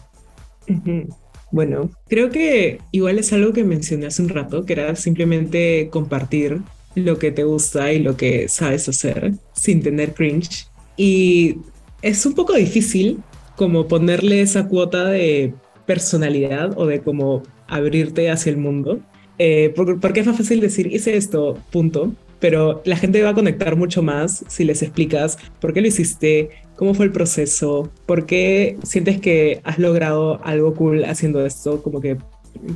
Bueno, 1.57 1.91
creo 2.07 2.29
que 2.29 2.81
igual 2.91 3.19
es 3.19 3.33
algo 3.33 3.55
que 3.55 3.65
mencioné 3.65 4.09
hace 4.09 4.21
un 4.21 4.29
rato, 4.29 4.67
que 4.67 4.75
era 4.75 4.95
simplemente 4.95 5.89
compartir 5.91 6.61
lo 6.95 7.19
que 7.19 7.33
te 7.33 7.45
gusta 7.45 7.95
y 7.95 7.99
lo 7.99 8.15
que 8.15 8.47
sabes 8.49 8.91
hacer 8.91 9.33
sin 9.55 9.81
tener 9.81 10.13
cringe. 10.13 10.67
Y 10.99 11.57
es 12.03 12.27
un 12.27 12.35
poco 12.35 12.53
difícil 12.53 13.21
como 13.57 13.89
ponerle 13.89 14.43
esa 14.43 14.69
cuota 14.69 15.07
de 15.07 15.55
personalidad 15.87 16.79
o 16.79 16.85
de 16.85 17.01
como 17.01 17.43
abrirte 17.69 18.31
hacia 18.31 18.51
el 18.51 18.59
mundo. 18.59 19.01
Eh, 19.39 19.73
porque 19.75 20.21
es 20.21 20.27
más 20.27 20.37
fácil 20.37 20.61
decir, 20.61 20.93
hice 20.93 21.17
esto, 21.17 21.57
punto 21.73 22.13
pero 22.41 22.83
la 22.85 22.97
gente 22.97 23.23
va 23.23 23.31
a 23.31 23.35
conectar 23.35 23.77
mucho 23.77 24.03
más 24.03 24.45
si 24.49 24.65
les 24.65 24.83
explicas 24.83 25.39
por 25.61 25.73
qué 25.73 25.81
lo 25.81 25.89
hiciste, 25.89 26.51
cómo 26.77 26.95
fue 26.95 27.07
el 27.07 27.13
proceso, 27.13 27.91
por 28.07 28.27
qué 28.27 28.77
sientes 28.85 29.21
que 29.21 29.61
has 29.65 29.79
logrado 29.79 30.41
algo 30.45 30.75
cool 30.75 31.05
haciendo 31.05 31.45
esto, 31.45 31.83
como 31.83 32.01
que, 32.01 32.19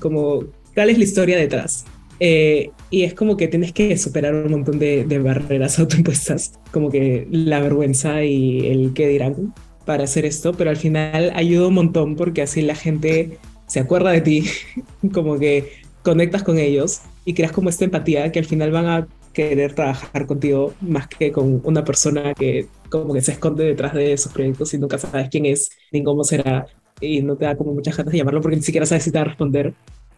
como, 0.00 0.44
cuál 0.74 0.90
es 0.90 0.98
la 0.98 1.04
historia 1.04 1.36
detrás. 1.36 1.84
Eh, 2.18 2.70
y 2.90 3.04
es 3.04 3.14
como 3.14 3.36
que 3.36 3.48
tienes 3.48 3.72
que 3.72 3.96
superar 3.96 4.34
un 4.34 4.50
montón 4.50 4.78
de, 4.78 5.04
de 5.04 5.18
barreras 5.18 5.78
autoimpuestas, 5.78 6.52
como 6.72 6.90
que 6.90 7.26
la 7.30 7.60
vergüenza 7.60 8.24
y 8.24 8.66
el 8.66 8.92
qué 8.94 9.08
dirán 9.08 9.54
para 9.84 10.04
hacer 10.04 10.24
esto, 10.24 10.52
pero 10.52 10.70
al 10.70 10.76
final 10.76 11.32
ayuda 11.34 11.68
un 11.68 11.74
montón 11.74 12.16
porque 12.16 12.42
así 12.42 12.62
la 12.62 12.74
gente 12.74 13.38
se 13.66 13.80
acuerda 13.80 14.10
de 14.10 14.20
ti, 14.20 14.44
como 15.12 15.38
que 15.38 15.80
conectas 16.02 16.42
con 16.42 16.58
ellos 16.58 17.02
y 17.24 17.34
creas 17.34 17.52
como 17.52 17.68
esta 17.68 17.84
empatía 17.84 18.32
que 18.32 18.38
al 18.38 18.44
final 18.44 18.70
van 18.70 18.86
a 18.86 19.08
querer 19.32 19.74
trabajar 19.74 20.26
contigo 20.26 20.74
más 20.80 21.06
que 21.06 21.30
con 21.30 21.60
una 21.64 21.84
persona 21.84 22.34
que 22.34 22.66
como 22.90 23.14
que 23.14 23.22
se 23.22 23.32
esconde 23.32 23.64
detrás 23.64 23.94
de 23.94 24.12
esos 24.12 24.32
proyectos 24.32 24.74
y 24.74 24.78
nunca 24.78 24.98
sabes 24.98 25.28
quién 25.30 25.46
es 25.46 25.70
ni 25.92 26.02
cómo 26.02 26.24
será 26.24 26.66
y 27.00 27.22
no 27.22 27.36
te 27.36 27.46
da 27.46 27.56
como 27.56 27.72
muchas 27.72 27.96
ganas 27.96 28.12
de 28.12 28.18
llamarlo 28.18 28.40
porque 28.40 28.56
ni 28.56 28.62
siquiera 28.62 28.86
sabes 28.86 29.04
si 29.04 29.10
te 29.10 29.18
va 29.18 29.22
a 29.22 29.28
responder. 29.28 29.72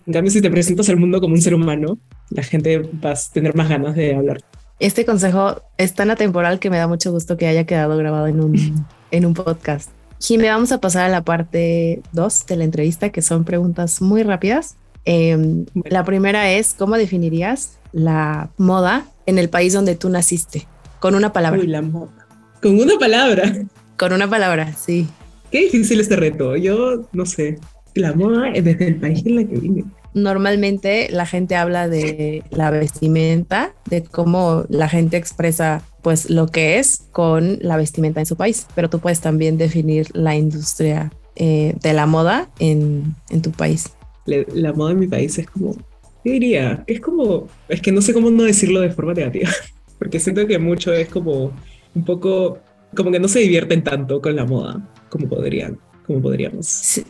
En 0.07 0.13
cambio, 0.13 0.33
si 0.33 0.41
te 0.41 0.51
presentas 0.51 0.89
al 0.89 0.97
mundo 0.97 1.21
como 1.21 1.35
un 1.35 1.41
ser 1.41 1.55
humano, 1.55 1.99
la 2.31 2.43
gente 2.43 2.79
va 2.79 3.13
a 3.13 3.17
tener 3.33 3.55
más 3.55 3.69
ganas 3.69 3.95
de 3.95 4.17
hablar. 4.17 4.41
Este 4.81 5.05
consejo 5.05 5.63
es 5.79 5.95
tan 5.95 6.11
atemporal 6.11 6.59
que 6.59 6.71
me 6.71 6.77
da 6.77 6.89
mucho 6.89 7.13
gusto 7.13 7.37
que 7.37 7.47
haya 7.47 7.65
quedado 7.65 7.97
grabado 7.97 8.27
en 8.27 8.41
un, 8.41 8.87
en 9.13 9.27
un 9.27 9.35
podcast. 9.35 9.91
Jimmy, 10.19 10.49
vamos 10.49 10.73
a 10.73 10.81
pasar 10.81 11.05
a 11.05 11.09
la 11.09 11.23
parte 11.23 12.03
2 12.13 12.47
de 12.47 12.57
la 12.57 12.65
entrevista, 12.65 13.11
que 13.11 13.23
son 13.23 13.45
preguntas 13.45 14.01
muy 14.01 14.23
rápidas. 14.23 14.77
Eh, 15.05 15.65
la 15.85 16.05
primera 16.05 16.51
es, 16.51 16.75
¿cómo 16.75 16.97
definirías 16.97 17.79
la 17.93 18.51
moda 18.57 19.07
en 19.27 19.39
el 19.39 19.49
país 19.49 19.73
donde 19.73 19.97
tú 19.97 20.09
naciste? 20.09 20.67
Con 21.01 21.15
una 21.15 21.33
palabra. 21.33 21.61
Uy, 21.61 21.67
la 21.67 21.83
moda. 21.83 22.22
Con 22.63 22.79
una 22.79 22.97
palabra. 22.97 23.53
Con 23.99 24.13
una 24.13 24.31
palabra, 24.31 24.73
sí. 24.73 25.09
Qué 25.51 25.63
difícil 25.63 25.99
este 26.01 26.15
reto. 26.15 26.55
Yo 26.57 27.09
no 27.13 27.27
sé. 27.27 27.59
La 27.95 28.13
moda 28.15 28.51
es 28.51 28.65
desde 28.65 28.87
el 28.87 28.97
país 28.97 29.27
en 29.27 29.35
la 29.35 29.45
que 29.45 29.57
vine. 29.57 29.85
Normalmente 30.15 31.09
la 31.11 31.27
gente 31.27 31.57
habla 31.57 31.89
de 31.89 32.45
la 32.51 32.71
vestimenta, 32.71 33.75
de 33.91 34.05
cómo 34.05 34.65
la 34.69 34.89
gente 34.89 35.17
expresa 35.17 35.83
pues 36.03 36.31
lo 36.31 36.47
que 36.47 36.79
es 36.79 37.09
con 37.11 37.59
la 37.63 37.77
vestimenta 37.77 38.21
en 38.21 38.27
su 38.27 38.37
país, 38.37 38.67
pero 38.77 38.89
tú 38.89 39.01
puedes 39.01 39.21
también 39.21 39.59
definir 39.59 40.07
la 40.15 40.37
industria 40.37 41.13
eh, 41.35 41.75
de 41.83 41.93
la 41.95 42.07
moda 42.07 42.49
en, 42.61 43.17
en 43.31 43.43
tu 43.43 43.51
país. 43.51 43.91
La, 44.27 44.37
la, 44.55 44.73
moda 44.73 44.93
en 44.93 45.01
mi 45.01 45.09
país 45.09 45.37
es 45.39 45.47
como 45.47 45.77
¿Qué 46.23 46.31
diría? 46.31 46.85
Es 46.87 47.01
como, 47.01 47.49
es 47.69 47.81
que 47.81 47.91
no 47.91 48.01
sé 48.03 48.13
cómo 48.13 48.31
no 48.31 48.45
decirlo 48.45 48.81
de 48.81 48.91
forma 48.91 49.15
negativa, 49.15 49.51
porque 49.99 50.21
siento 50.21 50.47
que 50.47 50.59
mucho 50.59 50.93
es 50.93 51.09
como 51.09 51.53
un 51.95 52.05
poco, 52.05 52.59
como 52.95 53.11
que 53.11 53.21
no 53.21 53.29
se 53.29 53.41
divierten 53.41 53.83
tanto 53.83 54.21
con 54.21 54.37
la 54.37 54.45
moda 54.45 54.81
como 55.09 55.29
podrían, 55.29 55.79
como 56.07 56.23
podríamos. 56.23 56.67
Sí, 56.67 57.05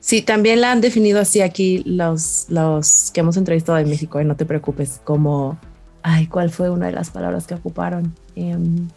sí 0.00 0.22
también 0.22 0.60
la 0.60 0.72
han 0.72 0.80
definido 0.80 1.20
así 1.20 1.40
aquí 1.40 1.82
los, 1.86 2.46
los 2.48 3.10
que 3.12 3.20
hemos 3.20 3.36
entrevistado 3.36 3.78
en 3.78 3.88
México, 3.88 4.20
y 4.20 4.24
no 4.24 4.36
te 4.36 4.44
preocupes, 4.44 5.00
como, 5.04 5.58
ay, 6.02 6.26
¿cuál 6.26 6.50
fue 6.50 6.70
una 6.70 6.86
de 6.86 6.92
las 6.92 7.10
palabras 7.10 7.46
que 7.46 7.54
ocuparon? 7.54 8.14
Um, 8.36 8.88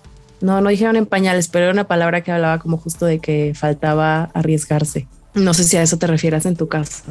no, 0.41 0.61
no 0.61 0.69
dijeron 0.69 0.95
en 0.95 1.05
pañales, 1.05 1.47
pero 1.47 1.65
era 1.65 1.73
una 1.73 1.87
palabra 1.87 2.21
que 2.21 2.31
hablaba 2.31 2.59
como 2.59 2.77
justo 2.77 3.05
de 3.05 3.19
que 3.19 3.53
faltaba 3.55 4.25
arriesgarse. 4.33 5.07
No 5.33 5.53
sé 5.53 5.63
si 5.63 5.77
a 5.77 5.83
eso 5.83 5.97
te 5.97 6.07
refieres 6.07 6.45
en 6.45 6.55
tu 6.55 6.67
caso. 6.67 7.03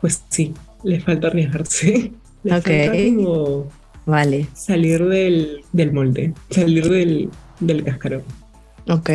Pues 0.00 0.22
sí, 0.28 0.54
le 0.82 1.00
falta 1.00 1.28
arriesgarse. 1.28 2.12
Le 2.42 2.52
falta 2.52 2.92
como 3.16 3.66
vale. 4.06 4.48
salir 4.54 5.06
del, 5.06 5.62
del 5.72 5.92
molde, 5.92 6.32
salir 6.48 6.88
del, 6.88 7.28
del 7.60 7.84
cascarón. 7.84 8.22
Ok. 8.88 9.10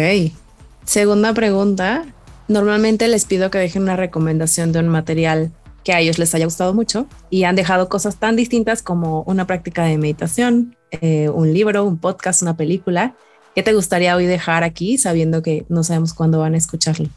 Segunda 0.86 1.34
pregunta. 1.34 2.06
Normalmente 2.48 3.08
les 3.08 3.26
pido 3.26 3.50
que 3.50 3.58
dejen 3.58 3.84
una 3.84 3.96
recomendación 3.96 4.72
de 4.72 4.80
un 4.80 4.88
material 4.88 5.52
que 5.84 5.94
a 5.94 6.00
ellos 6.00 6.18
les 6.18 6.34
haya 6.34 6.46
gustado 6.46 6.74
mucho 6.74 7.08
y 7.30 7.44
han 7.44 7.56
dejado 7.56 7.90
cosas 7.90 8.18
tan 8.18 8.36
distintas 8.36 8.82
como 8.82 9.22
una 9.24 9.46
práctica 9.46 9.84
de 9.86 9.98
meditación, 9.98 10.76
eh, 10.92 11.30
un 11.30 11.54
libro, 11.54 11.84
un 11.86 11.98
podcast, 11.98 12.42
una 12.42 12.58
película. 12.58 13.16
¿Qué 13.56 13.64
te 13.64 13.74
gustaría 13.74 14.16
hoy 14.16 14.26
dejar 14.26 14.64
aquí 14.64 14.98
sabiendo 14.98 15.42
que 15.42 15.66
no 15.70 15.84
sabemos 15.84 16.14
cuándo 16.14 16.40
van 16.40 16.56
a 16.56 16.58
escucharlo? 16.58 17.08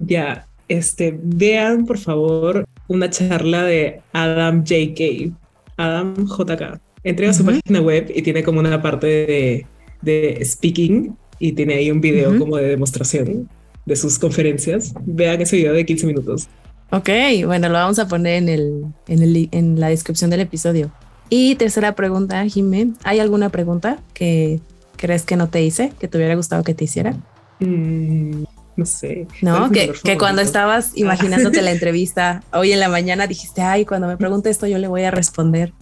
Ya, 0.00 0.46
este, 0.68 1.18
vean 1.22 1.86
por 1.86 1.98
favor 1.98 2.66
una 2.88 3.08
charla 3.08 3.62
de 3.62 4.02
Adam 4.12 4.64
JK, 4.64 5.32
Adam 5.76 6.14
JK. 6.26 6.80
Entrega 7.04 7.32
su 7.32 7.44
página 7.44 7.80
web 7.80 8.10
y 8.14 8.22
tiene 8.22 8.42
como 8.42 8.60
una 8.60 8.82
parte 8.82 9.06
de, 9.06 9.66
de 10.02 10.40
speaking 10.44 11.16
y 11.38 11.52
tiene 11.52 11.74
ahí 11.74 11.90
un 11.90 12.00
video 12.00 12.38
como 12.38 12.56
de 12.56 12.68
demostración 12.68 13.48
de 13.86 13.96
sus 13.96 14.18
conferencias. 14.18 14.94
Vean 15.04 15.40
ese 15.40 15.56
video 15.56 15.72
de 15.72 15.84
15 15.84 16.06
minutos. 16.06 16.48
Ok, 16.90 17.10
bueno, 17.44 17.68
lo 17.68 17.74
vamos 17.74 17.98
a 17.98 18.08
poner 18.08 18.34
en, 18.42 18.48
el, 18.48 18.84
en, 19.08 19.22
el, 19.22 19.48
en 19.52 19.78
la 19.78 19.88
descripción 19.88 20.30
del 20.30 20.40
episodio. 20.40 20.90
Y 21.30 21.56
tercera 21.56 21.94
pregunta, 21.94 22.44
Jimé, 22.46 22.92
¿hay 23.04 23.20
alguna 23.20 23.50
pregunta 23.50 23.98
que 24.14 24.60
crees 24.96 25.24
que 25.24 25.36
no 25.36 25.48
te 25.48 25.62
hice, 25.62 25.92
que 25.98 26.08
te 26.08 26.16
hubiera 26.16 26.34
gustado 26.34 26.64
que 26.64 26.74
te 26.74 26.84
hiciera? 26.84 27.14
Mm, 27.60 28.44
no 28.76 28.86
sé. 28.86 29.26
No, 29.42 29.70
que, 29.70 29.92
que, 30.02 30.16
cuando 30.16 30.40
estabas 30.40 30.96
imaginándote 30.96 31.60
la 31.60 31.70
entrevista 31.72 32.42
hoy 32.52 32.72
en 32.72 32.80
la 32.80 32.88
mañana 32.88 33.26
dijiste, 33.26 33.60
ay, 33.60 33.84
cuando 33.84 34.06
me 34.06 34.16
pregunte 34.16 34.48
esto 34.48 34.66
yo 34.66 34.78
le 34.78 34.88
voy 34.88 35.02
a 35.02 35.10
responder. 35.10 35.72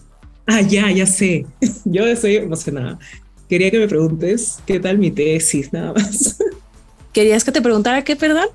Ah, 0.46 0.60
ya, 0.60 0.90
ya 0.92 1.06
sé. 1.06 1.44
Yo 1.84 2.06
estoy 2.06 2.36
emocionada. 2.36 3.00
Quería 3.48 3.70
que 3.70 3.78
me 3.78 3.86
preguntes 3.86 4.58
qué 4.66 4.80
tal 4.80 4.98
mi 4.98 5.10
tesis, 5.10 5.72
nada 5.72 5.92
más. 5.92 6.38
¿Querías 7.12 7.44
que 7.44 7.52
te 7.52 7.62
preguntara 7.62 8.02
qué, 8.02 8.16
perdón? 8.16 8.48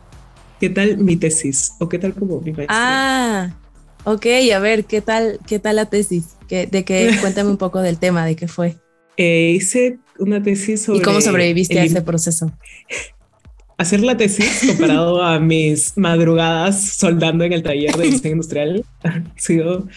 ¿Qué 0.59 0.69
tal 0.69 0.97
mi 0.97 1.15
tesis? 1.15 1.73
¿O 1.79 1.87
qué 1.87 1.97
tal 1.97 2.13
como 2.13 2.41
mi 2.41 2.51
maestría? 2.51 2.67
Ah, 2.69 3.55
ok, 4.03 4.25
a 4.53 4.59
ver, 4.59 4.85
¿qué 4.85 5.01
tal, 5.01 5.39
qué 5.47 5.59
tal 5.59 5.77
la 5.77 5.85
tesis? 5.85 6.35
¿De 6.49 6.83
qué? 6.83 7.15
Cuéntame 7.21 7.49
un 7.49 7.57
poco 7.57 7.81
del 7.81 7.97
tema, 7.97 8.25
de 8.25 8.35
qué 8.35 8.47
fue. 8.47 8.75
Eh, 9.17 9.53
hice 9.55 9.97
una 10.19 10.43
tesis 10.43 10.83
sobre... 10.83 10.99
¿Y 10.99 11.01
cómo 11.01 11.21
sobreviviste 11.21 11.79
a 11.79 11.83
ese 11.83 12.01
proceso? 12.01 12.51
Hacer 13.77 14.01
la 14.01 14.15
tesis 14.15 14.63
comparado 14.67 15.23
a 15.23 15.39
mis 15.39 15.97
madrugadas 15.97 16.81
soldando 16.81 17.45
en 17.45 17.53
el 17.53 17.63
taller 17.63 17.95
de 17.95 18.03
diseño 18.03 18.33
industrial 18.33 18.85
ha 19.03 19.23
sido 19.37 19.87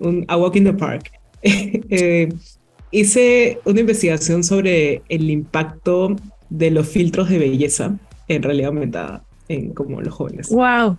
un 0.00 0.24
a 0.26 0.36
walk 0.36 0.56
in 0.56 0.64
the 0.64 0.72
park. 0.72 1.12
Eh, 1.42 2.28
hice 2.94 3.60
una 3.64 3.80
investigación 3.80 4.44
sobre 4.44 5.02
el 5.08 5.28
impacto 5.28 6.14
de 6.48 6.70
los 6.70 6.86
filtros 6.88 7.28
de 7.28 7.38
belleza 7.38 7.96
en 8.28 8.42
realidad 8.42 8.68
aumentada 8.68 9.24
en 9.48 9.74
como 9.74 10.00
los 10.00 10.14
jóvenes. 10.14 10.48
Wow. 10.48 10.96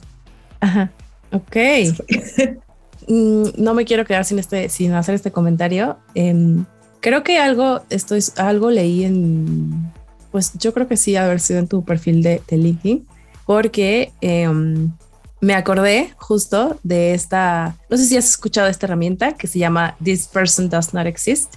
Ajá. 0.59 0.91
Ok. 1.31 1.55
Mm, 3.07 3.49
no 3.57 3.75
me 3.75 3.85
quiero 3.85 4.03
quedar 4.03 4.25
sin 4.25 4.39
este, 4.39 4.67
sin 4.67 4.93
hacer 4.93 5.13
este 5.13 5.29
comentario. 5.29 5.99
Em, 6.15 6.65
creo 7.01 7.21
que 7.21 7.37
algo, 7.37 7.81
esto 7.91 8.15
es 8.15 8.39
algo 8.39 8.71
leí 8.71 9.03
en, 9.03 9.91
pues 10.31 10.53
yo 10.57 10.73
creo 10.73 10.87
que 10.87 10.97
sí 10.97 11.15
haber 11.15 11.39
sido 11.39 11.59
en 11.59 11.67
tu 11.67 11.85
perfil 11.85 12.23
de, 12.23 12.41
de 12.47 12.57
LinkedIn, 12.57 13.05
porque 13.45 14.11
em, 14.21 14.91
me 15.39 15.53
acordé 15.53 16.15
justo 16.17 16.79
de 16.81 17.13
esta, 17.13 17.75
no 17.91 17.97
sé 17.97 18.05
si 18.05 18.17
has 18.17 18.27
escuchado 18.27 18.69
esta 18.69 18.87
herramienta 18.87 19.33
que 19.33 19.45
se 19.45 19.59
llama 19.59 19.95
This 20.03 20.27
Person 20.27 20.67
Does 20.67 20.91
Not 20.91 21.05
Exist, 21.05 21.53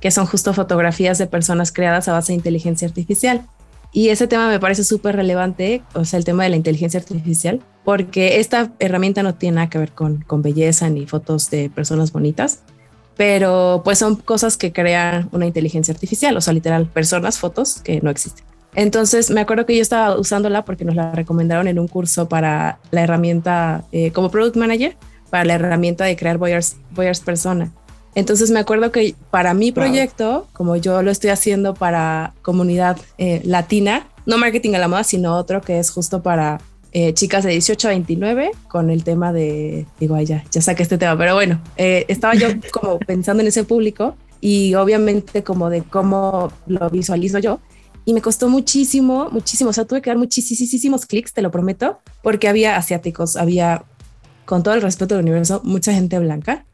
que 0.00 0.10
son 0.10 0.26
justo 0.26 0.54
fotografías 0.54 1.18
de 1.18 1.26
personas 1.26 1.72
creadas 1.72 2.08
a 2.08 2.12
base 2.12 2.32
de 2.32 2.36
inteligencia 2.36 2.88
artificial. 2.88 3.46
Y 3.92 4.08
ese 4.08 4.26
tema 4.26 4.48
me 4.48 4.60
parece 4.60 4.84
súper 4.84 5.16
relevante, 5.16 5.82
o 5.94 6.04
sea, 6.04 6.18
el 6.18 6.24
tema 6.24 6.44
de 6.44 6.50
la 6.50 6.56
inteligencia 6.56 7.00
artificial, 7.00 7.60
porque 7.84 8.38
esta 8.38 8.72
herramienta 8.78 9.22
no 9.22 9.34
tiene 9.34 9.56
nada 9.56 9.68
que 9.68 9.78
ver 9.78 9.92
con, 9.92 10.22
con 10.22 10.42
belleza 10.42 10.88
ni 10.88 11.06
fotos 11.06 11.50
de 11.50 11.70
personas 11.70 12.12
bonitas, 12.12 12.60
pero 13.16 13.82
pues 13.84 13.98
son 13.98 14.16
cosas 14.16 14.56
que 14.56 14.72
crean 14.72 15.28
una 15.32 15.46
inteligencia 15.46 15.92
artificial, 15.92 16.36
o 16.36 16.40
sea, 16.40 16.54
literal, 16.54 16.86
personas, 16.86 17.38
fotos 17.38 17.82
que 17.82 18.00
no 18.00 18.10
existen. 18.10 18.44
Entonces 18.74 19.30
me 19.30 19.40
acuerdo 19.40 19.66
que 19.66 19.74
yo 19.74 19.82
estaba 19.82 20.16
usándola 20.18 20.64
porque 20.64 20.84
nos 20.84 20.94
la 20.94 21.12
recomendaron 21.12 21.66
en 21.66 21.78
un 21.78 21.88
curso 21.88 22.28
para 22.28 22.78
la 22.90 23.02
herramienta 23.02 23.84
eh, 23.92 24.12
como 24.12 24.30
product 24.30 24.56
manager, 24.56 24.96
para 25.28 25.44
la 25.44 25.54
herramienta 25.54 26.04
de 26.04 26.16
crear 26.16 26.38
Boyers, 26.38 26.76
Boyers 26.92 27.20
Persona. 27.20 27.72
Entonces 28.14 28.50
me 28.50 28.58
acuerdo 28.58 28.90
que 28.90 29.14
para 29.30 29.54
mi 29.54 29.72
proyecto, 29.72 30.48
como 30.52 30.76
yo 30.76 31.02
lo 31.02 31.10
estoy 31.10 31.30
haciendo 31.30 31.74
para 31.74 32.34
comunidad 32.42 32.98
eh, 33.18 33.40
latina, 33.44 34.08
no 34.26 34.38
marketing 34.38 34.74
a 34.74 34.78
la 34.78 34.88
moda, 34.88 35.04
sino 35.04 35.36
otro 35.36 35.60
que 35.60 35.78
es 35.78 35.90
justo 35.90 36.22
para 36.22 36.60
eh, 36.92 37.14
chicas 37.14 37.44
de 37.44 37.50
18 37.50 37.88
a 37.88 37.90
29 37.90 38.50
con 38.68 38.90
el 38.90 39.04
tema 39.04 39.32
de, 39.32 39.86
digo, 40.00 40.20
ya, 40.20 40.44
ya 40.50 40.60
saqué 40.60 40.82
este 40.82 40.98
tema, 40.98 41.16
pero 41.16 41.34
bueno, 41.34 41.60
eh, 41.76 42.04
estaba 42.08 42.34
yo 42.34 42.48
como 42.72 42.98
pensando 42.98 43.42
en 43.42 43.48
ese 43.48 43.62
público 43.62 44.16
y 44.40 44.74
obviamente 44.74 45.44
como 45.44 45.70
de 45.70 45.82
cómo 45.82 46.52
lo 46.66 46.90
visualizo 46.90 47.38
yo. 47.38 47.60
Y 48.06 48.14
me 48.14 48.22
costó 48.22 48.48
muchísimo, 48.48 49.28
muchísimo, 49.30 49.70
o 49.70 49.72
sea, 49.72 49.84
tuve 49.84 50.00
que 50.00 50.10
dar 50.10 50.16
muchísimos 50.16 51.06
clics, 51.06 51.32
te 51.32 51.42
lo 51.42 51.50
prometo, 51.50 52.00
porque 52.22 52.48
había 52.48 52.76
asiáticos, 52.76 53.36
había, 53.36 53.84
con 54.46 54.62
todo 54.62 54.74
el 54.74 54.82
respeto 54.82 55.14
del 55.14 55.24
universo, 55.24 55.60
mucha 55.64 55.92
gente 55.92 56.18
blanca 56.18 56.64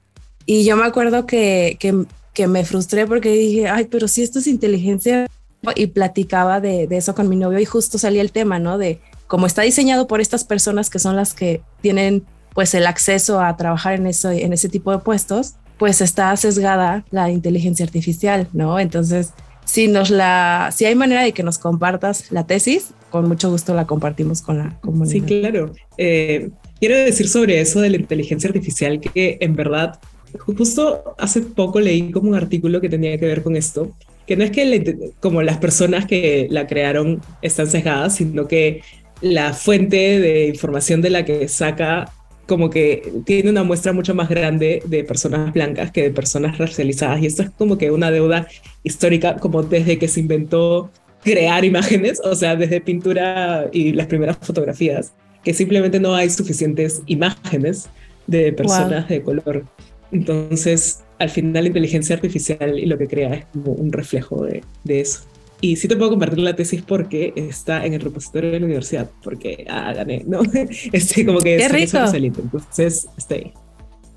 y 0.46 0.64
yo 0.64 0.76
me 0.76 0.84
acuerdo 0.84 1.26
que, 1.26 1.76
que, 1.78 2.46
me 2.46 2.64
frustré 2.64 3.06
porque 3.06 3.30
dije, 3.30 3.68
ay, 3.68 3.86
pero 3.90 4.08
si 4.08 4.22
esto 4.22 4.38
es 4.38 4.46
inteligencia. 4.46 5.26
Y 5.74 5.88
platicaba 5.88 6.60
de, 6.60 6.86
de, 6.86 6.96
eso 6.96 7.16
con 7.16 7.28
mi 7.28 7.34
novio 7.34 7.58
y 7.58 7.64
justo 7.64 7.98
salía 7.98 8.22
el 8.22 8.30
tema, 8.30 8.60
¿no? 8.60 8.78
De 8.78 9.00
cómo 9.26 9.46
está 9.46 9.62
diseñado 9.62 10.06
por 10.06 10.20
estas 10.20 10.44
personas 10.44 10.90
que 10.90 11.00
son 11.00 11.16
las 11.16 11.34
que 11.34 11.60
tienen 11.80 12.24
pues 12.54 12.72
el 12.74 12.86
acceso 12.86 13.40
a 13.40 13.56
trabajar 13.56 13.94
en, 13.94 14.06
eso, 14.06 14.30
en 14.30 14.52
ese 14.52 14.68
tipo 14.68 14.90
de 14.92 14.98
puestos, 14.98 15.54
pues 15.76 16.00
está 16.00 16.34
sesgada 16.36 17.04
la 17.10 17.30
inteligencia 17.30 17.84
artificial, 17.84 18.48
¿no? 18.54 18.78
Entonces, 18.78 19.32
si 19.66 19.88
nos 19.88 20.08
la, 20.08 20.72
si 20.74 20.86
hay 20.86 20.94
manera 20.94 21.22
de 21.22 21.32
que 21.32 21.42
nos 21.42 21.58
compartas 21.58 22.32
la 22.32 22.46
tesis, 22.46 22.92
con 23.10 23.28
mucho 23.28 23.50
gusto 23.50 23.74
la 23.74 23.86
compartimos 23.86 24.40
con 24.40 24.58
la 24.58 24.78
comunidad. 24.80 25.12
Sí, 25.12 25.20
claro. 25.20 25.72
Eh, 25.98 26.50
quiero 26.80 26.96
decir 26.96 27.28
sobre 27.28 27.60
eso 27.60 27.80
de 27.80 27.90
la 27.90 27.96
inteligencia 27.96 28.48
artificial 28.48 29.00
que 29.00 29.36
en 29.40 29.54
verdad 29.54 29.98
Justo 30.38 31.14
hace 31.18 31.42
poco 31.42 31.80
leí 31.80 32.10
como 32.10 32.30
un 32.30 32.34
artículo 32.34 32.80
que 32.80 32.88
tenía 32.88 33.18
que 33.18 33.26
ver 33.26 33.42
con 33.42 33.56
esto, 33.56 33.92
que 34.26 34.36
no 34.36 34.44
es 34.44 34.50
que 34.50 35.12
como 35.20 35.42
las 35.42 35.58
personas 35.58 36.06
que 36.06 36.48
la 36.50 36.66
crearon 36.66 37.20
están 37.42 37.68
sesgadas, 37.68 38.16
sino 38.16 38.48
que 38.48 38.82
la 39.20 39.54
fuente 39.54 40.20
de 40.20 40.48
información 40.48 41.00
de 41.00 41.10
la 41.10 41.24
que 41.24 41.48
saca 41.48 42.12
como 42.46 42.70
que 42.70 43.12
tiene 43.24 43.50
una 43.50 43.64
muestra 43.64 43.92
mucho 43.92 44.14
más 44.14 44.28
grande 44.28 44.82
de 44.86 45.04
personas 45.04 45.52
blancas 45.52 45.90
que 45.90 46.02
de 46.04 46.10
personas 46.10 46.58
racializadas. 46.58 47.20
Y 47.20 47.26
esto 47.26 47.42
es 47.42 47.50
como 47.50 47.76
que 47.76 47.90
una 47.90 48.10
deuda 48.10 48.46
histórica, 48.84 49.36
como 49.36 49.62
desde 49.62 49.98
que 49.98 50.06
se 50.06 50.20
inventó 50.20 50.90
crear 51.22 51.64
imágenes, 51.64 52.20
o 52.22 52.36
sea, 52.36 52.54
desde 52.54 52.80
pintura 52.80 53.68
y 53.72 53.92
las 53.92 54.06
primeras 54.06 54.38
fotografías, 54.40 55.12
que 55.42 55.52
simplemente 55.54 55.98
no 55.98 56.14
hay 56.14 56.30
suficientes 56.30 57.02
imágenes 57.06 57.88
de 58.28 58.52
personas 58.52 59.08
de 59.08 59.22
color. 59.22 59.64
Entonces, 60.12 61.04
al 61.18 61.30
final 61.30 61.64
la 61.64 61.68
inteligencia 61.68 62.14
artificial 62.14 62.78
y 62.78 62.86
lo 62.86 62.98
que 62.98 63.08
crea 63.08 63.34
es 63.34 63.46
como 63.46 63.72
un 63.72 63.92
reflejo 63.92 64.44
de, 64.44 64.62
de 64.84 65.00
eso. 65.00 65.20
Y 65.60 65.76
sí 65.76 65.88
te 65.88 65.96
puedo 65.96 66.10
compartir 66.10 66.40
la 66.40 66.54
tesis 66.54 66.82
porque 66.82 67.32
está 67.34 67.86
en 67.86 67.94
el 67.94 68.00
repositorio 68.00 68.50
de 68.50 68.60
la 68.60 68.66
universidad, 68.66 69.10
porque 69.22 69.66
ah, 69.68 69.92
gané, 69.94 70.22
¿no? 70.26 70.40
Este, 70.92 71.24
como 71.24 71.38
que 71.38 71.56
Qué 71.56 71.68
rico. 71.68 71.98
entonces 71.98 73.08
está 73.16 73.36
ahí. 73.36 73.52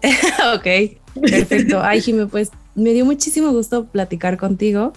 ok, 0.55 1.21
perfecto. 1.21 1.81
Ay, 1.81 2.01
Jimmy, 2.01 2.25
pues 2.25 2.51
me 2.75 2.93
dio 2.93 3.05
muchísimo 3.05 3.51
gusto 3.51 3.85
platicar 3.85 4.37
contigo. 4.37 4.93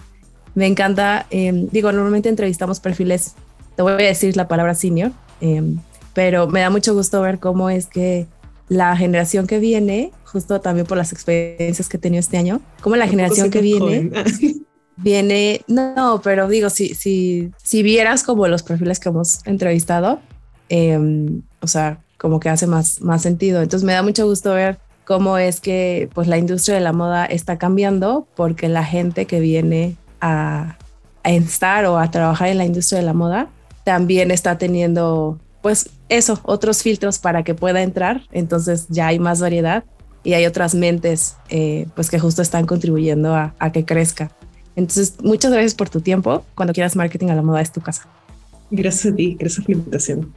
Me 0.55 0.67
encanta, 0.67 1.25
em, 1.29 1.67
digo, 1.71 1.91
normalmente 1.91 2.29
entrevistamos 2.29 2.79
perfiles, 2.79 3.35
te 3.75 3.81
voy 3.81 3.93
a 3.93 3.95
decir 3.95 4.37
la 4.37 4.47
palabra 4.47 4.75
senior, 4.75 5.11
em, 5.41 5.79
pero 6.13 6.47
me 6.47 6.59
da 6.59 6.69
mucho 6.69 6.93
gusto 6.93 7.21
ver 7.21 7.39
cómo 7.39 7.69
es 7.69 7.87
que 7.87 8.27
la 8.69 8.95
generación 8.95 9.47
que 9.47 9.59
viene, 9.59 10.11
justo 10.25 10.61
también 10.61 10.85
por 10.87 10.97
las 10.97 11.11
experiencias 11.11 11.89
que 11.89 11.97
he 11.97 11.99
tenido 11.99 12.19
este 12.19 12.37
año, 12.37 12.61
como 12.81 12.95
la 12.95 13.07
generación 13.07 13.49
que 13.49 13.61
viene, 13.61 14.11
viene, 14.97 15.61
no, 15.67 16.21
pero 16.23 16.47
digo, 16.47 16.69
si, 16.69 16.95
si, 16.95 17.51
si 17.61 17.83
vieras 17.83 18.23
como 18.23 18.47
los 18.47 18.63
perfiles 18.63 18.99
que 18.99 19.09
hemos 19.09 19.45
entrevistado, 19.45 20.19
em, 20.69 21.41
o 21.61 21.67
sea, 21.67 22.01
como 22.17 22.39
que 22.39 22.49
hace 22.49 22.67
más, 22.67 23.01
más 23.01 23.21
sentido. 23.21 23.61
Entonces 23.61 23.85
me 23.85 23.93
da 23.93 24.01
mucho 24.01 24.25
gusto 24.25 24.53
ver 24.53 24.79
cómo 25.05 25.37
es 25.37 25.59
que 25.59 26.09
pues 26.13 26.27
la 26.27 26.37
industria 26.37 26.75
de 26.75 26.81
la 26.81 26.93
moda 26.93 27.25
está 27.25 27.57
cambiando 27.57 28.27
porque 28.35 28.69
la 28.69 28.85
gente 28.85 29.25
que 29.25 29.41
viene 29.41 29.97
a, 30.21 30.77
a 31.23 31.31
estar 31.31 31.85
o 31.85 31.97
a 31.97 32.09
trabajar 32.11 32.47
en 32.47 32.57
la 32.57 32.65
industria 32.65 32.99
de 32.99 33.05
la 33.05 33.13
moda 33.13 33.49
también 33.83 34.31
está 34.31 34.57
teniendo 34.57 35.37
pues 35.63 35.89
eso, 36.09 36.41
otros 36.43 36.83
filtros 36.83 37.17
para 37.17 37.43
que 37.43 37.55
pueda 37.55 37.81
entrar. 37.81 38.23
Entonces 38.31 38.85
ya 38.89 39.07
hay 39.07 39.17
más 39.17 39.39
variedad 39.39 39.85
y 40.21 40.33
hay 40.33 40.45
otras 40.45 40.75
mentes 40.75 41.37
eh, 41.49 41.87
pues 41.95 42.11
que 42.11 42.19
justo 42.19 42.41
están 42.41 42.65
contribuyendo 42.65 43.33
a, 43.33 43.55
a, 43.57 43.71
que 43.71 43.85
crezca. 43.85 44.29
Entonces, 44.75 45.15
muchas 45.23 45.51
gracias 45.51 45.73
por 45.73 45.89
tu 45.89 46.01
tiempo. 46.01 46.43
Cuando 46.53 46.73
quieras 46.73 46.97
marketing 46.97 47.29
a 47.29 47.35
la 47.35 47.41
moda 47.41 47.61
es 47.61 47.71
tu 47.71 47.79
casa. 47.79 48.07
Gracias 48.71 49.13
a 49.13 49.15
ti, 49.15 49.37
gracias 49.39 49.65
por 49.65 49.75
la 49.75 49.79
invitación. 49.79 50.33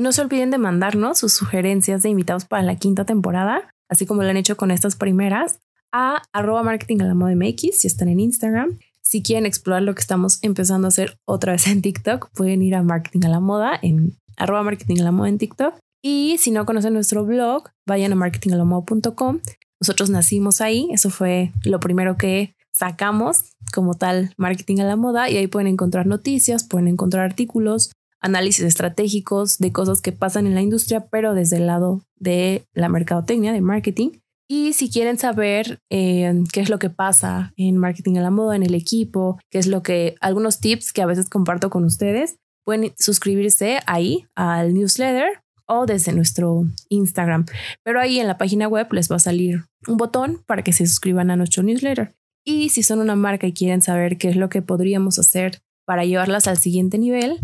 No 0.00 0.12
se 0.12 0.22
olviden 0.22 0.50
de 0.50 0.56
mandarnos 0.56 1.18
sus 1.18 1.34
sugerencias 1.34 2.02
de 2.02 2.08
invitados 2.08 2.46
para 2.46 2.62
la 2.62 2.76
quinta 2.76 3.04
temporada, 3.04 3.68
así 3.86 4.06
como 4.06 4.22
lo 4.22 4.30
han 4.30 4.38
hecho 4.38 4.56
con 4.56 4.70
estas 4.70 4.96
primeras, 4.96 5.60
a 5.92 6.22
arroba 6.32 6.62
marketing 6.62 7.02
a 7.02 7.04
la 7.04 7.12
moda 7.12 7.36
MX 7.36 7.78
si 7.80 7.86
están 7.86 8.08
en 8.08 8.18
Instagram. 8.18 8.78
Si 9.02 9.22
quieren 9.22 9.44
explorar 9.44 9.82
lo 9.82 9.94
que 9.94 10.00
estamos 10.00 10.38
empezando 10.40 10.86
a 10.86 10.88
hacer 10.88 11.18
otra 11.26 11.52
vez 11.52 11.66
en 11.66 11.82
TikTok, 11.82 12.30
pueden 12.32 12.62
ir 12.62 12.76
a 12.76 12.82
marketing 12.82 13.26
a 13.26 13.28
la 13.28 13.40
moda 13.40 13.78
en 13.82 14.16
arroba 14.38 14.62
marketing 14.62 15.00
a 15.00 15.04
la 15.04 15.12
moda 15.12 15.28
en 15.28 15.36
TikTok. 15.36 15.74
Y 16.02 16.36
si 16.38 16.50
no 16.50 16.64
conocen 16.64 16.94
nuestro 16.94 17.26
blog, 17.26 17.64
vayan 17.86 18.12
a 18.12 18.14
marketingalamoda.com. 18.14 19.40
Nosotros 19.82 20.08
nacimos 20.08 20.62
ahí, 20.62 20.88
eso 20.92 21.10
fue 21.10 21.52
lo 21.62 21.78
primero 21.78 22.16
que 22.16 22.54
sacamos 22.72 23.52
como 23.74 23.96
tal 23.96 24.32
marketing 24.38 24.80
a 24.80 24.84
la 24.84 24.96
moda 24.96 25.28
y 25.28 25.36
ahí 25.36 25.46
pueden 25.46 25.66
encontrar 25.66 26.06
noticias, 26.06 26.64
pueden 26.64 26.88
encontrar 26.88 27.26
artículos, 27.26 27.92
análisis 28.20 28.64
estratégicos 28.64 29.58
de 29.58 29.72
cosas 29.72 30.00
que 30.02 30.12
pasan 30.12 30.46
en 30.46 30.54
la 30.54 30.62
industria, 30.62 31.06
pero 31.10 31.34
desde 31.34 31.56
el 31.56 31.66
lado 31.66 32.02
de 32.16 32.64
la 32.74 32.88
mercadotecnia, 32.88 33.52
de 33.52 33.60
marketing. 33.60 34.10
Y 34.48 34.72
si 34.72 34.90
quieren 34.90 35.16
saber 35.16 35.78
eh, 35.90 36.42
qué 36.52 36.60
es 36.60 36.70
lo 36.70 36.78
que 36.78 36.90
pasa 36.90 37.52
en 37.56 37.76
marketing 37.76 38.16
a 38.16 38.22
la 38.22 38.30
moda, 38.30 38.56
en 38.56 38.64
el 38.64 38.74
equipo, 38.74 39.38
qué 39.50 39.58
es 39.58 39.68
lo 39.68 39.82
que, 39.82 40.16
algunos 40.20 40.58
tips 40.58 40.92
que 40.92 41.02
a 41.02 41.06
veces 41.06 41.28
comparto 41.28 41.70
con 41.70 41.84
ustedes, 41.84 42.36
pueden 42.64 42.92
suscribirse 42.98 43.78
ahí 43.86 44.26
al 44.34 44.74
newsletter 44.74 45.40
o 45.66 45.86
desde 45.86 46.12
nuestro 46.12 46.64
Instagram. 46.88 47.46
Pero 47.84 48.00
ahí 48.00 48.18
en 48.18 48.26
la 48.26 48.38
página 48.38 48.66
web 48.66 48.92
les 48.92 49.10
va 49.10 49.16
a 49.16 49.20
salir 49.20 49.66
un 49.86 49.96
botón 49.96 50.42
para 50.46 50.62
que 50.62 50.72
se 50.72 50.86
suscriban 50.86 51.30
a 51.30 51.36
nuestro 51.36 51.62
newsletter. 51.62 52.12
Y 52.44 52.70
si 52.70 52.82
son 52.82 52.98
una 52.98 53.14
marca 53.14 53.46
y 53.46 53.52
quieren 53.52 53.82
saber 53.82 54.18
qué 54.18 54.28
es 54.28 54.36
lo 54.36 54.48
que 54.48 54.62
podríamos 54.62 55.18
hacer 55.18 55.60
para 55.86 56.04
llevarlas 56.04 56.48
al 56.48 56.58
siguiente 56.58 56.98
nivel, 56.98 57.38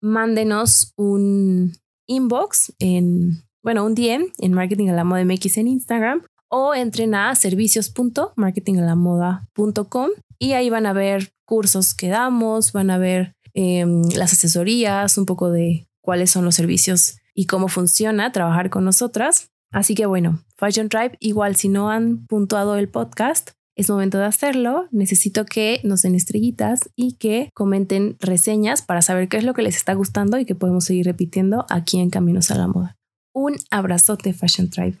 mándenos 0.00 0.92
un 0.96 1.72
inbox 2.06 2.72
en, 2.78 3.42
bueno, 3.62 3.84
un 3.84 3.94
DM 3.94 4.32
en 4.38 4.52
Marketing 4.52 4.88
a 4.88 4.94
la 4.94 5.04
Moda 5.04 5.24
MX 5.24 5.58
en 5.58 5.68
Instagram 5.68 6.24
o 6.48 6.74
entren 6.74 7.14
a 7.14 7.34
servicios.marketingalamoda.com 7.34 10.10
y 10.38 10.52
ahí 10.52 10.70
van 10.70 10.86
a 10.86 10.92
ver 10.92 11.32
cursos 11.44 11.94
que 11.94 12.08
damos, 12.08 12.72
van 12.72 12.90
a 12.90 12.98
ver 12.98 13.34
em, 13.54 14.02
las 14.16 14.32
asesorías, 14.32 15.18
un 15.18 15.26
poco 15.26 15.50
de 15.50 15.88
cuáles 16.00 16.30
son 16.30 16.44
los 16.44 16.54
servicios 16.54 17.18
y 17.34 17.46
cómo 17.46 17.66
funciona 17.68 18.32
trabajar 18.32 18.70
con 18.70 18.84
nosotras. 18.84 19.50
Así 19.70 19.94
que 19.94 20.06
bueno, 20.06 20.42
Fashion 20.56 20.88
Tribe, 20.88 21.16
igual 21.20 21.56
si 21.56 21.68
no 21.68 21.90
han 21.90 22.26
puntuado 22.26 22.76
el 22.76 22.88
podcast, 22.88 23.50
es 23.78 23.88
momento 23.88 24.18
de 24.18 24.24
hacerlo. 24.24 24.88
Necesito 24.90 25.46
que 25.46 25.80
nos 25.84 26.02
den 26.02 26.14
estrellitas 26.14 26.90
y 26.96 27.12
que 27.12 27.50
comenten 27.54 28.16
reseñas 28.20 28.82
para 28.82 29.00
saber 29.00 29.28
qué 29.28 29.38
es 29.38 29.44
lo 29.44 29.54
que 29.54 29.62
les 29.62 29.76
está 29.76 29.94
gustando 29.94 30.38
y 30.38 30.44
que 30.44 30.56
podemos 30.56 30.84
seguir 30.84 31.06
repitiendo 31.06 31.64
aquí 31.70 32.00
en 32.00 32.10
Caminos 32.10 32.50
a 32.50 32.56
la 32.56 32.66
Moda. 32.66 32.96
Un 33.32 33.54
abrazote, 33.70 34.34
Fashion 34.34 34.68
Tribe. 34.68 34.98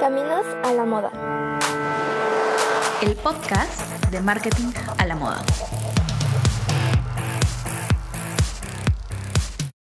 Caminos 0.00 0.46
a 0.64 0.72
la 0.74 0.84
moda. 0.84 1.58
El 3.02 3.14
podcast 3.14 4.10
de 4.10 4.20
marketing 4.20 4.72
a 4.96 5.06
la 5.06 5.14
moda. 5.14 5.44